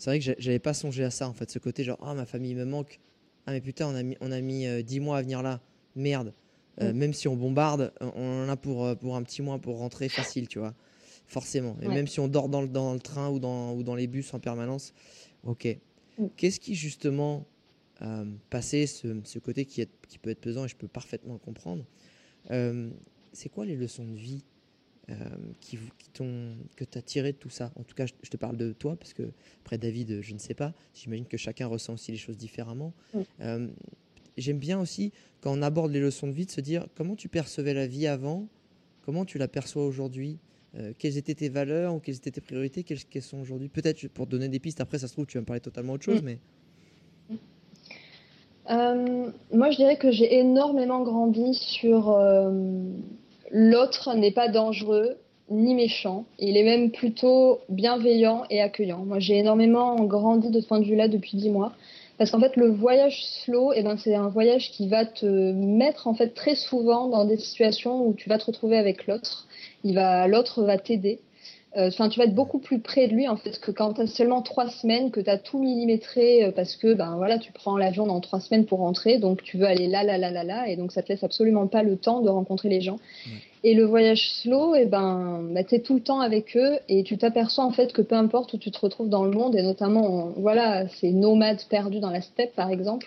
c'est 0.00 0.08
vrai 0.08 0.18
que 0.18 0.34
j'avais 0.38 0.58
pas 0.58 0.72
songé 0.72 1.04
à 1.04 1.10
ça 1.10 1.28
en 1.28 1.34
fait, 1.34 1.50
ce 1.50 1.58
côté 1.58 1.84
genre 1.84 1.98
ah 2.00 2.14
ma 2.14 2.24
famille 2.24 2.54
me 2.54 2.64
manque, 2.64 3.00
ah 3.46 3.52
mais 3.52 3.60
putain 3.60 3.86
on 3.86 3.94
a 3.94 4.02
mis 4.02 4.16
on 4.22 4.32
a 4.32 4.40
mis 4.40 4.66
euh, 4.66 4.80
10 4.82 4.98
mois 4.98 5.18
à 5.18 5.22
venir 5.22 5.42
là, 5.42 5.60
merde. 5.94 6.32
Euh, 6.80 6.94
mm. 6.94 6.96
Même 6.96 7.12
si 7.12 7.28
on 7.28 7.36
bombarde, 7.36 7.92
on 8.00 8.46
en 8.46 8.48
a 8.48 8.56
pour 8.56 8.86
euh, 8.86 8.94
pour 8.94 9.14
un 9.14 9.22
petit 9.22 9.42
mois 9.42 9.58
pour 9.58 9.76
rentrer 9.78 10.08
facile, 10.08 10.48
tu 10.48 10.58
vois, 10.58 10.74
forcément. 11.26 11.76
Et 11.82 11.88
même 11.88 12.06
si 12.06 12.18
on 12.18 12.28
dort 12.28 12.48
dans 12.48 12.62
le, 12.62 12.68
dans 12.68 12.94
le 12.94 13.00
train 13.00 13.28
ou 13.28 13.38
dans 13.38 13.74
ou 13.74 13.82
dans 13.82 13.94
les 13.94 14.06
bus 14.06 14.32
en 14.32 14.40
permanence, 14.40 14.94
ok. 15.44 15.76
Mm. 16.18 16.26
Qu'est-ce 16.34 16.60
qui 16.60 16.74
justement 16.74 17.44
passer 18.48 18.86
ce, 18.86 19.20
ce, 19.24 19.38
côté 19.38 19.66
qui, 19.66 19.82
est, 19.82 19.90
qui 20.08 20.16
peut 20.16 20.30
être 20.30 20.40
pesant 20.40 20.64
et 20.64 20.68
je 20.68 20.76
peux 20.76 20.88
parfaitement 20.88 21.34
le 21.34 21.38
comprendre. 21.38 21.84
c'est 23.34 23.50
quoi 23.50 23.66
les 23.66 23.76
leçons 23.76 24.06
de 24.06 24.16
vie 24.16 24.42
euh, 25.10 25.14
qui, 25.60 25.78
qui 25.98 26.10
que 26.76 26.84
tu 26.84 26.98
as 26.98 27.02
tiré 27.02 27.32
de 27.32 27.36
tout 27.36 27.48
ça 27.48 27.72
En 27.76 27.82
tout 27.82 27.94
cas, 27.94 28.06
je, 28.06 28.30
te 28.30 28.36
parle 28.36 28.56
de 28.56 28.72
toi, 28.72 28.96
parce 28.96 29.12
que 29.12 29.32
après 29.62 29.78
David, 29.78 30.20
je 30.20 30.34
ne 30.34 30.38
sais 30.38 30.54
pas. 30.54 30.72
J'imagine 30.94 31.26
que 31.26 31.36
chacun 31.36 31.66
ressent 31.66 31.94
aussi 31.94 32.12
les 32.12 32.18
choses 32.18 32.36
différemment. 32.36 32.92
Euh, 33.40 33.68
j'aime 34.36 34.58
bien 34.58 34.78
aussi, 34.78 35.12
quand 35.40 35.56
on 35.56 35.62
aborde 35.62 35.90
les 35.90 36.00
leçons 36.00 36.26
de 36.26 36.32
vie, 36.32 36.46
de 36.46 36.50
se 36.50 36.60
dire 36.60 36.86
comment 36.94 37.16
tu 37.16 37.28
percevais 37.28 37.74
la 37.74 37.86
vie 37.86 38.06
avant, 38.06 38.46
comment 39.02 39.24
tu 39.24 39.38
la 39.38 39.48
perçois 39.48 39.84
aujourd'hui, 39.84 40.38
euh, 40.76 40.92
quelles 40.96 41.16
étaient 41.16 41.34
tes 41.34 41.48
valeurs 41.48 41.94
ou 41.94 41.98
quelles 41.98 42.16
étaient 42.16 42.30
tes 42.30 42.40
priorités, 42.40 42.84
quelles, 42.84 43.22
sont 43.22 43.40
aujourd'hui? 43.40 43.68
Peut-être 43.68 44.06
pour 44.08 44.26
te 44.26 44.30
donner 44.30 44.48
des 44.48 44.60
pistes, 44.60 44.80
après 44.80 44.98
ça 44.98 45.08
se 45.08 45.12
trouve, 45.14 45.26
tu 45.26 45.38
vas 45.38 45.42
me 45.42 45.46
parler 45.46 45.60
totalement 45.60 45.94
autre 45.94 46.04
chose, 46.04 46.22
mais. 46.22 46.38
moi, 48.68 49.70
je 49.70 49.76
dirais 49.76 49.96
que 49.96 50.12
j'ai 50.12 50.38
énormément 50.38 51.02
grandi 51.02 51.54
sur 51.54 52.16
L'autre 53.50 54.14
n'est 54.14 54.30
pas 54.30 54.48
dangereux 54.48 55.16
ni 55.50 55.74
méchant. 55.74 56.24
Il 56.38 56.56
est 56.56 56.62
même 56.62 56.90
plutôt 56.90 57.60
bienveillant 57.68 58.44
et 58.50 58.60
accueillant. 58.60 59.04
Moi, 59.04 59.18
j'ai 59.18 59.38
énormément 59.38 59.96
grandi 60.04 60.50
de 60.50 60.60
ce 60.60 60.66
point 60.66 60.78
de 60.78 60.84
vue-là 60.84 61.08
depuis 61.08 61.36
dix 61.36 61.50
mois. 61.50 61.72
Parce 62.18 62.30
qu'en 62.30 62.40
fait, 62.40 62.56
le 62.56 62.68
voyage 62.68 63.24
slow, 63.24 63.72
eh 63.74 63.82
ben, 63.82 63.96
c'est 63.96 64.14
un 64.14 64.28
voyage 64.28 64.70
qui 64.72 64.88
va 64.88 65.06
te 65.06 65.24
mettre 65.24 66.06
en 66.06 66.14
fait 66.14 66.28
très 66.28 66.54
souvent 66.54 67.08
dans 67.08 67.24
des 67.24 67.38
situations 67.38 68.06
où 68.06 68.14
tu 68.14 68.28
vas 68.28 68.38
te 68.38 68.44
retrouver 68.44 68.76
avec 68.76 69.06
l'autre. 69.06 69.46
Il 69.84 69.94
va, 69.94 70.28
l'autre 70.28 70.62
va 70.62 70.76
t'aider. 70.76 71.18
Euh, 71.76 71.86
enfin, 71.86 72.08
tu 72.08 72.18
vas 72.18 72.24
être 72.24 72.34
beaucoup 72.34 72.58
plus 72.58 72.80
près 72.80 73.06
de 73.06 73.14
lui 73.14 73.28
en 73.28 73.36
fait 73.36 73.60
que 73.60 73.70
quand 73.70 73.94
tu 73.94 74.00
as 74.00 74.08
seulement 74.08 74.42
trois 74.42 74.68
semaines, 74.68 75.12
que 75.12 75.20
tu 75.20 75.30
as 75.30 75.38
tout 75.38 75.60
millimétré 75.60 76.44
euh, 76.44 76.50
parce 76.50 76.74
que 76.74 76.94
ben 76.94 77.14
voilà, 77.16 77.38
tu 77.38 77.52
prends 77.52 77.76
l'avion 77.76 78.08
dans 78.08 78.18
trois 78.18 78.40
semaines 78.40 78.66
pour 78.66 78.80
rentrer, 78.80 79.18
donc 79.18 79.44
tu 79.44 79.56
veux 79.56 79.66
aller 79.66 79.86
là, 79.86 80.02
là, 80.02 80.18
là, 80.18 80.32
là, 80.32 80.42
là, 80.42 80.68
et 80.68 80.76
donc 80.76 80.90
ça 80.90 81.02
te 81.02 81.12
laisse 81.12 81.22
absolument 81.22 81.68
pas 81.68 81.84
le 81.84 81.96
temps 81.96 82.22
de 82.22 82.28
rencontrer 82.28 82.68
les 82.68 82.80
gens. 82.80 82.98
Et 83.62 83.74
le 83.74 83.84
voyage 83.84 84.32
slow, 84.42 84.74
et 84.74 84.80
eh 84.82 84.86
ben, 84.86 85.42
bah, 85.52 85.62
tu 85.62 85.76
es 85.76 85.80
tout 85.80 85.94
le 85.94 86.00
temps 86.00 86.20
avec 86.20 86.56
eux. 86.56 86.78
Et 86.88 87.04
tu 87.04 87.18
t'aperçois 87.18 87.64
en 87.64 87.70
fait 87.70 87.92
que 87.92 88.02
peu 88.02 88.16
importe 88.16 88.54
où 88.54 88.58
tu 88.58 88.70
te 88.70 88.80
retrouves 88.80 89.10
dans 89.10 89.24
le 89.24 89.30
monde, 89.30 89.54
et 89.54 89.62
notamment, 89.62 90.32
voilà, 90.36 90.88
ces 90.88 91.12
nomades 91.12 91.62
perdus 91.68 92.00
dans 92.00 92.10
la 92.10 92.22
steppe 92.22 92.54
par 92.56 92.70
exemple, 92.70 93.06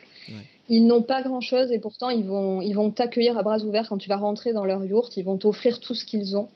ils 0.70 0.86
n'ont 0.86 1.02
pas 1.02 1.22
grand 1.22 1.42
chose 1.42 1.72
et 1.72 1.80
pourtant 1.80 2.10
ils 2.10 2.24
vont 2.24 2.62
ils 2.62 2.74
vont 2.74 2.90
t'accueillir 2.90 3.38
à 3.38 3.44
bras 3.44 3.60
ouverts 3.60 3.90
quand 3.90 3.98
tu 3.98 4.08
vas 4.08 4.16
rentrer 4.16 4.54
dans 4.54 4.64
leur 4.64 4.86
yourte, 4.86 5.18
ils 5.18 5.26
vont 5.26 5.38
t'offrir 5.38 5.82
tout 5.82 5.94
ce 5.94 6.06
qu'ils 6.06 6.38
ont. 6.38 6.48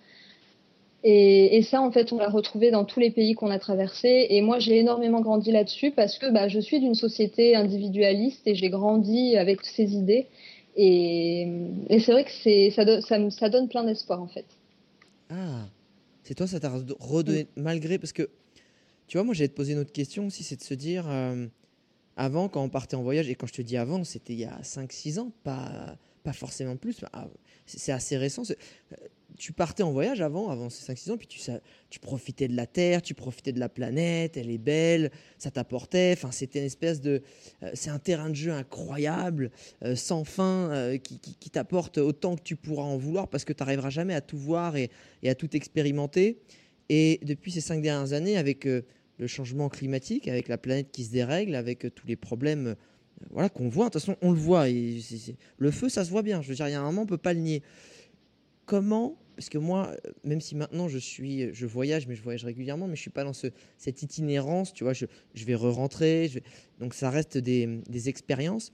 Et, 1.03 1.61
ça, 1.61 1.81
en 1.81 1.91
fait, 1.91 2.11
on 2.11 2.17
l'a 2.17 2.29
retrouvé 2.29 2.71
dans 2.71 2.83
tous 2.83 2.99
les 2.99 3.11
pays 3.11 3.35
qu'on 3.35 3.51
a 3.51 3.59
traversés. 3.59 4.27
Et 4.29 4.41
moi, 4.41 4.59
j'ai 4.59 4.79
énormément 4.79 5.21
grandi 5.21 5.51
là-dessus 5.51 5.91
parce 5.91 6.17
que 6.17 6.29
bah, 6.31 6.47
je 6.47 6.59
suis 6.59 6.79
d'une 6.79 6.95
société 6.95 7.55
individualiste 7.55 8.41
et 8.45 8.55
j'ai 8.55 8.69
grandi 8.69 9.37
avec 9.37 9.63
ces 9.63 9.93
idées. 9.95 10.27
Et, 10.75 11.47
c'est 11.89 12.11
vrai 12.11 12.25
que 12.25 12.31
c'est, 12.43 12.71
ça, 12.71 13.01
ça, 13.01 13.29
ça, 13.29 13.49
donne 13.49 13.69
plein 13.69 13.83
d'espoir, 13.83 14.21
en 14.21 14.27
fait. 14.27 14.45
Ah, 15.29 15.67
c'est 16.23 16.35
toi, 16.35 16.47
ça 16.47 16.59
t'a 16.59 16.71
redonné, 16.99 17.47
malgré. 17.55 17.99
Parce 17.99 18.13
que, 18.13 18.29
tu 19.07 19.17
vois, 19.17 19.23
moi, 19.23 19.33
j'allais 19.33 19.49
te 19.49 19.55
poser 19.55 19.73
une 19.73 19.79
autre 19.79 19.93
question 19.93 20.27
aussi 20.27 20.43
c'est 20.43 20.57
de 20.57 20.63
se 20.63 20.73
dire, 20.73 21.05
euh, 21.07 21.45
avant, 22.15 22.49
quand 22.49 22.63
on 22.63 22.69
partait 22.69 22.95
en 22.95 23.03
voyage, 23.03 23.29
et 23.29 23.35
quand 23.35 23.47
je 23.47 23.53
te 23.53 23.61
dis 23.61 23.77
avant, 23.77 24.03
c'était 24.03 24.33
il 24.33 24.39
y 24.39 24.45
a 24.45 24.59
5-6 24.61 25.19
ans, 25.19 25.31
pas, 25.43 25.95
pas 26.23 26.33
forcément 26.33 26.75
plus, 26.75 26.99
c'est 27.65 27.91
assez 27.91 28.17
récent 28.17 28.43
tu 29.37 29.53
partais 29.53 29.83
en 29.83 29.91
voyage 29.91 30.21
avant, 30.21 30.49
avant 30.49 30.69
ces 30.69 30.91
5-6 30.91 31.11
ans, 31.11 31.17
puis 31.17 31.27
tu, 31.89 31.99
profitais 31.99 32.47
de 32.47 32.55
la 32.55 32.65
Terre, 32.65 33.01
tu 33.01 33.13
profitais 33.13 33.51
de 33.51 33.59
la 33.59 33.69
planète, 33.69 34.35
elle 34.35 34.49
est 34.49 34.57
belle, 34.57 35.11
ça 35.37 35.51
t'apportait. 35.51 36.13
Enfin, 36.17 36.31
c'était 36.31 36.59
une 36.59 36.65
espèce 36.65 37.01
de. 37.01 37.21
euh, 37.61 37.71
c'est 37.73 37.89
un 37.89 37.99
terrain 37.99 38.29
de 38.29 38.35
jeu 38.35 38.51
incroyable, 38.51 39.51
euh, 39.83 39.95
sans 39.95 40.23
fin, 40.23 40.71
euh, 40.71 40.97
qui, 40.97 41.49
t'apporte 41.49 41.97
autant 41.97 42.35
que 42.35 42.41
tu 42.41 42.55
pourras 42.55 42.83
en 42.83 42.97
vouloir 42.97 43.27
parce 43.27 43.45
que 43.45 43.53
tu 43.53 43.63
n'arriveras 43.63 43.89
jamais 43.89 44.13
à 44.13 44.21
tout 44.21 44.37
voir 44.37 44.75
et, 44.75 44.89
à 45.25 45.35
tout 45.35 45.55
expérimenter. 45.55 46.39
Et 46.89 47.19
depuis 47.23 47.51
ces 47.51 47.61
cinq 47.61 47.81
dernières 47.81 48.13
années, 48.13 48.37
avec 48.37 48.65
le 48.65 49.27
changement 49.27 49.69
climatique, 49.69 50.27
avec 50.27 50.47
la 50.47 50.57
planète 50.57 50.91
qui 50.91 51.03
se 51.03 51.11
dérègle, 51.11 51.55
avec 51.55 51.93
tous 51.93 52.07
les 52.07 52.15
problèmes 52.15 52.75
voilà, 53.31 53.49
qu'on 53.49 53.69
voit, 53.69 53.85
de 53.85 53.91
toute 53.91 54.01
façon, 54.01 54.17
on 54.21 54.31
le 54.31 54.37
voit. 54.37 54.67
Le 54.67 55.71
feu, 55.71 55.89
ça 55.89 56.05
se 56.05 56.09
voit 56.09 56.21
bien. 56.21 56.41
Je 56.41 56.49
veux 56.49 56.55
dire, 56.55 56.67
il 56.67 56.71
y 56.71 56.75
a 56.75 56.81
un 56.81 56.85
moment, 56.85 57.01
on 57.01 57.05
ne 57.05 57.09
peut 57.09 57.17
pas 57.17 57.33
le 57.33 57.39
nier. 57.39 57.63
Comment 58.65 59.17
Parce 59.37 59.49
que 59.49 59.59
moi, 59.59 59.91
euh, 60.05 60.11
même 60.23 60.41
si 60.41 60.55
maintenant 60.55 60.87
je 60.87 60.97
suis, 60.97 61.53
je 61.53 61.65
voyage, 61.67 62.07
mais 62.07 62.15
je 62.15 62.23
voyage 62.23 62.43
régulièrement, 62.43 62.87
mais 62.87 62.95
je 62.95 63.01
suis 63.01 63.11
pas 63.11 63.23
dans 63.23 63.33
ce, 63.33 63.47
cette 63.77 64.01
itinérance. 64.01 64.73
Tu 64.73 64.83
vois, 64.83 64.93
je, 64.93 65.05
je 65.35 65.45
vais 65.45 65.53
re-rentrer. 65.53 66.27
vais- 66.27 66.43
Donc 66.79 66.95
ça 66.95 67.09
reste 67.11 67.37
des, 67.37 67.81
des 67.87 68.09
expériences. 68.09 68.73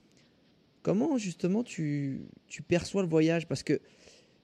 Comment 0.82 1.18
justement 1.18 1.62
tu, 1.62 2.22
tu 2.48 2.62
perçois 2.62 3.02
le 3.02 3.08
voyage? 3.08 3.46
Parce 3.46 3.62
que 3.62 3.80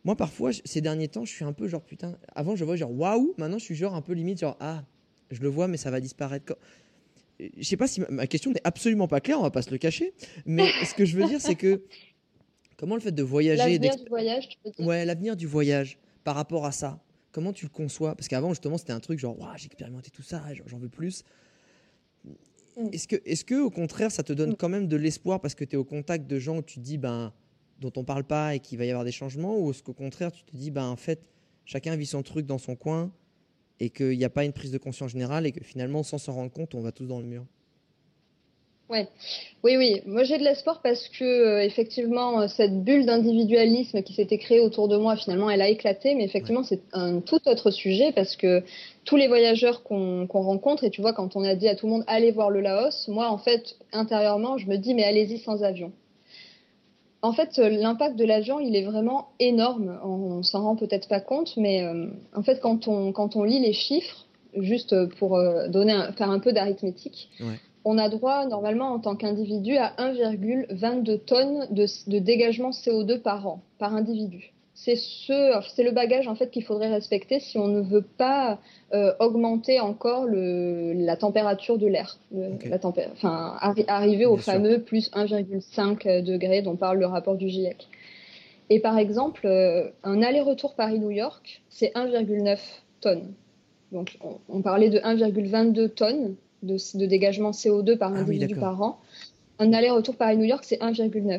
moi, 0.04 0.14
parfois, 0.14 0.50
ces 0.64 0.80
derniers 0.82 1.08
temps, 1.08 1.24
je 1.24 1.32
suis 1.32 1.44
un 1.44 1.52
peu 1.54 1.68
genre 1.68 1.82
putain. 1.82 2.18
Avant, 2.34 2.54
je 2.54 2.64
vois 2.64 2.76
genre 2.76 2.92
waouh. 2.92 3.34
Maintenant, 3.38 3.58
je 3.58 3.64
suis 3.64 3.74
genre 3.74 3.94
un 3.94 4.02
peu 4.02 4.12
limite 4.12 4.40
genre 4.40 4.56
ah, 4.60 4.84
je 5.30 5.40
le 5.40 5.48
vois, 5.48 5.68
mais 5.68 5.76
ça 5.78 5.90
va 5.90 6.00
disparaître. 6.00 6.44
quand- 6.44 6.58
Je 7.56 7.62
sais 7.62 7.78
pas 7.78 7.86
si 7.88 8.02
ma, 8.10 8.26
question 8.26 8.50
n'est 8.52 8.60
absolument 8.64 9.08
pas 9.08 9.20
claire. 9.20 9.38
On 9.38 9.42
va 9.42 9.50
pas 9.50 9.62
se 9.62 9.70
le 9.70 9.78
cacher. 9.78 10.12
Mais 10.44 10.64
ce 10.84 10.92
que 10.94 11.06
je 11.06 11.16
veux 11.16 11.26
dire, 11.26 11.40
c'est 11.40 11.54
que 11.54 11.82
comment 12.76 12.94
le 12.94 13.00
fait 13.00 13.12
de 13.12 13.22
voyager, 13.22 13.78
L'avenir 13.78 13.96
du 13.96 14.08
voyage, 14.08 14.48
tu 14.50 14.56
peux 14.62 14.70
dire? 14.70 14.86
Ouais, 14.86 15.04
l'avenir 15.06 15.36
du 15.36 15.46
voyage 15.46 15.98
par 16.24 16.34
rapport 16.34 16.66
à 16.66 16.72
ça. 16.72 17.02
Comment 17.32 17.52
tu 17.52 17.64
le 17.66 17.70
conçois? 17.70 18.14
Parce 18.16 18.28
qu'avant, 18.28 18.50
justement, 18.50 18.76
c'était 18.78 18.92
un 18.92 19.00
truc 19.00 19.18
genre, 19.18 19.38
Ouah, 19.38 19.56
j'ai 19.56 19.66
expérimenté 19.66 20.10
tout 20.10 20.22
ça, 20.22 20.42
j'en- 20.66 20.78
veux 20.78 20.88
plus. 20.88 21.24
Mm. 22.76 22.88
Est-ce 22.92 23.08
que, 23.08 23.16
est 23.24 23.44
que, 23.44 23.60
au 23.60 23.70
contraire, 23.70 24.10
ça 24.10 24.22
te 24.22 24.32
donne 24.32 24.50
Mm. 24.50 24.56
quand 24.56 24.68
même 24.68 24.88
de 24.88 24.96
l'espoir 24.96 25.40
parce 25.40 25.54
que 25.54 25.64
tu 25.64 25.74
es 25.74 25.76
au 25.76 25.84
contact 25.84 26.26
de 26.26 26.38
gens 26.38 26.58
où 26.58 26.62
tu 26.62 26.76
te 26.76 26.80
dis, 26.84 26.98
ben, 26.98 27.32
dont 27.80 27.92
on 27.96 28.04
parle 28.04 28.24
pas 28.24 28.54
et 28.54 28.60
qu'il 28.60 28.78
va 28.78 28.84
y 28.84 28.90
avoir 28.90 29.04
des 29.04 29.12
changements 29.12 29.58
Ou 29.58 29.70
est-ce 29.70 29.82
qu'au 29.82 29.92
contraire, 29.94 30.32
tu 30.32 30.44
te 30.44 30.56
dis, 30.56 30.70
ben, 30.70 30.86
en 30.86 30.96
fait, 30.96 31.20
chacun 31.64 31.96
vit 31.96 32.06
son 32.06 32.22
truc 32.22 32.46
dans 32.46 32.58
son 32.58 32.76
coin 32.76 33.12
et 33.78 33.90
qu'il 33.90 34.18
n'y 34.18 34.24
a 34.24 34.30
pas 34.30 34.44
une 34.44 34.52
prise 34.52 34.70
de 34.72 34.78
conscience 34.78 35.12
générale 35.12 35.46
et 35.46 35.52
que 35.52 35.64
finalement, 35.64 36.02
sans 36.02 36.18
s'en 36.18 36.32
rendre 36.32 36.52
compte, 36.52 36.74
on 36.74 36.80
va 36.80 36.92
tous 36.92 37.06
dans 37.06 37.20
le 37.20 37.26
mur? 37.26 37.46
Oui, 39.62 39.76
oui, 39.76 40.02
moi 40.06 40.24
j'ai 40.24 40.38
de 40.38 40.42
l'espoir 40.42 40.80
parce 40.82 41.08
que 41.08 41.24
euh, 41.24 41.62
effectivement 41.62 42.40
euh, 42.40 42.48
cette 42.48 42.82
bulle 42.82 43.06
d'individualisme 43.06 44.02
qui 44.02 44.14
s'était 44.14 44.38
créée 44.38 44.60
autour 44.60 44.88
de 44.88 44.96
moi, 44.96 45.16
finalement, 45.16 45.48
elle 45.50 45.62
a 45.62 45.68
éclaté, 45.68 46.14
mais 46.14 46.24
effectivement 46.24 46.64
c'est 46.64 46.80
un 46.92 47.20
tout 47.20 47.40
autre 47.46 47.70
sujet 47.70 48.10
parce 48.12 48.36
que 48.36 48.62
tous 49.04 49.16
les 49.16 49.28
voyageurs 49.28 49.82
qu'on 49.82 50.26
rencontre, 50.32 50.84
et 50.84 50.90
tu 50.90 51.00
vois, 51.02 51.12
quand 51.12 51.36
on 51.36 51.44
a 51.44 51.54
dit 51.54 51.68
à 51.68 51.76
tout 51.76 51.86
le 51.86 51.92
monde 51.92 52.04
allez 52.06 52.30
voir 52.32 52.50
le 52.50 52.60
Laos, 52.60 53.06
moi 53.08 53.28
en 53.30 53.38
fait 53.38 53.76
intérieurement 53.92 54.58
je 54.58 54.66
me 54.66 54.76
dis 54.76 54.94
mais 54.94 55.04
allez-y 55.04 55.38
sans 55.38 55.62
avion. 55.62 55.92
En 57.22 57.32
fait, 57.34 57.58
euh, 57.58 57.68
l'impact 57.68 58.16
de 58.16 58.24
l'avion, 58.24 58.60
il 58.60 58.74
est 58.74 58.82
vraiment 58.84 59.28
énorme. 59.40 60.00
On, 60.02 60.38
on 60.38 60.42
s'en 60.42 60.62
rend 60.62 60.74
peut-être 60.74 61.06
pas 61.06 61.20
compte, 61.20 61.54
mais 61.58 61.82
euh, 61.82 62.06
en 62.34 62.42
fait, 62.42 62.60
quand 62.60 62.88
on, 62.88 63.12
quand 63.12 63.36
on 63.36 63.44
lit 63.44 63.60
les 63.60 63.74
chiffres, 63.74 64.26
juste 64.56 64.94
pour 65.18 65.36
euh, 65.36 65.68
donner 65.68 65.92
un- 65.92 66.12
faire 66.12 66.30
un 66.30 66.38
peu 66.38 66.52
d'arithmétique, 66.54 67.28
Ouais. 67.40 67.60
On 67.84 67.98
a 67.98 68.08
droit 68.08 68.46
normalement 68.46 68.92
en 68.92 68.98
tant 68.98 69.16
qu'individu 69.16 69.76
à 69.76 69.94
1,22 69.98 71.18
tonnes 71.24 71.66
de, 71.70 71.86
de 72.10 72.18
dégagement 72.18 72.70
CO2 72.70 73.18
par 73.20 73.46
an, 73.46 73.62
par 73.78 73.94
individu. 73.94 74.52
C'est 74.74 74.96
ce, 74.96 75.52
c'est 75.74 75.82
le 75.82 75.90
bagage 75.90 76.26
en 76.26 76.34
fait 76.34 76.50
qu'il 76.50 76.64
faudrait 76.64 76.88
respecter 76.88 77.38
si 77.38 77.58
on 77.58 77.68
ne 77.68 77.82
veut 77.82 78.04
pas 78.16 78.58
euh, 78.94 79.12
augmenter 79.18 79.78
encore 79.78 80.24
le, 80.24 80.92
la 80.94 81.16
température 81.16 81.76
de 81.76 81.86
l'air, 81.86 82.18
la 82.32 82.78
enfin 83.12 83.56
arri- 83.60 83.84
arriver 83.88 84.24
au 84.24 84.36
Bien 84.36 84.42
sûr. 84.42 84.52
fameux 84.54 84.80
plus 84.80 85.10
1,5 85.12 86.22
degrés 86.22 86.62
dont 86.62 86.76
parle 86.76 86.98
le 86.98 87.06
rapport 87.06 87.36
du 87.36 87.48
GIEC. 87.48 87.88
Et 88.70 88.80
par 88.80 88.96
exemple, 88.98 89.46
euh, 89.46 89.90
un 90.04 90.22
aller-retour 90.22 90.74
Paris-New 90.74 91.10
York, 91.10 91.60
c'est 91.68 91.92
1,9 91.94 92.58
tonnes. 93.00 93.32
Donc 93.92 94.16
on, 94.22 94.36
on 94.48 94.62
parlait 94.62 94.88
de 94.88 94.98
1,22 95.00 95.88
tonnes 95.90 96.36
de, 96.62 96.76
de 96.98 97.06
dégagement 97.06 97.50
CO2 97.50 97.96
par 97.96 98.12
Ah 98.14 98.24
oui, 98.26 98.36
individu 98.36 98.56
par 98.56 98.80
an. 98.82 98.98
Un 99.60 99.74
aller-retour 99.74 100.16
Paris-New 100.16 100.46
York, 100.46 100.64
c'est 100.64 100.80
1,9. 100.80 101.38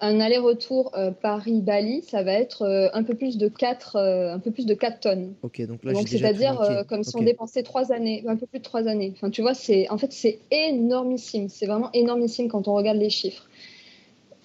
Un 0.00 0.18
aller-retour 0.18 0.90
euh, 0.96 1.12
Paris-Bali, 1.12 2.02
ça 2.02 2.24
va 2.24 2.32
être 2.32 2.62
euh, 2.62 2.88
un, 2.94 3.04
peu 3.04 3.14
plus 3.14 3.38
de 3.38 3.46
4, 3.46 3.94
euh, 3.94 4.34
un 4.34 4.40
peu 4.40 4.50
plus 4.50 4.66
de 4.66 4.74
4 4.74 4.98
tonnes. 4.98 5.34
Ok, 5.44 5.64
donc 5.66 5.84
là, 5.84 5.92
c'est-à-dire 6.04 6.84
comme 6.88 7.04
si 7.04 7.14
on 7.14 7.22
dépensait 7.22 7.62
3 7.62 7.92
années, 7.92 8.24
un 8.26 8.34
peu 8.34 8.46
plus 8.46 8.58
de 8.58 8.64
3 8.64 8.88
années. 8.88 9.12
Enfin, 9.14 9.30
tu 9.30 9.40
vois, 9.40 9.54
c'est 9.54 9.88
en 9.88 9.98
fait 9.98 10.12
c'est 10.12 10.40
énormissime. 10.50 11.48
C'est 11.48 11.66
vraiment 11.66 11.90
énormissime 11.92 12.48
quand 12.48 12.66
on 12.66 12.74
regarde 12.74 12.98
les 12.98 13.10
chiffres. 13.10 13.48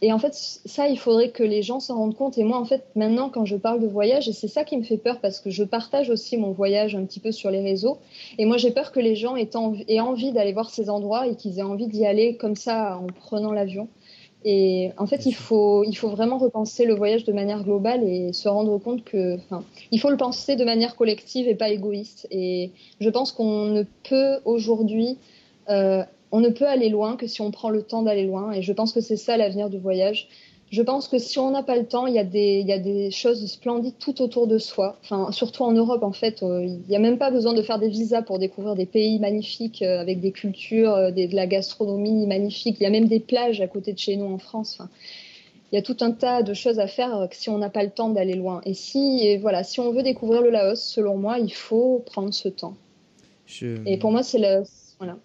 Et 0.05 0.13
en 0.13 0.19
fait, 0.19 0.35
ça, 0.35 0.87
il 0.87 0.99
faudrait 0.99 1.31
que 1.31 1.41
les 1.41 1.63
gens 1.63 1.79
s'en 1.79 1.95
rendent 1.95 2.13
compte. 2.13 2.37
Et 2.37 2.43
moi, 2.43 2.59
en 2.59 2.65
fait, 2.65 2.85
maintenant, 2.93 3.31
quand 3.31 3.45
je 3.45 3.55
parle 3.55 3.79
de 3.79 3.87
voyage, 3.87 4.29
et 4.29 4.33
c'est 4.33 4.47
ça 4.47 4.63
qui 4.63 4.77
me 4.77 4.83
fait 4.83 4.99
peur 4.99 5.19
parce 5.19 5.39
que 5.39 5.49
je 5.49 5.63
partage 5.63 6.11
aussi 6.11 6.37
mon 6.37 6.51
voyage 6.51 6.95
un 6.95 7.03
petit 7.05 7.19
peu 7.19 7.31
sur 7.31 7.49
les 7.49 7.61
réseaux. 7.61 7.97
Et 8.37 8.45
moi, 8.45 8.57
j'ai 8.57 8.69
peur 8.69 8.91
que 8.91 8.99
les 8.99 9.15
gens 9.15 9.35
aient 9.35 9.55
envie, 9.55 10.31
d'aller 10.31 10.53
voir 10.53 10.69
ces 10.69 10.91
endroits 10.91 11.25
et 11.25 11.35
qu'ils 11.35 11.57
aient 11.57 11.63
envie 11.63 11.87
d'y 11.87 12.05
aller 12.05 12.37
comme 12.37 12.55
ça 12.55 12.99
en 12.99 13.07
prenant 13.07 13.51
l'avion. 13.51 13.87
Et 14.43 14.91
en 14.99 15.07
fait, 15.07 15.25
il 15.25 15.33
faut 15.33 15.83
vraiment 16.03 16.37
repenser 16.37 16.85
le 16.85 16.93
voyage 16.93 17.23
de 17.23 17.33
manière 17.33 17.63
globale 17.63 18.03
et 18.03 18.31
se 18.31 18.47
rendre 18.47 18.77
compte 18.77 19.03
que, 19.03 19.37
enfin, 19.37 19.63
il 19.89 19.99
faut 19.99 20.11
le 20.11 20.17
penser 20.17 20.55
de 20.55 20.63
manière 20.63 20.95
collective 20.95 21.47
et 21.47 21.55
pas 21.55 21.69
égoïste. 21.69 22.27
Et 22.29 22.69
je 22.99 23.09
pense 23.09 23.31
qu'on 23.31 23.65
ne 23.65 23.81
peut 24.07 24.37
aujourd'hui, 24.45 25.17
euh, 25.69 26.03
on 26.35 26.41
ne 26.41 26.49
peut 26.49 26.67
aller 26.67 26.89
loin 26.89 27.15
que 27.15 27.27
si 27.27 27.39
on 27.41 27.49
prend 27.49 27.69
le 27.69 27.81
temps 27.81 28.03
d'aller 28.03 28.25
loin. 28.25 28.51
Et 28.51 28.61
je 28.61 28.73
pense 28.73 28.91
que 28.91 28.99
c'est 28.99 29.15
ça 29.15 29.37
l'avenir 29.37 29.69
du 29.69 29.79
voyage. 29.79 30.27
Je 30.69 30.81
pense 30.81 31.07
que 31.07 31.17
si 31.17 31.39
on 31.39 31.51
n'a 31.51 31.63
pas 31.63 31.77
le 31.77 31.85
temps, 31.85 32.07
il 32.07 32.15
y, 32.15 32.19
a 32.19 32.25
des, 32.25 32.59
il 32.59 32.67
y 32.67 32.73
a 32.73 32.79
des 32.79 33.09
choses 33.09 33.45
splendides 33.49 33.93
tout 33.99 34.21
autour 34.21 34.45
de 34.45 34.57
soi. 34.57 34.97
Enfin, 35.03 35.31
surtout 35.31 35.63
en 35.63 35.71
Europe, 35.71 36.03
en 36.03 36.11
fait, 36.11 36.43
euh, 36.43 36.65
il 36.65 36.81
n'y 36.89 36.95
a 36.95 36.99
même 36.99 37.17
pas 37.17 37.31
besoin 37.31 37.53
de 37.53 37.61
faire 37.61 37.79
des 37.79 37.87
visas 37.87 38.21
pour 38.21 38.37
découvrir 38.37 38.75
des 38.75 38.85
pays 38.85 39.17
magnifiques 39.19 39.81
euh, 39.81 40.01
avec 40.01 40.19
des 40.19 40.31
cultures, 40.31 40.93
euh, 40.93 41.11
des- 41.11 41.27
de 41.29 41.35
la 41.37 41.47
gastronomie 41.47 42.25
magnifique. 42.27 42.77
Il 42.81 42.83
y 42.83 42.87
a 42.87 42.89
même 42.89 43.07
des 43.07 43.21
plages 43.21 43.61
à 43.61 43.67
côté 43.67 43.93
de 43.93 43.99
chez 43.99 44.17
nous 44.17 44.25
en 44.25 44.37
France. 44.37 44.75
Enfin, 44.77 44.89
il 45.71 45.75
y 45.75 45.77
a 45.77 45.81
tout 45.81 45.97
un 46.01 46.11
tas 46.11 46.43
de 46.43 46.53
choses 46.53 46.79
à 46.79 46.87
faire 46.87 47.29
si 47.31 47.49
on 47.49 47.59
n'a 47.59 47.69
pas 47.69 47.83
le 47.83 47.91
temps 47.91 48.09
d'aller 48.09 48.35
loin. 48.35 48.59
Et 48.65 48.73
si, 48.73 49.21
et 49.25 49.37
voilà, 49.37 49.63
si 49.63 49.79
on 49.79 49.91
veut 49.91 50.03
découvrir 50.03 50.41
le 50.41 50.49
Laos, 50.49 50.81
selon 50.81 51.15
moi, 51.15 51.39
il 51.39 51.53
faut 51.53 52.03
prendre 52.05 52.33
ce 52.33 52.49
temps. 52.49 52.75
Je, 53.45 53.67
Et 53.85 53.97
pour 53.97 54.11
moi, 54.11 54.23
c'est 54.23 54.39
le, 54.39 54.63
voilà, 54.99 55.17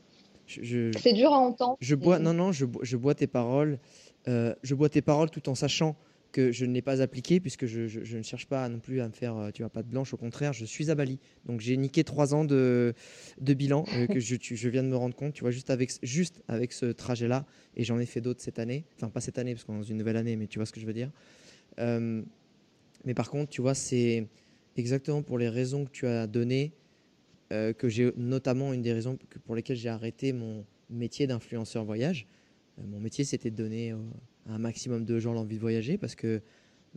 je- 0.63 0.91
c'est 0.99 1.13
dur 1.13 1.33
à 1.33 1.39
entendre. 1.39 1.77
Je 1.81 1.95
bois, 1.95 2.19
non, 2.19 2.33
non, 2.35 2.53
je, 2.53 2.65
bois- 2.65 2.83
je 2.85 2.97
bois 2.97 3.15
tes 3.15 3.27
paroles. 3.27 3.79
euh, 4.29 4.55
je 4.63 4.75
bois 4.75 4.89
tes 4.89 5.03
paroles 5.03 5.31
tout 5.31 5.49
en 5.49 5.55
sachant 5.55 5.97
que 6.33 6.53
je 6.53 6.65
ne 6.65 6.73
l'ai 6.73 6.83
pas 6.83 7.03
appliqué, 7.03 7.41
puisque 7.41 7.67
je, 7.67 7.89
je- 7.89 8.05
je 8.05 8.17
ne 8.19 8.23
cherche 8.23 8.47
pas 8.47 8.69
non 8.69 8.79
plus 8.79 9.01
à 9.01 9.09
me 9.09 9.13
faire, 9.13 9.37
euh, 9.37 9.51
tu 9.51 9.63
vois, 9.63 9.71
pas 9.71 9.83
de 9.83 9.89
blanche. 9.89 10.15
Au 10.15 10.17
contraire, 10.17 10.53
je 10.53 10.65
suis 10.65 10.89
à 10.91 10.95
Bali. 10.95 11.19
Donc 11.47 11.61
j'ai 11.61 11.77
niqué 11.77 12.05
trois 12.05 12.35
ans 12.35 12.45
de, 12.45 12.95
de 13.41 13.55
bilan 13.55 13.85
euh, 13.97 14.07
que 14.07 14.21
je, 14.21 14.37
tu- 14.37 14.57
je 14.57 14.69
viens 14.69 14.83
de 14.85 14.89
me 14.89 14.97
rendre 14.97 15.17
compte, 15.17 15.33
tu 15.35 15.41
vois, 15.41 15.51
juste 15.51 15.71
avec, 15.71 15.91
juste 16.03 16.43
avec 16.47 16.73
ce 16.73 16.87
trajet-là. 16.87 17.47
Et 17.77 17.83
j'en 17.83 17.99
ai 17.99 18.07
fait 18.07 18.21
d'autres 18.21 18.41
cette 18.43 18.59
année. 18.61 18.85
Enfin, 18.97 19.09
pas 19.09 19.21
cette 19.21 19.39
année, 19.39 19.55
parce 19.55 19.65
qu'on 19.65 19.75
est 19.75 19.79
dans 19.79 19.83
une 19.83 19.97
nouvelle 19.97 20.17
année, 20.17 20.37
mais 20.37 20.47
tu 20.47 20.59
vois 20.61 20.67
ce 20.67 20.73
que 20.73 20.81
je 20.81 20.87
veux 20.87 20.93
dire. 20.93 21.11
Euh, 21.81 22.23
mais 23.05 23.15
par 23.15 23.29
contre, 23.31 23.51
tu 23.51 23.61
vois, 23.63 23.75
c'est 23.75 24.29
exactement 24.77 25.23
pour 25.23 25.39
les 25.39 25.49
raisons 25.49 25.85
que 25.85 25.91
tu 25.91 26.07
as 26.07 26.27
données 26.29 26.73
euh, 27.53 27.73
que 27.73 27.89
j'ai 27.89 28.13
notamment 28.17 28.73
une 28.73 28.83
des 28.83 28.93
raisons 28.93 29.19
pour 29.45 29.55
lesquelles 29.55 29.77
j'ai 29.77 29.89
arrêté 29.89 30.33
mon 30.33 30.65
métier 30.89 31.27
d'influenceur 31.27 31.85
voyage. 31.85 32.27
Euh, 32.79 32.83
mon 32.87 33.01
métier, 33.01 33.25
c'était 33.25 33.51
de 33.51 33.57
donner 33.57 33.93
euh, 33.93 33.97
à 34.49 34.55
un 34.55 34.59
maximum 34.59 35.05
de 35.05 35.19
gens 35.19 35.33
l'envie 35.33 35.57
de 35.57 35.61
voyager 35.61 35.99
parce 35.99 36.15
que 36.15 36.41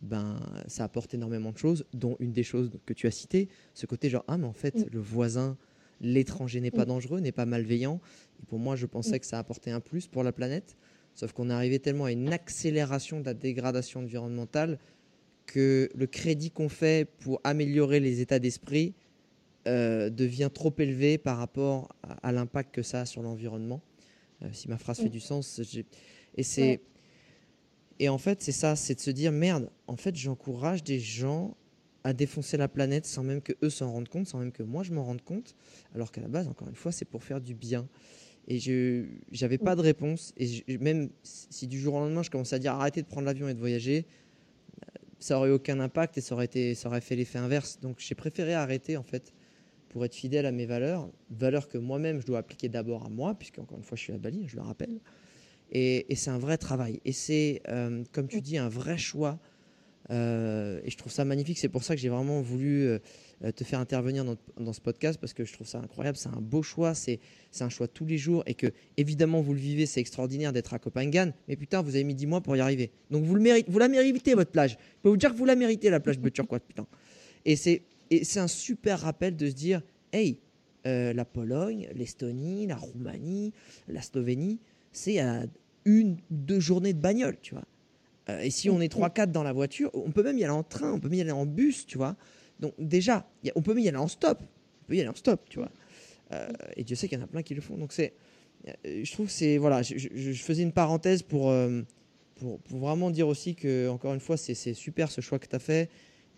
ben, 0.02 0.40
ça 0.68 0.84
apporte 0.84 1.14
énormément 1.14 1.52
de 1.52 1.58
choses, 1.58 1.86
dont 1.94 2.16
une 2.20 2.32
des 2.34 2.44
choses 2.44 2.72
que 2.86 2.94
tu 2.94 3.06
as 3.08 3.12
citées, 3.12 3.48
ce 3.74 3.86
côté 3.86 4.10
genre, 4.10 4.24
ah 4.28 4.38
mais 4.38 4.48
en 4.48 4.54
fait, 4.54 4.76
Mm. 4.76 4.86
le 4.92 5.00
voisin, 5.00 5.58
l'étranger 6.02 6.62
n'est 6.62 6.72
pas 6.72 6.86
Mm. 6.86 6.88
dangereux, 6.88 7.20
n'est 7.20 7.32
pas 7.32 7.46
malveillant. 7.46 8.00
Et 8.42 8.46
pour 8.46 8.58
moi, 8.60 8.76
je 8.76 8.86
pensais 8.88 9.20
que 9.20 9.26
ça 9.26 9.38
apportait 9.40 9.72
un 9.72 9.80
plus 9.80 10.08
pour 10.08 10.24
la 10.24 10.32
planète. 10.32 10.76
Sauf 11.14 11.32
qu'on 11.32 11.50
est 11.52 11.54
arrivé 11.54 11.78
tellement 11.80 12.06
à 12.06 12.12
une 12.12 12.34
accélération 12.34 13.20
de 13.20 13.26
la 13.26 13.36
dégradation 13.36 14.00
environnementale 14.00 14.80
que 15.46 15.90
le 15.94 16.08
crédit 16.08 16.50
qu'on 16.50 16.70
fait 16.70 17.08
pour 17.20 17.40
améliorer 17.44 18.00
les 18.00 18.20
états 18.22 18.40
d'esprit 18.40 18.96
euh, 19.68 20.10
devient 20.10 20.50
trop 20.54 20.74
élevé 20.78 21.18
par 21.18 21.38
rapport 21.38 21.96
à, 22.04 22.28
à 22.28 22.32
l'impact 22.32 22.74
que 22.76 22.82
ça 22.84 23.02
a 23.02 23.06
sur 23.06 23.22
l'environnement. 23.22 23.82
Euh, 24.42 24.50
si 24.52 24.68
ma 24.68 24.78
phrase 24.78 24.98
fait 24.98 25.06
Mm. 25.06 25.10
du 25.10 25.20
sens, 25.20 25.62
et 26.36 26.44
c'est 26.44 26.62
Ouais. 26.62 26.82
et 28.00 28.10
en 28.10 28.18
fait 28.18 28.42
c'est 28.42 28.52
ça, 28.52 28.76
c'est 28.76 28.96
de 28.96 29.00
se 29.00 29.12
dire 29.12 29.32
merde. 29.32 29.70
En 29.88 29.96
fait, 29.96 30.16
j'encourage 30.16 30.84
des 30.84 31.00
gens 31.00 31.56
à 32.04 32.12
défoncer 32.14 32.58
la 32.58 32.68
planète 32.68 33.06
sans 33.06 33.24
même 33.24 33.42
que 33.42 33.54
eux 33.64 33.70
s'en 33.70 33.92
rendent 33.92 34.10
compte, 34.10 34.28
sans 34.28 34.40
même 34.40 34.52
que 34.52 34.64
moi 34.64 34.84
je 34.84 34.92
m'en 34.92 35.06
rende 35.06 35.22
compte, 35.22 35.56
alors 35.96 36.12
qu'à 36.12 36.20
la 36.22 36.28
base, 36.28 36.48
encore 36.50 36.68
une 36.68 36.76
fois, 36.76 36.92
c'est 36.92 37.06
pour 37.06 37.24
faire 37.24 37.40
du 37.40 37.54
bien. 37.54 37.88
Et 38.50 38.60
je 38.60 39.06
j'avais 39.32 39.58
pas 39.58 39.74
de 39.78 39.82
réponse. 39.82 40.34
Et 40.36 40.48
je- 40.48 40.78
même 40.80 41.10
si 41.24 41.66
du 41.68 41.80
jour 41.80 41.94
au 41.94 42.00
lendemain, 42.00 42.24
je 42.24 42.30
commençais 42.30 42.56
à 42.58 42.60
dire 42.60 42.74
arrêtez 42.74 43.02
de 43.02 43.08
prendre 43.08 43.26
l'avion 43.26 43.48
et 43.48 43.54
de 43.54 43.60
voyager, 43.60 44.06
ça 45.20 45.38
aurait 45.38 45.48
eu 45.50 45.54
aucun 45.54 45.80
impact 45.80 46.18
et 46.18 46.22
ça 46.22 46.36
aurait, 46.36 46.44
été, 46.46 46.76
ça 46.76 46.90
aurait 46.90 47.00
fait 47.00 47.16
l'effet 47.16 47.40
inverse. 47.40 47.80
Donc 47.80 48.00
j'ai 48.00 48.16
préféré 48.16 48.54
arrêter 48.54 48.98
en 48.98 49.04
fait 49.04 49.32
pour 49.94 50.04
être 50.04 50.16
fidèle 50.16 50.48
à 50.48 50.52
mes 50.52 50.66
valeurs, 50.66 51.08
valeurs 51.30 51.70
que 51.70 51.78
moi-même 51.78 52.20
je 52.20 52.26
dois 52.26 52.40
appliquer 52.40 52.68
d'abord 52.68 53.06
à 53.06 53.10
moi, 53.10 53.36
puisque 53.36 53.60
encore 53.60 53.78
une 53.78 53.84
fois 53.84 53.96
je 53.96 54.02
suis 54.02 54.14
à 54.14 54.18
Bali, 54.18 54.48
je 54.48 54.56
le 54.56 54.64
rappelle. 54.64 55.00
Et, 55.72 56.08
c'est 56.16 56.32
un 56.32 56.40
vrai 56.40 56.58
travail. 56.58 57.00
Et 57.06 57.12
c'est, 57.12 57.62
euh, 57.70 58.04
comme 58.12 58.28
tu 58.28 58.42
dis, 58.42 58.58
un 58.58 58.70
vrai 58.70 58.98
choix. 58.98 59.38
Euh, 60.10 60.82
et 60.84 60.90
je 60.90 60.98
trouve 60.98 61.12
ça 61.12 61.26
magnifique. 61.26 61.60
C'est 61.60 61.70
pour 61.70 61.84
ça 61.84 61.96
que 61.96 62.02
j'ai 62.02 62.10
vraiment 62.10 62.42
voulu 62.42 62.86
euh, 62.86 63.00
te 63.56 63.64
faire 63.64 63.80
intervenir 63.80 64.26
dans, 64.26 64.74
ce 64.74 64.82
podcast, 64.82 65.20
parce 65.20 65.34
que 65.34 65.46
je 65.46 65.54
trouve 65.54 65.68
ça 65.68 65.80
incroyable. 65.80 66.18
C'est 66.18 66.30
un 66.30 66.42
beau 66.42 66.64
choix. 66.64 66.96
C'est, 66.96 67.20
c'est 67.52 67.64
un 67.64 67.70
choix 67.70 67.88
tous 67.88 68.06
les 68.06 68.18
jours. 68.18 68.44
Et 68.48 68.56
que, 68.56 68.68
évidemment, 68.98 69.42
vous 69.42 69.54
le 69.54 69.60
vivez. 69.60 69.86
C'est 69.86 70.00
extraordinaire 70.00 70.54
d'être 70.54 70.74
à 70.74 70.80
Copenhague. 70.80 71.34
Mais 71.48 71.56
putain, 71.56 71.84
vous 71.84 71.96
avez 71.96 72.04
mis 72.04 72.16
10 72.16 72.26
mois 72.26 72.42
pour 72.42 72.56
y 72.56 72.60
arriver. 72.60 72.92
Donc 73.12 73.24
vous, 73.24 73.36
le 73.36 73.42
méritez, 73.42 73.72
vous 73.72 73.80
la 73.80 73.88
méritez, 73.88 74.34
votre 74.34 74.52
plage. 74.52 74.72
Je 74.72 75.02
peux 75.04 75.10
vous 75.10 75.18
dire 75.18 75.32
que 75.32 75.38
vous 75.38 75.46
la 75.46 75.56
méritez, 75.56 75.92
la 75.92 76.00
plage 76.00 76.20
de 76.20 76.30
Turquoise, 76.30 76.62
putain. 76.68 76.88
Et 77.46 77.56
c'est, 77.56 77.84
et 78.14 78.24
c'est 78.24 78.40
un 78.40 78.48
super 78.48 79.00
rappel 79.00 79.36
de 79.36 79.50
se 79.50 79.54
dire 79.54 79.82
hey, 80.12 80.40
euh, 80.86 81.14
la 81.14 81.26
Pologne, 81.26 81.90
l'Estonie, 81.96 82.68
la 82.68 82.76
Roumanie, 82.76 83.54
la 83.88 84.02
Slovénie, 84.02 84.60
c'est 84.92 85.20
à 85.20 85.44
une 85.86 86.18
deux 86.30 86.60
journées 86.60 86.94
de 86.94 87.00
bagnole, 87.00 87.38
tu 87.42 87.56
vois. 87.56 87.64
Euh, 88.30 88.40
et 88.40 88.50
si 88.52 88.70
on 88.70 88.80
est 88.82 88.94
3-4 88.94 89.32
dans 89.32 89.44
la 89.44 89.54
voiture, 89.54 89.90
on 89.94 90.12
peut 90.12 90.24
même 90.24 90.38
y 90.38 90.44
aller 90.44 90.54
en 90.54 90.64
train, 90.64 90.94
on 90.94 91.00
peut 91.00 91.10
même 91.10 91.20
y 91.20 91.22
aller 91.22 91.32
en 91.32 91.46
bus, 91.46 91.86
tu 91.86 91.98
vois. 91.98 92.16
Donc 92.60 92.74
déjà, 92.78 93.16
a, 93.18 93.26
on 93.56 93.62
peut 93.62 93.74
même 93.74 93.84
y 93.84 93.88
aller 93.88 93.98
en 93.98 94.08
stop. 94.08 94.40
On 94.42 94.86
peut 94.86 94.96
y 94.96 95.00
aller 95.00 95.10
en 95.10 95.16
stop, 95.16 95.42
tu 95.50 95.60
vois. 95.60 95.72
Euh, 96.32 96.48
et 96.76 96.84
Dieu 96.84 96.96
sait 96.96 97.08
qu'il 97.08 97.18
y 97.18 97.22
en 97.22 97.24
a 97.24 97.28
plein 97.28 97.42
qui 97.42 97.56
le 97.56 97.62
font. 97.62 97.78
Donc 97.78 97.94
c'est, 97.94 98.14
je 98.86 99.12
trouve 99.12 99.28
que 99.28 99.32
c'est 99.32 99.58
voilà, 99.58 99.82
je, 99.82 99.98
je, 99.98 100.10
je, 100.14 100.44
faisais 100.44 100.64
une 100.64 100.72
parenthèse 100.72 101.22
pour, 101.22 101.54
pour, 102.36 102.60
pour 102.60 102.80
vraiment 102.80 103.10
dire 103.10 103.28
aussi 103.28 103.56
que 103.56 103.90
encore 103.90 104.14
une 104.14 104.22
fois 104.22 104.38
c'est 104.38 104.74
super 104.74 105.12
ce 105.12 105.22
choix 105.22 105.40
que 105.40 105.48
tu 105.48 105.56
as 105.56 105.60
fait. 105.60 105.90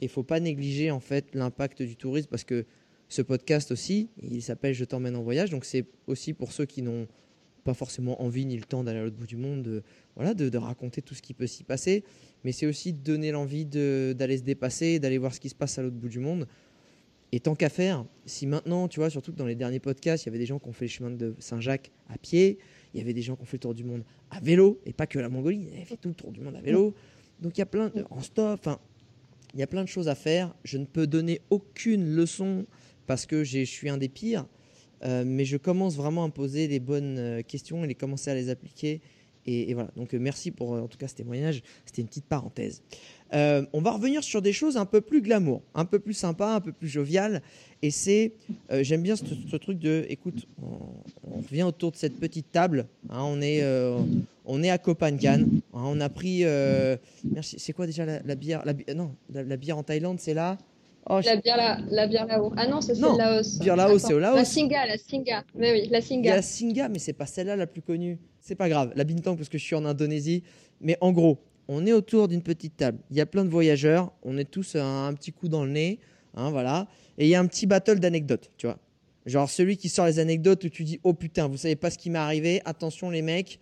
Et 0.01 0.05
il 0.05 0.09
faut 0.09 0.23
pas 0.23 0.39
négliger 0.39 0.91
en 0.91 0.99
fait 0.99 1.33
l'impact 1.33 1.81
du 1.81 1.95
tourisme 1.95 2.27
parce 2.29 2.43
que 2.43 2.65
ce 3.07 3.21
podcast 3.21 3.71
aussi, 3.71 4.09
il 4.21 4.41
s'appelle 4.41 4.73
Je 4.73 4.85
t'emmène 4.85 5.15
en 5.15 5.23
voyage. 5.23 5.49
Donc 5.49 5.65
c'est 5.65 5.85
aussi 6.07 6.33
pour 6.33 6.51
ceux 6.51 6.65
qui 6.65 6.81
n'ont 6.81 7.07
pas 7.63 7.73
forcément 7.73 8.21
envie 8.21 8.45
ni 8.45 8.55
le 8.57 8.63
temps 8.63 8.83
d'aller 8.83 8.99
à 8.99 9.03
l'autre 9.03 9.15
bout 9.15 9.25
du 9.25 9.37
monde, 9.37 9.63
de, 9.63 9.83
voilà, 10.15 10.33
de, 10.33 10.49
de, 10.49 10.57
raconter 10.57 11.01
tout 11.01 11.15
ce 11.15 11.21
qui 11.21 11.33
peut 11.33 11.47
s'y 11.47 11.63
passer. 11.63 12.03
Mais 12.43 12.51
c'est 12.51 12.67
aussi 12.67 12.93
de 12.93 12.99
donner 12.99 13.31
l'envie 13.31 13.65
d'aller 13.65 14.37
se 14.37 14.43
dépasser, 14.43 14.99
d'aller 14.99 15.17
voir 15.17 15.33
ce 15.33 15.39
qui 15.39 15.49
se 15.49 15.55
passe 15.55 15.77
à 15.79 15.81
l'autre 15.81 15.95
bout 15.95 16.09
du 16.09 16.19
monde. 16.19 16.47
Et 17.31 17.39
tant 17.39 17.55
qu'à 17.55 17.69
faire, 17.69 18.05
si 18.25 18.47
maintenant, 18.47 18.87
tu 18.87 18.99
vois, 18.99 19.09
surtout 19.09 19.33
que 19.33 19.37
dans 19.37 19.47
les 19.47 19.55
derniers 19.55 19.79
podcasts, 19.79 20.23
il 20.23 20.27
y 20.27 20.29
avait 20.29 20.37
des 20.37 20.45
gens 20.45 20.59
qui 20.59 20.69
ont 20.69 20.73
fait 20.73 20.85
le 20.85 20.89
chemin 20.89 21.11
de 21.11 21.35
Saint-Jacques 21.39 21.91
à 22.07 22.17
pied, 22.17 22.59
il 22.93 22.99
y 22.99 23.01
avait 23.01 23.13
des 23.13 23.23
gens 23.23 23.35
qui 23.35 23.41
ont 23.41 23.45
fait 23.45 23.57
le 23.57 23.61
tour 23.61 23.73
du 23.73 23.83
monde 23.83 24.03
à 24.29 24.39
vélo, 24.39 24.79
et 24.85 24.93
pas 24.93 25.07
que 25.07 25.19
la 25.19 25.27
Mongolie, 25.27 25.67
ils 25.69 25.75
avaient 25.75 25.85
fait 25.85 25.97
tout 25.97 26.09
le 26.09 26.15
tour 26.15 26.31
du 26.31 26.39
monde 26.39 26.55
à 26.55 26.61
vélo. 26.61 26.93
Donc 27.41 27.57
il 27.57 27.59
y 27.59 27.63
a 27.63 27.65
plein 27.65 27.89
de, 27.89 28.05
en 28.09 28.21
stop, 28.21 28.59
enfin, 28.59 28.79
il 29.55 29.59
y 29.59 29.63
a 29.63 29.67
plein 29.67 29.83
de 29.83 29.89
choses 29.89 30.09
à 30.09 30.15
faire. 30.15 30.53
Je 30.63 30.77
ne 30.77 30.85
peux 30.85 31.07
donner 31.07 31.41
aucune 31.49 32.05
leçon 32.13 32.65
parce 33.07 33.25
que 33.25 33.43
je 33.43 33.63
suis 33.63 33.89
un 33.89 33.97
des 33.97 34.09
pires, 34.09 34.45
euh, 35.03 35.23
mais 35.25 35.45
je 35.45 35.57
commence 35.57 35.95
vraiment 35.95 36.25
à 36.25 36.27
me 36.27 36.33
poser 36.33 36.67
les 36.67 36.79
bonnes 36.79 37.17
euh, 37.17 37.41
questions 37.41 37.83
et 37.83 37.87
les 37.87 37.95
commencer 37.95 38.29
à 38.29 38.35
les 38.35 38.49
appliquer. 38.49 39.01
Et, 39.47 39.75
voilà, 39.75 39.91
donc 39.95 40.13
euh, 40.13 40.19
merci 40.19 40.49
pour 40.49 40.71
en 40.71 40.87
tout 40.87 40.97
cas 40.97 41.07
ce 41.07 41.13
témoignage, 41.13 41.61
c'était 41.85 42.01
une 42.01 42.07
petite 42.07 42.25
parenthèse. 42.25 42.81
On 43.31 43.81
va 43.81 43.91
revenir 43.91 44.23
sur 44.23 44.41
des 44.41 44.53
choses 44.53 44.75
un 44.77 44.85
peu 44.85 45.01
plus 45.01 45.21
glamour, 45.21 45.61
un 45.73 45.85
peu 45.85 45.99
plus 45.99 46.13
sympa, 46.13 46.55
un 46.55 46.61
peu 46.61 46.71
plus 46.71 46.87
jovial. 46.87 47.41
Et 47.81 47.91
c'est, 47.91 48.31
j'aime 48.71 49.03
bien 49.03 49.17
ce, 49.17 49.55
truc 49.57 49.77
de, 49.77 50.05
écoute, 50.07 50.47
on, 50.63 51.41
revient 51.41 51.63
autour 51.63 51.91
de 51.91 51.97
cette 51.97 52.17
petite 52.17 52.49
table. 52.53 52.87
Hein, 53.09 53.23
on, 53.23 53.41
est, 53.41 53.61
on 54.45 54.63
est 54.63 54.69
à 54.69 54.77
Copenhague. 54.77 55.25
Hein, 55.25 55.45
on 55.73 55.99
a 56.01 56.09
pris, 56.09 56.43
merci, 57.23 57.57
c'est 57.59 57.73
quoi 57.73 57.85
déjà 57.85 58.05
la, 58.05 58.21
la 58.23 58.35
bière 58.35 58.63
la, 58.65 58.73
Non, 58.93 59.15
la, 59.31 59.43
la, 59.43 59.57
bière 59.57 59.77
en 59.77 59.83
Thaïlande, 59.83 60.19
c'est 60.19 60.33
là. 60.33 60.57
Oh, 61.07 61.19
la, 61.23 61.35
bière 61.35 61.57
là, 61.57 61.77
la 61.89 62.07
bière 62.07 62.25
là-haut. 62.25 62.51
Ah 62.57 62.67
non, 62.67 62.81
c'est 62.81 62.95
celle 62.95 63.03
de 63.03 63.17
Laos. 63.17 63.59
Bière 63.59 63.75
Laos, 63.75 63.99
c'est 63.99 64.13
au 64.13 64.19
Laos. 64.19 64.35
La 64.35 64.45
Singa, 64.45 64.87
la 64.87 64.97
Singa. 64.97 65.43
Mais 65.53 65.71
oui, 65.71 65.87
la 65.91 66.01
Singa. 66.01 66.35
La 66.35 66.41
Singa, 66.41 66.89
mais 66.89 66.97
c'est 66.97 67.13
pas 67.13 67.27
celle-là 67.27 67.55
la 67.55 67.67
plus 67.67 67.83
connue. 67.83 68.17
C'est 68.39 68.55
pas 68.55 68.69
grave. 68.69 68.91
La 68.95 69.03
Bintang, 69.03 69.35
parce 69.35 69.49
que 69.49 69.59
je 69.59 69.63
suis 69.63 69.75
en 69.75 69.85
Indonésie. 69.85 70.43
Mais 70.81 70.97
en 71.01 71.11
gros, 71.11 71.37
on 71.67 71.85
est 71.85 71.93
autour 71.93 72.27
d'une 72.27 72.41
petite 72.41 72.77
table. 72.77 72.97
Il 73.11 73.17
y 73.17 73.21
a 73.21 73.27
plein 73.27 73.45
de 73.45 73.49
voyageurs. 73.49 74.11
On 74.23 74.37
est 74.39 74.49
tous 74.49 74.75
un, 74.75 75.07
un 75.07 75.13
petit 75.13 75.31
coup 75.31 75.47
dans 75.47 75.63
le 75.63 75.71
nez. 75.71 75.99
Hein, 76.33 76.49
voilà. 76.49 76.87
Et 77.19 77.25
il 77.25 77.29
y 77.29 77.35
a 77.35 77.39
un 77.39 77.45
petit 77.45 77.67
battle 77.67 77.99
d'anecdotes, 77.99 78.51
tu 78.57 78.65
vois. 78.65 78.79
Genre 79.27 79.49
celui 79.49 79.77
qui 79.77 79.89
sort 79.89 80.05
les 80.07 80.19
anecdotes 80.19 80.63
où 80.63 80.69
tu 80.69 80.83
dis 80.83 80.99
Oh 81.03 81.13
putain, 81.13 81.47
vous 81.47 81.57
savez 81.57 81.75
pas 81.75 81.91
ce 81.91 81.99
qui 81.99 82.09
m'est 82.09 82.19
arrivé. 82.19 82.61
Attention 82.65 83.11
les 83.11 83.21
mecs. 83.21 83.59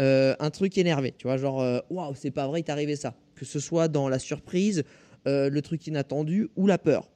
Euh, 0.00 0.34
un 0.40 0.50
truc 0.50 0.76
énervé, 0.78 1.14
tu 1.16 1.26
vois. 1.26 1.36
Genre 1.36 1.82
Waouh, 1.90 2.14
c'est 2.14 2.30
pas 2.30 2.46
vrai, 2.46 2.60
il 2.60 2.64
t'est 2.64 2.72
arrivé 2.72 2.96
ça. 2.96 3.14
Que 3.34 3.44
ce 3.44 3.60
soit 3.60 3.88
dans 3.88 4.08
la 4.08 4.18
surprise, 4.18 4.84
euh, 5.26 5.50
le 5.50 5.60
truc 5.62 5.86
inattendu 5.86 6.48
ou 6.56 6.66
la 6.66 6.78
peur. 6.78 7.10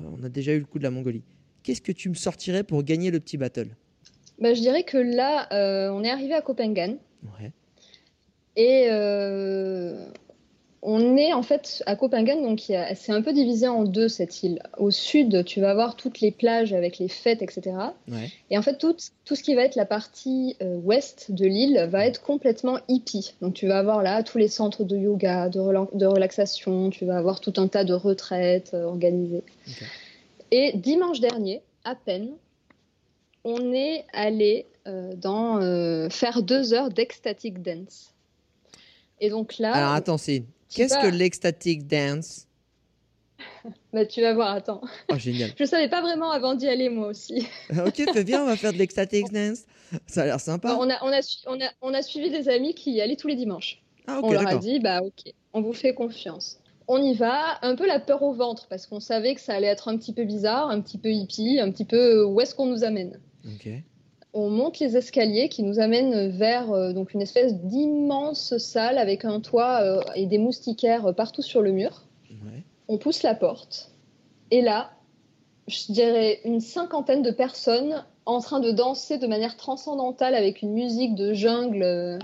Euh, 0.00 0.04
on 0.18 0.24
a 0.24 0.28
déjà 0.28 0.52
eu 0.52 0.58
le 0.58 0.64
coup 0.64 0.78
de 0.78 0.82
la 0.82 0.90
Mongolie. 0.90 1.22
Qu'est-ce 1.62 1.80
que 1.80 1.92
tu 1.92 2.08
me 2.08 2.14
sortirais 2.14 2.64
pour 2.64 2.82
gagner 2.82 3.10
le 3.10 3.20
petit 3.20 3.36
battle? 3.36 3.68
Bah, 4.40 4.54
Je 4.54 4.60
dirais 4.60 4.82
que 4.82 4.98
là, 4.98 5.46
euh, 5.52 5.90
on 5.90 6.02
est 6.02 6.10
arrivé 6.10 6.34
à 6.34 6.42
Copenhague. 6.42 6.98
Ouais. 7.22 7.52
Et 8.56 8.88
euh, 8.90 10.06
on 10.86 11.16
est 11.16 11.32
en 11.32 11.42
fait 11.42 11.82
à 11.86 11.96
Copenhague, 11.96 12.42
donc 12.42 12.60
c'est 12.60 13.12
un 13.12 13.22
peu 13.22 13.32
divisé 13.32 13.66
en 13.66 13.84
deux 13.84 14.08
cette 14.08 14.42
île. 14.42 14.62
Au 14.76 14.90
sud, 14.90 15.42
tu 15.46 15.62
vas 15.62 15.70
avoir 15.70 15.96
toutes 15.96 16.20
les 16.20 16.30
plages 16.30 16.74
avec 16.74 16.98
les 16.98 17.08
fêtes, 17.08 17.40
etc. 17.40 17.74
Ouais. 18.06 18.30
Et 18.50 18.58
en 18.58 18.62
fait, 18.62 18.76
tout, 18.76 18.94
tout, 19.24 19.34
ce 19.34 19.42
qui 19.42 19.54
va 19.54 19.62
être 19.62 19.76
la 19.76 19.86
partie 19.86 20.56
euh, 20.60 20.76
ouest 20.76 21.32
de 21.32 21.46
l'île 21.46 21.88
va 21.90 22.06
être 22.06 22.20
complètement 22.20 22.80
hippie. 22.88 23.32
Donc 23.40 23.54
tu 23.54 23.66
vas 23.66 23.78
avoir 23.78 24.02
là 24.02 24.22
tous 24.22 24.36
les 24.36 24.48
centres 24.48 24.84
de 24.84 24.94
yoga, 24.94 25.48
de, 25.48 25.58
rela 25.58 25.88
de 25.94 26.04
relaxation, 26.04 26.90
tu 26.90 27.06
vas 27.06 27.16
avoir 27.16 27.40
tout 27.40 27.54
un 27.56 27.66
tas 27.66 27.84
de 27.84 27.94
retraites 27.94 28.72
euh, 28.74 28.84
organisées. 28.84 29.42
Okay. 29.66 29.86
Et 30.50 30.72
dimanche 30.74 31.20
dernier, 31.20 31.62
à 31.84 31.94
peine, 31.94 32.28
on 33.42 33.72
est 33.72 34.04
allé 34.12 34.66
euh, 34.86 35.14
dans, 35.16 36.10
faire 36.10 36.42
deux 36.42 36.74
heures 36.74 36.90
d'ecstatic 36.90 37.62
dance. 37.62 38.12
Et 39.18 39.30
donc 39.30 39.56
là. 39.58 39.72
Alors 39.72 39.92
attends, 39.92 40.18
c'est 40.18 40.42
qu'est-ce 40.74 40.98
que 40.98 41.06
l'ecstatic 41.06 41.86
dance? 41.86 42.46
Bah, 43.92 44.04
tu 44.04 44.20
vas 44.20 44.34
voir, 44.34 44.50
attends. 44.50 44.82
Oh, 45.10 45.16
génial. 45.16 45.50
Je 45.58 45.64
savais 45.64 45.88
pas 45.88 46.00
vraiment 46.00 46.30
avant 46.30 46.54
d'y 46.54 46.68
aller, 46.68 46.88
moi 46.88 47.08
aussi. 47.08 47.46
ok, 47.70 47.94
fais 48.12 48.24
bien, 48.24 48.42
on 48.42 48.46
va 48.46 48.56
faire 48.56 48.72
de 48.72 48.78
l'ecstatic 48.78 49.30
dance. 49.32 49.60
Ça 50.06 50.22
a 50.22 50.26
l'air 50.26 50.40
sympa. 50.40 50.76
on, 50.78 50.90
a, 50.90 50.98
on, 51.02 51.12
a, 51.12 51.20
on, 51.46 51.60
a, 51.60 51.70
on 51.80 51.94
a 51.94 52.02
suivi 52.02 52.30
des 52.30 52.48
amis 52.48 52.74
qui 52.74 52.92
y 52.92 53.00
allaient 53.00 53.16
tous 53.16 53.28
les 53.28 53.36
dimanches. 53.36 53.82
Ah, 54.06 54.18
ok, 54.18 54.24
on 54.24 54.32
leur 54.32 54.46
a 54.46 54.56
dit, 54.56 54.80
bah 54.80 55.00
ok, 55.02 55.32
on 55.52 55.62
vous 55.62 55.72
fait 55.72 55.94
confiance. 55.94 56.58
On 56.88 57.02
y 57.02 57.14
va, 57.14 57.58
un 57.62 57.76
peu 57.76 57.86
la 57.86 58.00
peur 58.00 58.22
au 58.22 58.34
ventre, 58.34 58.66
parce 58.68 58.86
qu'on 58.86 59.00
savait 59.00 59.34
que 59.34 59.40
ça 59.40 59.54
allait 59.54 59.68
être 59.68 59.88
un 59.88 59.96
petit 59.96 60.12
peu 60.12 60.24
bizarre, 60.24 60.68
un 60.68 60.80
petit 60.80 60.98
peu 60.98 61.10
hippie, 61.10 61.58
un 61.60 61.70
petit 61.70 61.86
peu 61.86 62.24
où 62.24 62.40
est-ce 62.40 62.54
qu'on 62.54 62.66
nous 62.66 62.84
amène. 62.84 63.20
Ok 63.46 63.68
on 64.34 64.50
monte 64.50 64.80
les 64.80 64.96
escaliers 64.96 65.48
qui 65.48 65.62
nous 65.62 65.78
amènent 65.78 66.28
vers 66.28 66.72
euh, 66.72 66.92
donc 66.92 67.14
une 67.14 67.22
espèce 67.22 67.54
d'immense 67.54 68.58
salle 68.58 68.98
avec 68.98 69.24
un 69.24 69.40
toit 69.40 69.80
euh, 69.82 70.02
et 70.14 70.26
des 70.26 70.38
moustiquaires 70.38 71.14
partout 71.14 71.42
sur 71.42 71.62
le 71.62 71.72
mur. 71.72 72.02
Ouais. 72.30 72.62
On 72.88 72.98
pousse 72.98 73.22
la 73.22 73.34
porte 73.34 73.92
et 74.50 74.60
là, 74.60 74.90
je 75.68 75.92
dirais 75.92 76.40
une 76.44 76.60
cinquantaine 76.60 77.22
de 77.22 77.30
personnes 77.30 78.04
en 78.26 78.40
train 78.40 78.60
de 78.60 78.70
danser 78.70 79.18
de 79.18 79.26
manière 79.26 79.56
transcendantale 79.56 80.34
avec 80.34 80.62
une 80.62 80.72
musique 80.72 81.14
de 81.14 81.32
jungle, 81.32 82.18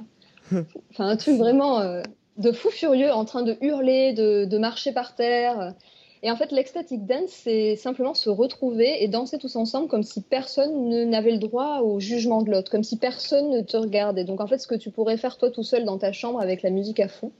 enfin 0.52 1.08
un 1.08 1.16
truc 1.16 1.36
vraiment 1.36 1.80
euh, 1.80 2.02
de 2.38 2.52
fou 2.52 2.70
furieux, 2.70 3.12
en 3.12 3.24
train 3.24 3.42
de 3.42 3.56
hurler, 3.60 4.12
de, 4.12 4.44
de 4.44 4.58
marcher 4.58 4.92
par 4.92 5.14
terre. 5.14 5.74
Et 6.22 6.30
en 6.30 6.36
fait, 6.36 6.52
l'ecstatic 6.52 7.06
dance, 7.06 7.30
c'est 7.30 7.76
simplement 7.76 8.12
se 8.12 8.28
retrouver 8.28 9.02
et 9.02 9.08
danser 9.08 9.38
tous 9.38 9.56
ensemble 9.56 9.88
comme 9.88 10.02
si 10.02 10.20
personne 10.20 11.08
n'avait 11.08 11.32
le 11.32 11.38
droit 11.38 11.80
au 11.80 11.98
jugement 11.98 12.42
de 12.42 12.50
l'autre, 12.50 12.70
comme 12.70 12.84
si 12.84 12.98
personne 12.98 13.50
ne 13.50 13.62
te 13.62 13.76
regardait. 13.76 14.24
Donc 14.24 14.40
en 14.40 14.46
fait, 14.46 14.58
ce 14.58 14.66
que 14.66 14.74
tu 14.74 14.90
pourrais 14.90 15.16
faire 15.16 15.38
toi 15.38 15.50
tout 15.50 15.62
seul 15.62 15.84
dans 15.84 15.96
ta 15.96 16.12
chambre 16.12 16.40
avec 16.40 16.62
la 16.62 16.70
musique 16.70 17.00
à 17.00 17.08
fond, 17.08 17.32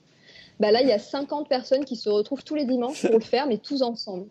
bah 0.60 0.70
là, 0.70 0.80
il 0.80 0.88
y 0.88 0.92
a 0.92 0.98
50 0.98 1.48
personnes 1.48 1.84
qui 1.84 1.96
se 1.96 2.08
retrouvent 2.08 2.44
tous 2.44 2.54
les 2.54 2.64
dimanches 2.64 3.06
pour 3.06 3.18
le 3.18 3.24
faire, 3.24 3.46
mais 3.46 3.58
tous 3.58 3.82
ensemble. 3.82 4.26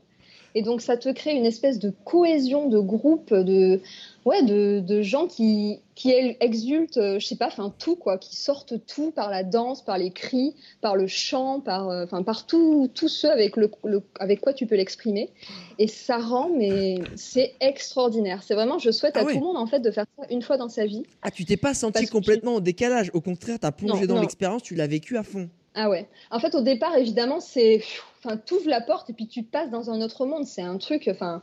Et 0.56 0.64
donc 0.64 0.82
ça 0.82 0.97
te 0.97 1.10
crée 1.10 1.36
une 1.36 1.45
espèce 1.45 1.80
de 1.80 1.93
cohésion 2.06 2.68
de 2.68 2.80
groupe, 2.80 3.34
de, 3.34 3.82
ouais, 4.26 4.43
de, 4.43 4.80
de 4.80 5.01
gens 5.01 5.28
qui, 5.28 5.80
qui 5.95 6.11
exultent, 6.39 6.97
euh, 6.97 7.20
je 7.20 7.26
sais 7.26 7.36
pas, 7.36 7.47
enfin 7.47 7.74
tout 7.78 7.95
quoi, 7.95 8.17
qui 8.17 8.36
sortent 8.36 8.86
tout 8.86 9.11
par 9.11 9.30
la 9.30 9.43
danse, 9.43 9.84
par 9.84 9.97
les 9.97 10.11
cris, 10.11 10.55
par 10.82 10.95
le 10.95 11.07
chant, 11.07 11.59
par, 11.59 11.88
enfin 11.88 12.22
euh, 12.22 12.24
par 12.24 12.45
tout, 12.45 12.89
tout 12.93 13.07
ce 13.07 13.28
avec, 13.28 13.57
le, 13.57 13.72
le, 13.84 14.01
avec 14.20 14.41
quoi 14.41 14.53
tu 14.53 14.65
peux 14.65 14.76
l'exprimer. 14.76 15.30
Et 15.78 15.88
ça 15.88 16.17
rend, 16.17 16.49
mais 16.55 16.99
c'est 17.15 17.53
extraordinaire. 17.59 18.43
C'est 18.43 18.55
vraiment, 18.55 18.80
je 18.80 18.91
souhaite 18.91 19.13
ah 19.15 19.22
à 19.22 19.24
ouais. 19.24 19.34
tout 19.34 19.39
le 19.39 19.45
monde 19.45 19.57
en 19.57 19.67
fait 19.67 19.80
de 19.80 19.91
faire 19.91 20.05
ça 20.17 20.26
une 20.30 20.41
fois 20.41 20.57
dans 20.57 20.70
sa 20.70 20.86
vie. 20.86 21.03
Ah, 21.22 21.32
tu 21.32 21.45
t'es 21.45 21.57
pas 21.57 21.74
senti 21.74 22.07
complètement 22.07 22.55
en 22.55 22.59
décalage. 22.59 23.11
Au 23.13 23.22
contraire, 23.22 23.59
tu 23.59 23.65
as 23.65 23.72
plongé 23.72 24.07
non, 24.07 24.15
dans 24.15 24.22
l'expérience, 24.22 24.63
tu 24.63 24.76
l'as 24.76 24.88
vécu 24.88 25.17
à 25.17 25.24
fond. 25.24 25.49
Ah 25.76 25.89
ouais. 25.89 26.07
En 26.32 26.39
fait, 26.39 26.55
au 26.55 26.61
départ, 26.61 26.95
évidemment, 26.97 27.39
c'est, 27.39 27.82
enfin, 28.24 28.38
tu 28.43 28.55
ouvres 28.55 28.70
la 28.70 28.82
porte 28.82 29.09
et 29.09 29.13
puis 29.13 29.28
tu 29.28 29.43
passes 29.43 29.70
dans 29.70 29.89
un 29.91 30.01
autre 30.01 30.26
monde. 30.26 30.45
C'est 30.45 30.63
un 30.63 30.78
truc, 30.78 31.07
enfin 31.09 31.41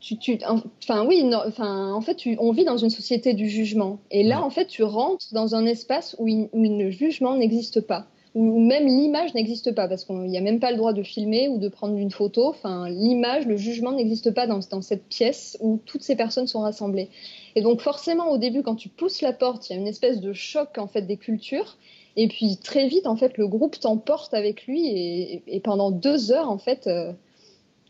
tu, 0.00 0.18
tu, 0.18 0.38
enfin 0.44 1.06
oui, 1.06 1.24
non, 1.24 1.40
enfin 1.46 1.92
en 1.92 2.00
fait, 2.00 2.14
tu, 2.16 2.36
on 2.38 2.52
vit 2.52 2.64
dans 2.64 2.76
une 2.76 2.90
société 2.90 3.34
du 3.34 3.48
jugement, 3.48 3.98
et 4.10 4.22
là, 4.22 4.42
en 4.42 4.50
fait, 4.50 4.66
tu 4.66 4.82
rentres 4.82 5.32
dans 5.32 5.54
un 5.54 5.66
espace 5.66 6.16
où, 6.18 6.28
il, 6.28 6.48
où 6.52 6.64
il, 6.64 6.78
le 6.78 6.90
jugement 6.90 7.36
n'existe 7.36 7.80
pas, 7.80 8.06
où 8.34 8.60
même 8.60 8.86
l'image 8.86 9.32
n'existe 9.32 9.74
pas, 9.74 9.88
parce 9.88 10.04
qu'il 10.04 10.16
n'y 10.16 10.36
a 10.36 10.42
même 10.42 10.60
pas 10.60 10.70
le 10.70 10.76
droit 10.76 10.92
de 10.92 11.02
filmer 11.02 11.48
ou 11.48 11.56
de 11.56 11.68
prendre 11.68 11.96
une 11.96 12.10
photo. 12.10 12.48
Enfin, 12.48 12.86
l'image, 12.90 13.46
le 13.46 13.56
jugement 13.56 13.92
n'existe 13.92 14.30
pas 14.30 14.46
dans, 14.46 14.60
dans, 14.70 14.82
cette 14.82 15.06
pièce 15.06 15.56
où 15.60 15.80
toutes 15.86 16.02
ces 16.02 16.16
personnes 16.16 16.46
sont 16.46 16.60
rassemblées. 16.60 17.08
Et 17.54 17.62
donc 17.62 17.80
forcément, 17.80 18.30
au 18.30 18.36
début, 18.36 18.62
quand 18.62 18.74
tu 18.74 18.90
pousses 18.90 19.22
la 19.22 19.32
porte, 19.32 19.70
il 19.70 19.72
y 19.72 19.76
a 19.76 19.80
une 19.80 19.88
espèce 19.88 20.20
de 20.20 20.34
choc 20.34 20.76
en 20.76 20.86
fait 20.86 21.02
des 21.02 21.16
cultures. 21.16 21.78
Et 22.16 22.28
puis 22.28 22.58
très 22.62 22.88
vite, 22.88 23.06
en 23.06 23.16
fait, 23.16 23.38
le 23.38 23.46
groupe 23.48 23.80
t'emporte 23.80 24.34
avec 24.34 24.66
lui 24.66 24.86
et, 24.86 25.42
et, 25.46 25.60
pendant 25.60 25.90
deux 25.90 26.30
heures, 26.30 26.50
en 26.50 26.58
fait, 26.58 26.86
euh, 26.86 27.12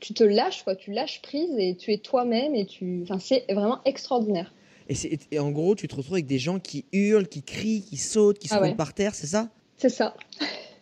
tu 0.07 0.14
te 0.14 0.22
lâches, 0.22 0.62
quoi, 0.62 0.76
tu 0.76 0.92
lâches 0.92 1.20
prise 1.20 1.50
et 1.59 1.74
tu 1.74 1.92
es 1.92 1.98
toi-même 1.98 2.54
et 2.54 2.64
tu, 2.64 3.00
enfin, 3.02 3.18
c'est 3.18 3.44
vraiment 3.52 3.80
extraordinaire. 3.84 4.54
Et, 4.88 4.94
et, 5.32 5.38
en 5.40 5.50
gros, 5.50 5.74
tu 5.74 5.88
te 5.88 5.96
retrouves 5.96 6.14
avec 6.14 6.26
des 6.26 6.38
gens 6.38 6.61
qui 6.61 6.84
hurlent, 6.92 7.26
qui 7.26 7.42
crient, 7.42 7.82
qui 7.82 7.96
sautent, 7.96 8.38
qui 8.38 8.46
se 8.46 8.54
ah 8.54 8.62
ouais. 8.62 8.76
par 8.76 8.94
terre, 8.94 9.16
c'est 9.16 9.26
ça? 9.26 9.50
C'est 9.76 9.88
ça. 9.88 10.14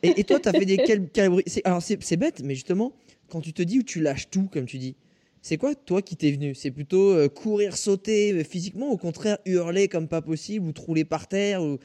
Et, 0.03 0.21
et, 0.21 0.25
toi, 0.25 0.39
tu 0.41 0.49
as 0.51 0.53
fait 0.53 0.67
des 0.67 0.77
calibris. 1.15 1.43
Alors, 1.65 1.81
c'est 1.81 2.17
bête, 2.19 2.43
mais 2.45 2.55
justement, 2.55 2.93
quand 3.31 3.41
tu 3.41 3.55
te 3.55 3.63
dis 3.63 3.79
où 3.79 3.83
tu 3.83 4.03
lâches 4.03 4.29
tout, 4.29 4.51
comme 4.53 4.67
tu 4.67 4.77
dis, 4.77 4.95
c'est 5.41 5.57
quoi, 5.57 5.75
toi, 5.75 6.03
qui 6.03 6.17
t'es 6.17 6.31
venu? 6.31 6.55
C'est 6.55 6.71
plutôt 6.71 7.13
euh, 7.13 7.29
courir, 7.29 7.79
sauter 7.79 8.33
euh, 8.35 8.45
physiquement, 8.45 8.91
au 8.91 8.99
contraire, 8.99 9.39
hurler 9.47 9.89
comme 9.89 10.07
pas 10.07 10.21
possible, 10.21 10.67
ou 10.67 10.73
te 10.73 10.83
rouler 10.83 11.07
par 11.07 11.29
terre 11.29 11.63
ou... 11.63 11.79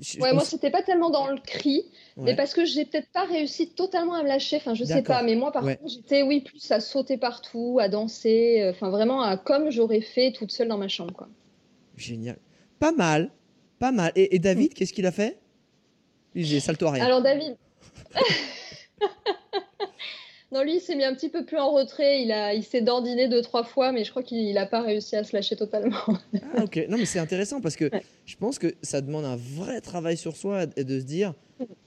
Je 0.00 0.20
ouais, 0.20 0.32
moi, 0.32 0.44
c'était 0.44 0.70
pas 0.70 0.82
tellement 0.82 1.10
dans 1.10 1.28
le 1.28 1.38
cri, 1.38 1.84
ouais. 2.16 2.24
mais 2.24 2.36
parce 2.36 2.54
que 2.54 2.64
j'ai 2.64 2.84
peut-être 2.84 3.08
pas 3.12 3.24
réussi 3.24 3.68
totalement 3.70 4.14
à 4.14 4.22
me 4.22 4.28
lâcher. 4.28 4.56
Enfin, 4.56 4.74
je 4.74 4.84
sais 4.84 5.02
pas, 5.02 5.22
mais 5.22 5.34
moi, 5.34 5.52
par 5.52 5.64
ouais. 5.64 5.76
contre, 5.76 5.92
j'étais, 5.92 6.22
oui, 6.22 6.40
plus 6.40 6.70
à 6.70 6.80
sauter 6.80 7.16
partout, 7.16 7.78
à 7.80 7.88
danser, 7.88 8.62
euh, 8.62 8.70
enfin, 8.70 8.90
vraiment 8.90 9.22
à, 9.22 9.36
comme 9.36 9.70
j'aurais 9.70 10.00
fait 10.00 10.32
toute 10.32 10.52
seule 10.52 10.68
dans 10.68 10.78
ma 10.78 10.88
chambre, 10.88 11.14
quoi. 11.14 11.28
Génial. 11.96 12.38
Pas 12.78 12.92
mal, 12.92 13.30
pas 13.78 13.92
mal. 13.92 14.12
Et, 14.16 14.36
et 14.36 14.38
David, 14.38 14.72
mmh. 14.72 14.74
qu'est-ce 14.74 14.92
qu'il 14.92 15.06
a 15.06 15.12
fait? 15.12 15.38
J'ai 16.34 16.60
salto 16.60 16.88
rien. 16.90 17.04
Alors, 17.04 17.22
David. 17.22 17.56
Non, 20.56 20.62
lui, 20.62 20.76
il 20.76 20.80
s'est 20.80 20.96
mis 20.96 21.04
un 21.04 21.14
petit 21.14 21.28
peu 21.28 21.44
plus 21.44 21.58
en 21.58 21.70
retrait. 21.70 22.22
Il, 22.22 22.32
a, 22.32 22.54
il 22.54 22.64
s'est 22.64 22.80
dandiné 22.80 23.28
deux, 23.28 23.42
trois 23.42 23.62
fois, 23.62 23.92
mais 23.92 24.04
je 24.04 24.10
crois 24.10 24.22
qu'il 24.22 24.54
n'a 24.54 24.64
pas 24.64 24.80
réussi 24.80 25.14
à 25.14 25.22
se 25.22 25.36
lâcher 25.36 25.54
totalement. 25.54 25.98
ah, 26.56 26.64
ok. 26.64 26.86
Non, 26.88 26.96
mais 26.96 27.04
c'est 27.04 27.18
intéressant 27.18 27.60
parce 27.60 27.76
que 27.76 27.92
ouais. 27.92 28.02
je 28.24 28.36
pense 28.36 28.58
que 28.58 28.74
ça 28.80 29.02
demande 29.02 29.26
un 29.26 29.36
vrai 29.36 29.82
travail 29.82 30.16
sur 30.16 30.34
soi 30.34 30.64
et 30.76 30.84
de 30.84 30.98
se 30.98 31.04
dire 31.04 31.34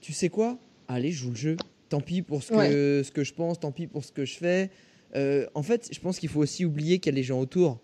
tu 0.00 0.12
sais 0.12 0.28
quoi? 0.28 0.56
Allez, 0.86 1.10
joue 1.10 1.30
le 1.30 1.36
jeu. 1.36 1.56
Tant 1.88 2.00
pis 2.00 2.22
pour 2.22 2.44
ce 2.44 2.50
que, 2.50 2.56
ouais. 2.56 3.02
ce 3.02 3.10
que 3.10 3.24
je 3.24 3.34
pense, 3.34 3.58
tant 3.58 3.72
pis 3.72 3.88
pour 3.88 4.04
ce 4.04 4.12
que 4.12 4.24
je 4.24 4.36
fais. 4.36 4.70
Euh, 5.16 5.46
en 5.54 5.64
fait, 5.64 5.88
je 5.92 5.98
pense 5.98 6.20
qu'il 6.20 6.28
faut 6.28 6.38
aussi 6.38 6.64
oublier 6.64 7.00
qu'il 7.00 7.12
y 7.12 7.16
a 7.16 7.16
les 7.16 7.24
gens 7.24 7.40
autour. 7.40 7.80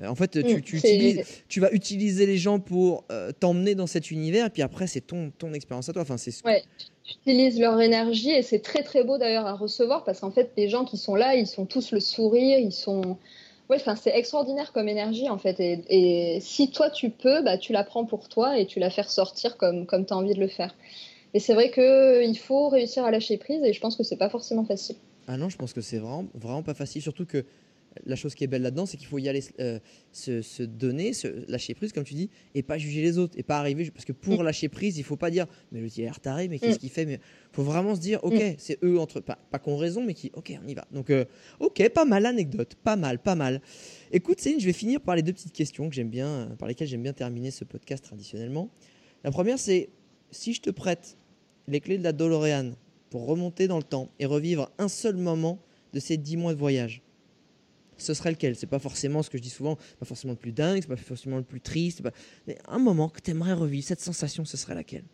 Euh, 0.00 0.06
En 0.08 0.14
fait, 0.14 0.28
tu, 0.30 0.56
Mmh, 0.56 0.60
tu, 0.62 0.78
c'est- 0.80 0.94
utilises- 0.94 1.24
tu 1.48 1.60
vas 1.60 1.70
utiliser 1.72 2.26
les 2.26 2.36
gens 2.36 2.58
pour 2.58 3.04
euh, 3.12 3.30
t'emmener 3.38 3.74
dans 3.74 3.86
cet 3.86 4.10
univers, 4.10 4.46
et 4.46 4.50
puis 4.50 4.62
après, 4.62 4.86
c'est 4.86 5.00
ton, 5.00 5.30
ton 5.38 5.52
expérience 5.52 5.88
à 5.88 5.92
toi. 5.92 6.02
Enfin, 6.02 6.16
c'est 6.16 6.30
ce- 6.32 6.42
Ouais, 6.44 6.62
tu 7.04 7.12
utilises 7.28 7.60
leur 7.60 7.80
énergie 7.80 8.30
et 8.30 8.42
c'est 8.42 8.58
très 8.60 8.82
très 8.82 9.04
beau 9.04 9.18
d'ailleurs 9.18 9.46
à 9.46 9.54
recevoir 9.54 10.04
parce 10.04 10.20
qu'en 10.20 10.30
fait 10.30 10.50
les 10.56 10.68
gens 10.68 10.84
qui 10.84 10.96
sont 10.96 11.14
là, 11.14 11.34
ils 11.36 11.46
sont 11.46 11.66
tous 11.66 11.92
le 11.92 12.00
sourire, 12.00 12.58
ils 12.58 12.72
sont 12.72 13.18
ouais, 13.70 13.76
enfin 13.76 13.94
c'est 13.94 14.10
extraordinaire 14.16 14.72
comme 14.72 14.88
énergie 14.88 15.28
en 15.28 15.38
fait 15.38 15.60
et, 15.60 15.84
et 16.36 16.40
si 16.40 16.70
toi 16.70 16.88
tu 16.90 17.10
peux, 17.10 17.42
bah 17.42 17.58
tu 17.58 17.72
la 17.72 17.84
prends 17.84 18.04
pour 18.06 18.28
toi 18.28 18.58
et 18.58 18.66
tu 18.66 18.80
la 18.80 18.88
fais 18.90 19.02
ressortir 19.02 19.56
comme 19.58 19.84
comme 19.86 20.06
tu 20.06 20.12
as 20.14 20.16
envie 20.16 20.34
de 20.34 20.40
le 20.40 20.48
faire. 20.48 20.74
Et 21.34 21.40
c'est 21.40 21.52
vrai 21.54 21.70
que 21.70 22.24
il 22.26 22.38
faut 22.38 22.68
réussir 22.68 23.04
à 23.04 23.10
lâcher 23.10 23.36
prise 23.36 23.62
et 23.62 23.72
je 23.74 23.80
pense 23.80 23.96
que 23.96 24.02
c'est 24.02 24.16
pas 24.16 24.30
forcément 24.30 24.64
facile. 24.64 24.96
Ah 25.28 25.36
non, 25.36 25.48
je 25.50 25.56
pense 25.56 25.72
que 25.72 25.80
c'est 25.82 25.98
vraiment, 25.98 26.24
vraiment 26.34 26.62
pas 26.62 26.74
facile. 26.74 27.02
Surtout 27.02 27.26
que 27.26 27.44
la 28.06 28.16
chose 28.16 28.34
qui 28.34 28.44
est 28.44 28.46
belle 28.46 28.62
là-dedans, 28.62 28.86
c'est 28.86 28.96
qu'il 28.96 29.06
faut 29.06 29.18
y 29.18 29.28
aller 29.28 29.42
euh, 29.60 29.78
se, 30.12 30.42
se 30.42 30.62
donner, 30.62 31.12
se 31.12 31.28
lâcher 31.50 31.74
prise, 31.74 31.92
comme 31.92 32.04
tu 32.04 32.14
dis, 32.14 32.30
et 32.54 32.62
pas 32.62 32.76
juger 32.78 33.02
les 33.02 33.18
autres. 33.18 33.38
Et 33.38 33.42
pas 33.42 33.58
arriver. 33.58 33.90
Parce 33.90 34.04
que 34.04 34.12
pour 34.12 34.40
Mm. 34.40 34.44
lâcher 34.44 34.68
prise, 34.68 34.98
il 34.98 35.04
faut 35.04 35.16
pas 35.16 35.30
dire, 35.30 35.46
mais 35.72 35.80
le 35.80 35.86
a 35.86 35.90
l'air 35.98 36.20
taré, 36.20 36.48
mais 36.48 36.58
qu'est-ce 36.58 36.76
Mm. 36.76 36.78
qu'il 36.80 36.90
fait 36.90 37.06
Mais 37.06 37.20
faut 37.52 37.62
vraiment 37.62 37.94
se 37.94 38.00
dire, 38.00 38.18
ok, 38.24 38.34
Mm. 38.34 38.54
c'est 38.58 38.78
eux 38.84 38.98
entre. 38.98 39.20
Pas, 39.20 39.36
pas 39.50 39.58
qu'on 39.58 39.76
raison, 39.76 40.04
mais 40.04 40.14
qui, 40.14 40.30
ok, 40.34 40.52
on 40.64 40.68
y 40.68 40.74
va. 40.74 40.86
Donc, 40.92 41.10
euh, 41.10 41.24
ok, 41.60 41.88
pas 41.90 42.04
mal 42.04 42.22
l'anecdote. 42.24 42.74
Pas 42.82 42.96
mal, 42.96 43.18
pas 43.20 43.34
mal. 43.34 43.60
Écoute, 44.12 44.40
Céline, 44.40 44.60
je 44.60 44.66
vais 44.66 44.72
finir 44.72 45.00
par 45.00 45.14
les 45.16 45.22
deux 45.22 45.32
petites 45.32 45.52
questions 45.52 45.88
que 45.88 45.94
j'aime 45.94 46.10
bien, 46.10 46.28
euh, 46.28 46.46
par 46.56 46.68
lesquelles 46.68 46.88
j'aime 46.88 47.02
bien 47.02 47.12
terminer 47.12 47.50
ce 47.50 47.64
podcast 47.64 48.04
traditionnellement. 48.04 48.70
La 49.22 49.30
première, 49.30 49.58
c'est 49.58 49.88
si 50.30 50.52
je 50.52 50.60
te 50.60 50.70
prête 50.70 51.16
les 51.68 51.80
clés 51.80 51.96
de 51.98 52.02
la 52.02 52.12
DeLorean 52.12 52.72
pour 53.10 53.26
remonter 53.26 53.68
dans 53.68 53.76
le 53.78 53.84
temps 53.84 54.10
et 54.18 54.26
revivre 54.26 54.70
un 54.78 54.88
seul 54.88 55.16
moment 55.16 55.60
de 55.92 56.00
ces 56.00 56.16
dix 56.16 56.36
mois 56.36 56.52
de 56.52 56.58
voyage, 56.58 57.02
ce 58.04 58.14
serait 58.14 58.30
lequel? 58.30 58.56
C'est 58.56 58.66
pas 58.66 58.78
forcément 58.78 59.22
ce 59.22 59.30
que 59.30 59.38
je 59.38 59.42
dis 59.42 59.50
souvent, 59.50 59.76
pas 59.98 60.06
forcément 60.06 60.32
le 60.32 60.38
plus 60.38 60.52
dingue, 60.52 60.80
c'est 60.82 60.88
pas 60.88 60.96
forcément 60.96 61.38
le 61.38 61.42
plus 61.42 61.60
triste, 61.60 62.02
pas... 62.02 62.12
mais 62.46 62.56
un 62.68 62.78
moment 62.78 63.08
que 63.08 63.20
tu 63.20 63.30
aimerais 63.30 63.54
revivre, 63.54 63.86
cette 63.86 64.00
sensation, 64.00 64.44
ce 64.44 64.56
serait 64.56 64.74
laquelle? 64.74 65.04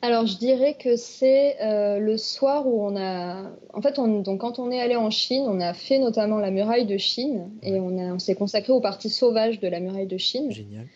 Alors 0.00 0.26
je 0.26 0.38
dirais 0.38 0.76
que 0.78 0.94
c'est 0.94 1.60
euh, 1.60 1.98
le 1.98 2.16
soir 2.18 2.68
où 2.68 2.82
on 2.82 2.96
a 2.96 3.50
en 3.74 3.82
fait 3.82 3.98
on... 3.98 4.20
donc 4.20 4.40
quand 4.40 4.60
on 4.60 4.70
est 4.70 4.80
allé 4.80 4.94
en 4.94 5.10
Chine, 5.10 5.44
on 5.48 5.60
a 5.60 5.74
fait 5.74 5.98
notamment 5.98 6.38
la 6.38 6.52
muraille 6.52 6.86
de 6.86 6.96
Chine 6.98 7.50
et 7.62 7.80
on, 7.80 7.98
a... 7.98 8.14
on 8.14 8.18
s'est 8.20 8.36
consacré 8.36 8.72
aux 8.72 8.80
parties 8.80 9.10
sauvages 9.10 9.58
de 9.58 9.66
la 9.66 9.80
muraille 9.80 10.06
de 10.06 10.16
Chine. 10.16 10.52
Génial. 10.52 10.86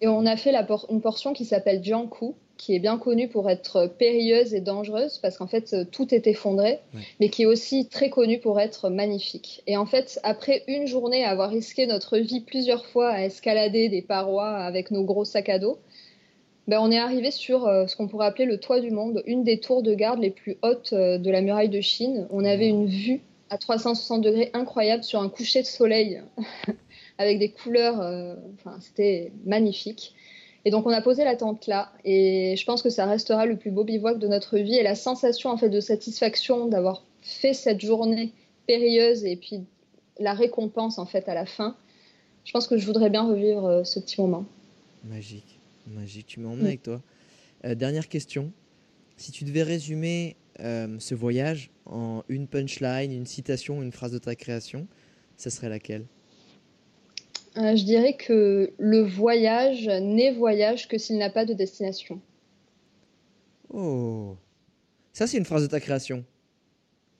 Et 0.00 0.06
on 0.06 0.24
a 0.26 0.36
fait 0.36 0.52
la 0.52 0.62
por- 0.62 0.86
une 0.90 1.00
portion 1.00 1.32
qui 1.32 1.44
s'appelle 1.44 1.82
Jiangku, 1.82 2.36
qui 2.56 2.74
est 2.74 2.78
bien 2.78 2.98
connue 2.98 3.28
pour 3.28 3.50
être 3.50 3.86
périlleuse 3.98 4.54
et 4.54 4.60
dangereuse, 4.60 5.18
parce 5.18 5.38
qu'en 5.38 5.46
fait, 5.46 5.72
euh, 5.72 5.84
tout 5.84 6.14
est 6.14 6.26
effondré, 6.26 6.78
mais 7.20 7.28
qui 7.28 7.42
est 7.42 7.46
aussi 7.46 7.88
très 7.88 8.10
connue 8.10 8.38
pour 8.38 8.60
être 8.60 8.90
magnifique. 8.90 9.62
Et 9.66 9.76
en 9.76 9.86
fait, 9.86 10.20
après 10.22 10.62
une 10.68 10.86
journée 10.86 11.24
à 11.24 11.30
avoir 11.30 11.50
risqué 11.50 11.86
notre 11.86 12.18
vie 12.18 12.40
plusieurs 12.40 12.86
fois 12.86 13.10
à 13.10 13.24
escalader 13.24 13.88
des 13.88 14.02
parois 14.02 14.50
avec 14.50 14.90
nos 14.90 15.04
gros 15.04 15.24
sacs 15.24 15.48
à 15.48 15.58
dos, 15.58 15.78
ben, 16.66 16.78
on 16.80 16.90
est 16.90 16.98
arrivé 16.98 17.30
sur 17.30 17.66
euh, 17.66 17.86
ce 17.86 17.94
qu'on 17.94 18.08
pourrait 18.08 18.26
appeler 18.26 18.46
le 18.46 18.58
toit 18.58 18.80
du 18.80 18.90
monde, 18.90 19.22
une 19.26 19.44
des 19.44 19.60
tours 19.60 19.82
de 19.82 19.94
garde 19.94 20.20
les 20.20 20.30
plus 20.30 20.56
hautes 20.62 20.94
euh, 20.94 21.18
de 21.18 21.30
la 21.30 21.42
muraille 21.42 21.68
de 21.68 21.80
Chine. 21.80 22.26
On 22.30 22.44
avait 22.44 22.68
une 22.68 22.86
vue 22.86 23.20
à 23.50 23.58
360 23.58 24.22
degrés 24.22 24.50
incroyable 24.54 25.04
sur 25.04 25.20
un 25.20 25.28
coucher 25.28 25.60
de 25.60 25.66
soleil 25.66 26.22
avec 27.18 27.38
des 27.38 27.50
couleurs, 27.50 28.00
euh, 28.00 28.34
enfin, 28.54 28.78
c'était 28.80 29.30
magnifique. 29.44 30.14
Et 30.64 30.70
donc 30.70 30.86
on 30.86 30.90
a 30.90 31.02
posé 31.02 31.24
la 31.24 31.36
tente 31.36 31.66
là, 31.66 31.92
et 32.04 32.54
je 32.56 32.64
pense 32.64 32.82
que 32.82 32.88
ça 32.90 33.04
restera 33.06 33.44
le 33.46 33.56
plus 33.56 33.70
beau 33.70 33.84
bivouac 33.84 34.18
de 34.18 34.28
notre 34.28 34.58
vie. 34.58 34.76
Et 34.76 34.82
la 34.82 34.94
sensation 34.94 35.50
en 35.50 35.56
fait 35.58 35.68
de 35.68 35.80
satisfaction 35.80 36.66
d'avoir 36.68 37.04
fait 37.22 37.52
cette 37.54 37.80
journée 37.80 38.32
périlleuse 38.66 39.24
et 39.24 39.36
puis 39.36 39.64
la 40.18 40.32
récompense 40.32 40.98
en 40.98 41.06
fait 41.06 41.28
à 41.28 41.34
la 41.34 41.44
fin, 41.44 41.76
je 42.44 42.52
pense 42.52 42.66
que 42.66 42.78
je 42.78 42.86
voudrais 42.86 43.10
bien 43.10 43.26
revivre 43.26 43.66
euh, 43.66 43.84
ce 43.84 44.00
petit 44.00 44.20
moment. 44.20 44.44
Magique, 45.04 45.58
magique. 45.86 46.26
Tu 46.26 46.40
m'as 46.40 46.48
emmené 46.48 46.62
Mm. 46.62 46.66
avec 46.66 46.82
toi. 46.82 47.02
Euh, 47.66 47.74
dernière 47.74 48.08
question. 48.08 48.52
Si 49.16 49.32
tu 49.32 49.44
devais 49.44 49.62
résumer 49.62 50.36
euh, 50.60 50.96
ce 50.98 51.14
voyage 51.14 51.70
en 51.86 52.22
une 52.28 52.46
punchline, 52.46 53.12
une 53.12 53.26
citation, 53.26 53.82
une 53.82 53.92
phrase 53.92 54.12
de 54.12 54.18
ta 54.18 54.34
création, 54.34 54.86
ça 55.36 55.50
serait 55.50 55.68
laquelle? 55.68 56.04
Euh, 57.56 57.76
je 57.76 57.84
dirais 57.84 58.16
que 58.16 58.72
le 58.78 59.02
voyage 59.02 59.86
n'est 59.86 60.32
voyage 60.32 60.88
que 60.88 60.98
s'il 60.98 61.18
n'a 61.18 61.30
pas 61.30 61.44
de 61.44 61.54
destination. 61.54 62.20
Oh 63.72 64.36
Ça, 65.12 65.26
c'est 65.26 65.38
une 65.38 65.44
phrase 65.44 65.62
de 65.62 65.68
ta 65.68 65.80
création. 65.80 66.24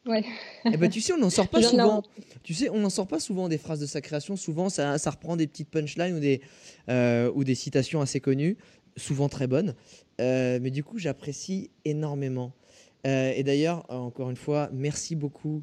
Ouais. 0.06 0.22
Eh 0.66 0.76
ben, 0.76 0.90
tu 0.90 1.00
sais, 1.00 1.12
on 1.12 1.18
n'en 1.18 1.30
sort 1.30 1.48
pas 1.48 1.62
souvent. 1.70 2.02
Tu 2.42 2.54
sais, 2.54 2.68
on 2.68 2.78
n'en 2.78 2.90
sort 2.90 3.06
pas 3.06 3.20
souvent 3.20 3.48
des 3.48 3.58
phrases 3.58 3.80
de 3.80 3.86
sa 3.86 4.00
création. 4.00 4.36
Souvent, 4.36 4.68
ça, 4.68 4.98
ça 4.98 5.10
reprend 5.10 5.36
des 5.36 5.46
petites 5.46 5.70
punchlines 5.70 6.16
ou 6.16 6.20
des, 6.20 6.42
euh, 6.88 7.30
ou 7.34 7.44
des 7.44 7.54
citations 7.54 8.00
assez 8.00 8.20
connues, 8.20 8.56
souvent 8.96 9.28
très 9.28 9.46
bonnes. 9.46 9.74
Euh, 10.20 10.58
mais 10.60 10.70
du 10.70 10.84
coup, 10.84 10.98
j'apprécie 10.98 11.70
énormément. 11.84 12.52
Euh, 13.06 13.32
et 13.34 13.42
d'ailleurs, 13.42 13.84
encore 13.90 14.30
une 14.30 14.36
fois, 14.36 14.68
merci 14.72 15.16
beaucoup, 15.16 15.62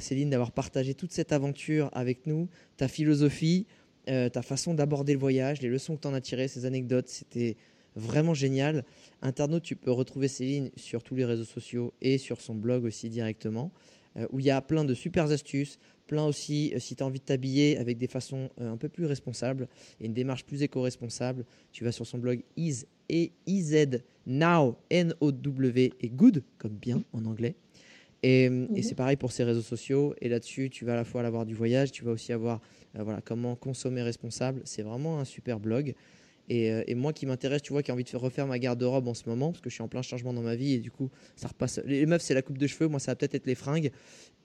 Céline, 0.00 0.30
d'avoir 0.30 0.50
partagé 0.50 0.94
toute 0.94 1.12
cette 1.12 1.30
aventure 1.30 1.88
avec 1.92 2.26
nous, 2.26 2.48
ta 2.76 2.88
philosophie, 2.88 3.66
euh, 4.08 4.28
ta 4.28 4.42
façon 4.42 4.74
d'aborder 4.74 5.12
le 5.12 5.18
voyage, 5.18 5.60
les 5.62 5.68
leçons 5.68 5.96
que 5.96 6.02
tu 6.02 6.08
en 6.08 6.14
as 6.14 6.20
tirées, 6.20 6.48
ces 6.48 6.64
anecdotes. 6.64 7.08
C'était 7.08 7.56
vraiment 7.96 8.34
génial. 8.34 8.84
Internaute, 9.22 9.62
tu 9.62 9.76
peux 9.76 9.90
retrouver 9.90 10.28
Céline 10.28 10.70
sur 10.76 11.02
tous 11.02 11.14
les 11.14 11.24
réseaux 11.24 11.44
sociaux 11.44 11.92
et 12.00 12.18
sur 12.18 12.40
son 12.40 12.54
blog 12.54 12.84
aussi 12.84 13.08
directement, 13.08 13.70
euh, 14.16 14.26
où 14.30 14.40
il 14.40 14.46
y 14.46 14.50
a 14.50 14.60
plein 14.60 14.84
de 14.84 14.94
super 14.94 15.30
astuces, 15.30 15.78
plein 16.06 16.24
aussi, 16.24 16.72
euh, 16.74 16.78
si 16.78 16.96
tu 16.96 17.02
as 17.02 17.06
envie 17.06 17.20
de 17.20 17.24
t'habiller 17.24 17.76
avec 17.78 17.98
des 17.98 18.06
façons 18.06 18.50
un 18.58 18.76
peu 18.76 18.88
plus 18.88 19.06
responsables 19.06 19.68
et 20.00 20.06
une 20.06 20.14
démarche 20.14 20.44
plus 20.44 20.62
éco-responsable, 20.62 21.44
tu 21.72 21.84
vas 21.84 21.92
sur 21.92 22.06
son 22.06 22.18
blog 22.18 22.42
is 22.56 22.84
et 23.08 23.32
iz 23.46 23.74
now 24.26 24.76
n 24.90 25.14
o 25.20 25.32
w 25.32 25.92
et 26.00 26.08
good 26.08 26.42
comme 26.58 26.74
bien 26.74 27.02
en 27.12 27.24
anglais. 27.24 27.54
Et, 28.22 28.44
et 28.44 28.50
Mhm. 28.50 28.82
c'est 28.82 28.94
pareil 28.94 29.16
pour 29.16 29.30
ses 29.32 29.44
réseaux 29.44 29.62
sociaux. 29.62 30.14
Et 30.20 30.28
là-dessus, 30.28 30.70
tu 30.70 30.84
vas 30.84 30.94
à 30.94 30.96
la 30.96 31.04
fois 31.04 31.22
avoir 31.22 31.46
du 31.46 31.54
voyage, 31.54 31.92
tu 31.92 32.04
vas 32.04 32.12
aussi 32.12 32.32
avoir 32.32 32.60
euh, 32.96 33.02
voilà, 33.02 33.20
comment 33.20 33.54
consommer 33.54 34.02
responsable. 34.02 34.62
C'est 34.64 34.82
vraiment 34.82 35.20
un 35.20 35.24
super 35.24 35.60
blog. 35.60 35.94
Et, 36.48 36.72
euh, 36.72 36.82
et 36.86 36.94
moi 36.94 37.12
qui 37.12 37.26
m'intéresse, 37.26 37.60
tu 37.62 37.72
vois, 37.72 37.82
qui 37.82 37.90
a 37.90 37.94
envie 37.94 38.04
de 38.04 38.08
faire- 38.08 38.20
refaire 38.20 38.46
ma 38.46 38.58
garde-robe 38.58 39.06
en 39.06 39.14
ce 39.14 39.28
moment, 39.28 39.52
parce 39.52 39.60
que 39.60 39.68
je 39.68 39.74
suis 39.74 39.82
en 39.82 39.88
plein 39.88 40.02
changement 40.02 40.32
dans 40.32 40.40
ma 40.42 40.56
vie, 40.56 40.72
et 40.74 40.78
du 40.78 40.90
coup, 40.90 41.10
ça 41.36 41.48
repasse. 41.48 41.78
Les 41.84 42.06
meufs, 42.06 42.22
c'est 42.22 42.32
la 42.34 42.40
coupe 42.42 42.56
de 42.58 42.66
cheveux, 42.66 42.88
moi, 42.88 42.98
ça 43.00 43.10
va 43.12 43.16
peut-être 43.16 43.34
être 43.34 43.46
les 43.46 43.54
fringues. 43.54 43.90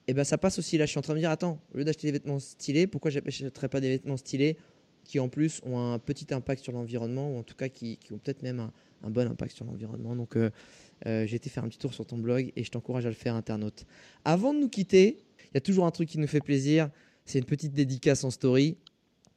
Et 0.08 0.14
ben, 0.14 0.26
ça 0.26 0.38
passe 0.38 0.60
aussi 0.60 0.78
là. 0.78 0.86
Je 0.86 0.92
suis 0.92 1.00
en 1.00 1.02
train 1.02 1.14
de 1.14 1.20
me 1.20 1.22
dire, 1.22 1.32
attends, 1.32 1.62
au 1.74 1.78
lieu 1.78 1.86
d'acheter 1.86 2.08
des 2.08 2.12
vêtements 2.12 2.40
stylés, 2.40 2.88
pourquoi 2.88 3.10
j'achèterais 3.10 3.70
pas 3.70 3.80
des 3.80 3.88
vêtements 3.88 4.18
stylés 4.18 4.58
qui 5.06 5.20
en 5.20 5.30
plus 5.30 5.62
ont 5.66 5.78
un 5.78 6.00
petit 6.00 6.34
impact 6.34 6.62
sur 6.62 6.74
l'environnement, 6.74 7.34
ou 7.34 7.38
en 7.40 7.44
tout 7.44 7.56
cas 7.56 7.70
qui, 7.70 7.98
qui 7.98 8.12
ont 8.12 8.18
peut-être 8.18 8.42
même 8.42 8.60
un, 8.60 8.72
un 9.04 9.10
bon 9.10 9.30
impact 9.30 9.56
sur 9.56 9.64
l'environnement. 9.66 10.14
Donc 10.16 10.36
euh, 10.36 10.50
euh, 11.06 11.26
j'ai 11.26 11.36
été 11.36 11.50
faire 11.50 11.64
un 11.64 11.68
petit 11.70 11.78
tour 11.80 11.94
sur 11.94 12.06
ton 12.06 12.18
blog 12.18 12.52
et 12.56 12.64
je 12.64 12.72
t'encourage 12.72 13.06
à 13.06 13.10
le 13.10 13.16
faire, 13.16 13.36
internaute. 13.36 13.86
Avant 14.26 14.54
de 14.54 14.60
nous 14.60 14.70
quitter, 14.70 15.18
il 15.46 15.52
y 15.56 15.58
a 15.58 15.62
toujours 15.62 15.86
un 15.86 15.92
truc 15.92 16.10
qui 16.10 16.18
nous 16.20 16.28
fait 16.28 16.40
plaisir, 16.42 16.90
c'est 17.26 17.40
une 17.40 17.46
petite 17.46 17.74
dédicace 17.74 18.24
en 18.24 18.32
story. 18.32 18.78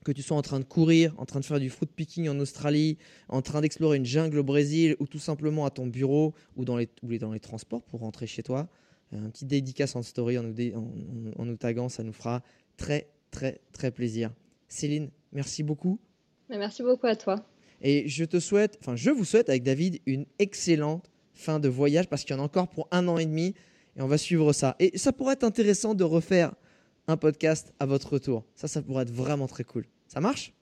Que 0.05 0.13
tu 0.13 0.23
sois 0.23 0.37
en 0.37 0.43
train 0.43 0.61
de 0.61 0.65
courir, 0.65 1.13
en 1.19 1.25
train 1.27 1.41
de 1.41 1.45
faire 1.45 1.59
du 1.59 1.69
fruit 1.69 1.89
picking 1.97 2.29
en 2.29 2.39
Australie, 2.39 2.97
en 3.29 3.43
train 3.43 3.61
d'explorer 3.61 3.97
une 3.97 4.05
jungle 4.07 4.39
au 4.39 4.45
Brésil, 4.45 4.95
ou 5.01 5.07
tout 5.09 5.19
simplement 5.19 5.67
à 5.67 5.71
ton 5.71 5.89
bureau, 5.89 6.33
ou 6.55 6.65
dans 6.65 6.77
les, 6.77 6.89
ou 7.03 7.17
dans 7.19 7.33
les 7.33 7.41
transports 7.41 7.83
pour 7.83 7.99
rentrer 8.01 8.29
chez 8.29 8.45
toi, 8.45 8.69
euh, 9.13 9.27
un 9.27 9.31
petit 9.31 9.47
dédicace 9.47 9.97
en 9.97 10.03
story 10.03 10.39
en 10.39 10.45
nous, 10.45 10.53
dé- 10.53 10.75
en, 10.77 10.89
en- 11.37 11.45
nous 11.45 11.57
taguant, 11.57 11.89
ça 11.89 12.05
nous 12.05 12.13
fera 12.13 12.45
très, 12.77 13.09
très, 13.33 13.61
très 13.73 13.91
plaisir. 13.91 14.31
Céline, 14.69 15.11
merci 15.33 15.65
beaucoup. 15.65 15.99
Merci 16.51 16.85
beaucoup 16.85 17.09
à 17.09 17.17
toi. 17.17 17.45
Et 17.83 18.07
je 18.09 18.25
te 18.25 18.39
souhaite, 18.39 18.79
enfin, 18.81 18.95
je 18.95 19.11
vous 19.11 19.25
souhaite 19.25 19.49
avec 19.49 19.65
David 19.65 19.99
une 20.07 20.27
excellente 20.39 21.11
fin 21.37 21.61
de 21.61 21.69
voyage 21.69 22.09
parce 22.09 22.25
qu'il 22.25 22.35
y 22.35 22.39
en 22.39 22.43
a 22.43 22.45
encore 22.45 22.69
pour 22.69 22.89
un 22.91 23.07
an 23.09 23.19
et 23.19 23.27
demi 23.27 23.55
et 23.97 24.03
on 24.03 24.09
va 24.09 24.19
suivre 24.19 24.53
ça. 24.53 24.77
Et 24.79 24.99
ça 24.99 25.13
pourrait 25.13 25.35
être 25.35 25.45
intéressant 25.45 25.95
de 25.95 26.05
refaire 26.05 26.53
un 27.09 27.17
podcast 27.17 27.73
à 27.79 27.87
votre 27.87 28.13
retour. 28.13 28.45
Ça, 28.55 28.69
ça 28.69 28.83
pourrait 28.83 29.05
être 29.05 29.13
vraiment 29.13 29.47
très 29.47 29.65
cool. 29.65 29.85
Ça 30.09 30.21
marche? 30.21 30.53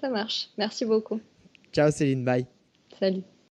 Ça 0.00 0.10
marche. 0.10 0.50
Merci 0.58 0.84
beaucoup. 0.84 1.20
Ciao 1.72 1.90
Céline, 1.90 2.24
bye. 2.24 2.46
Salut. 2.98 3.22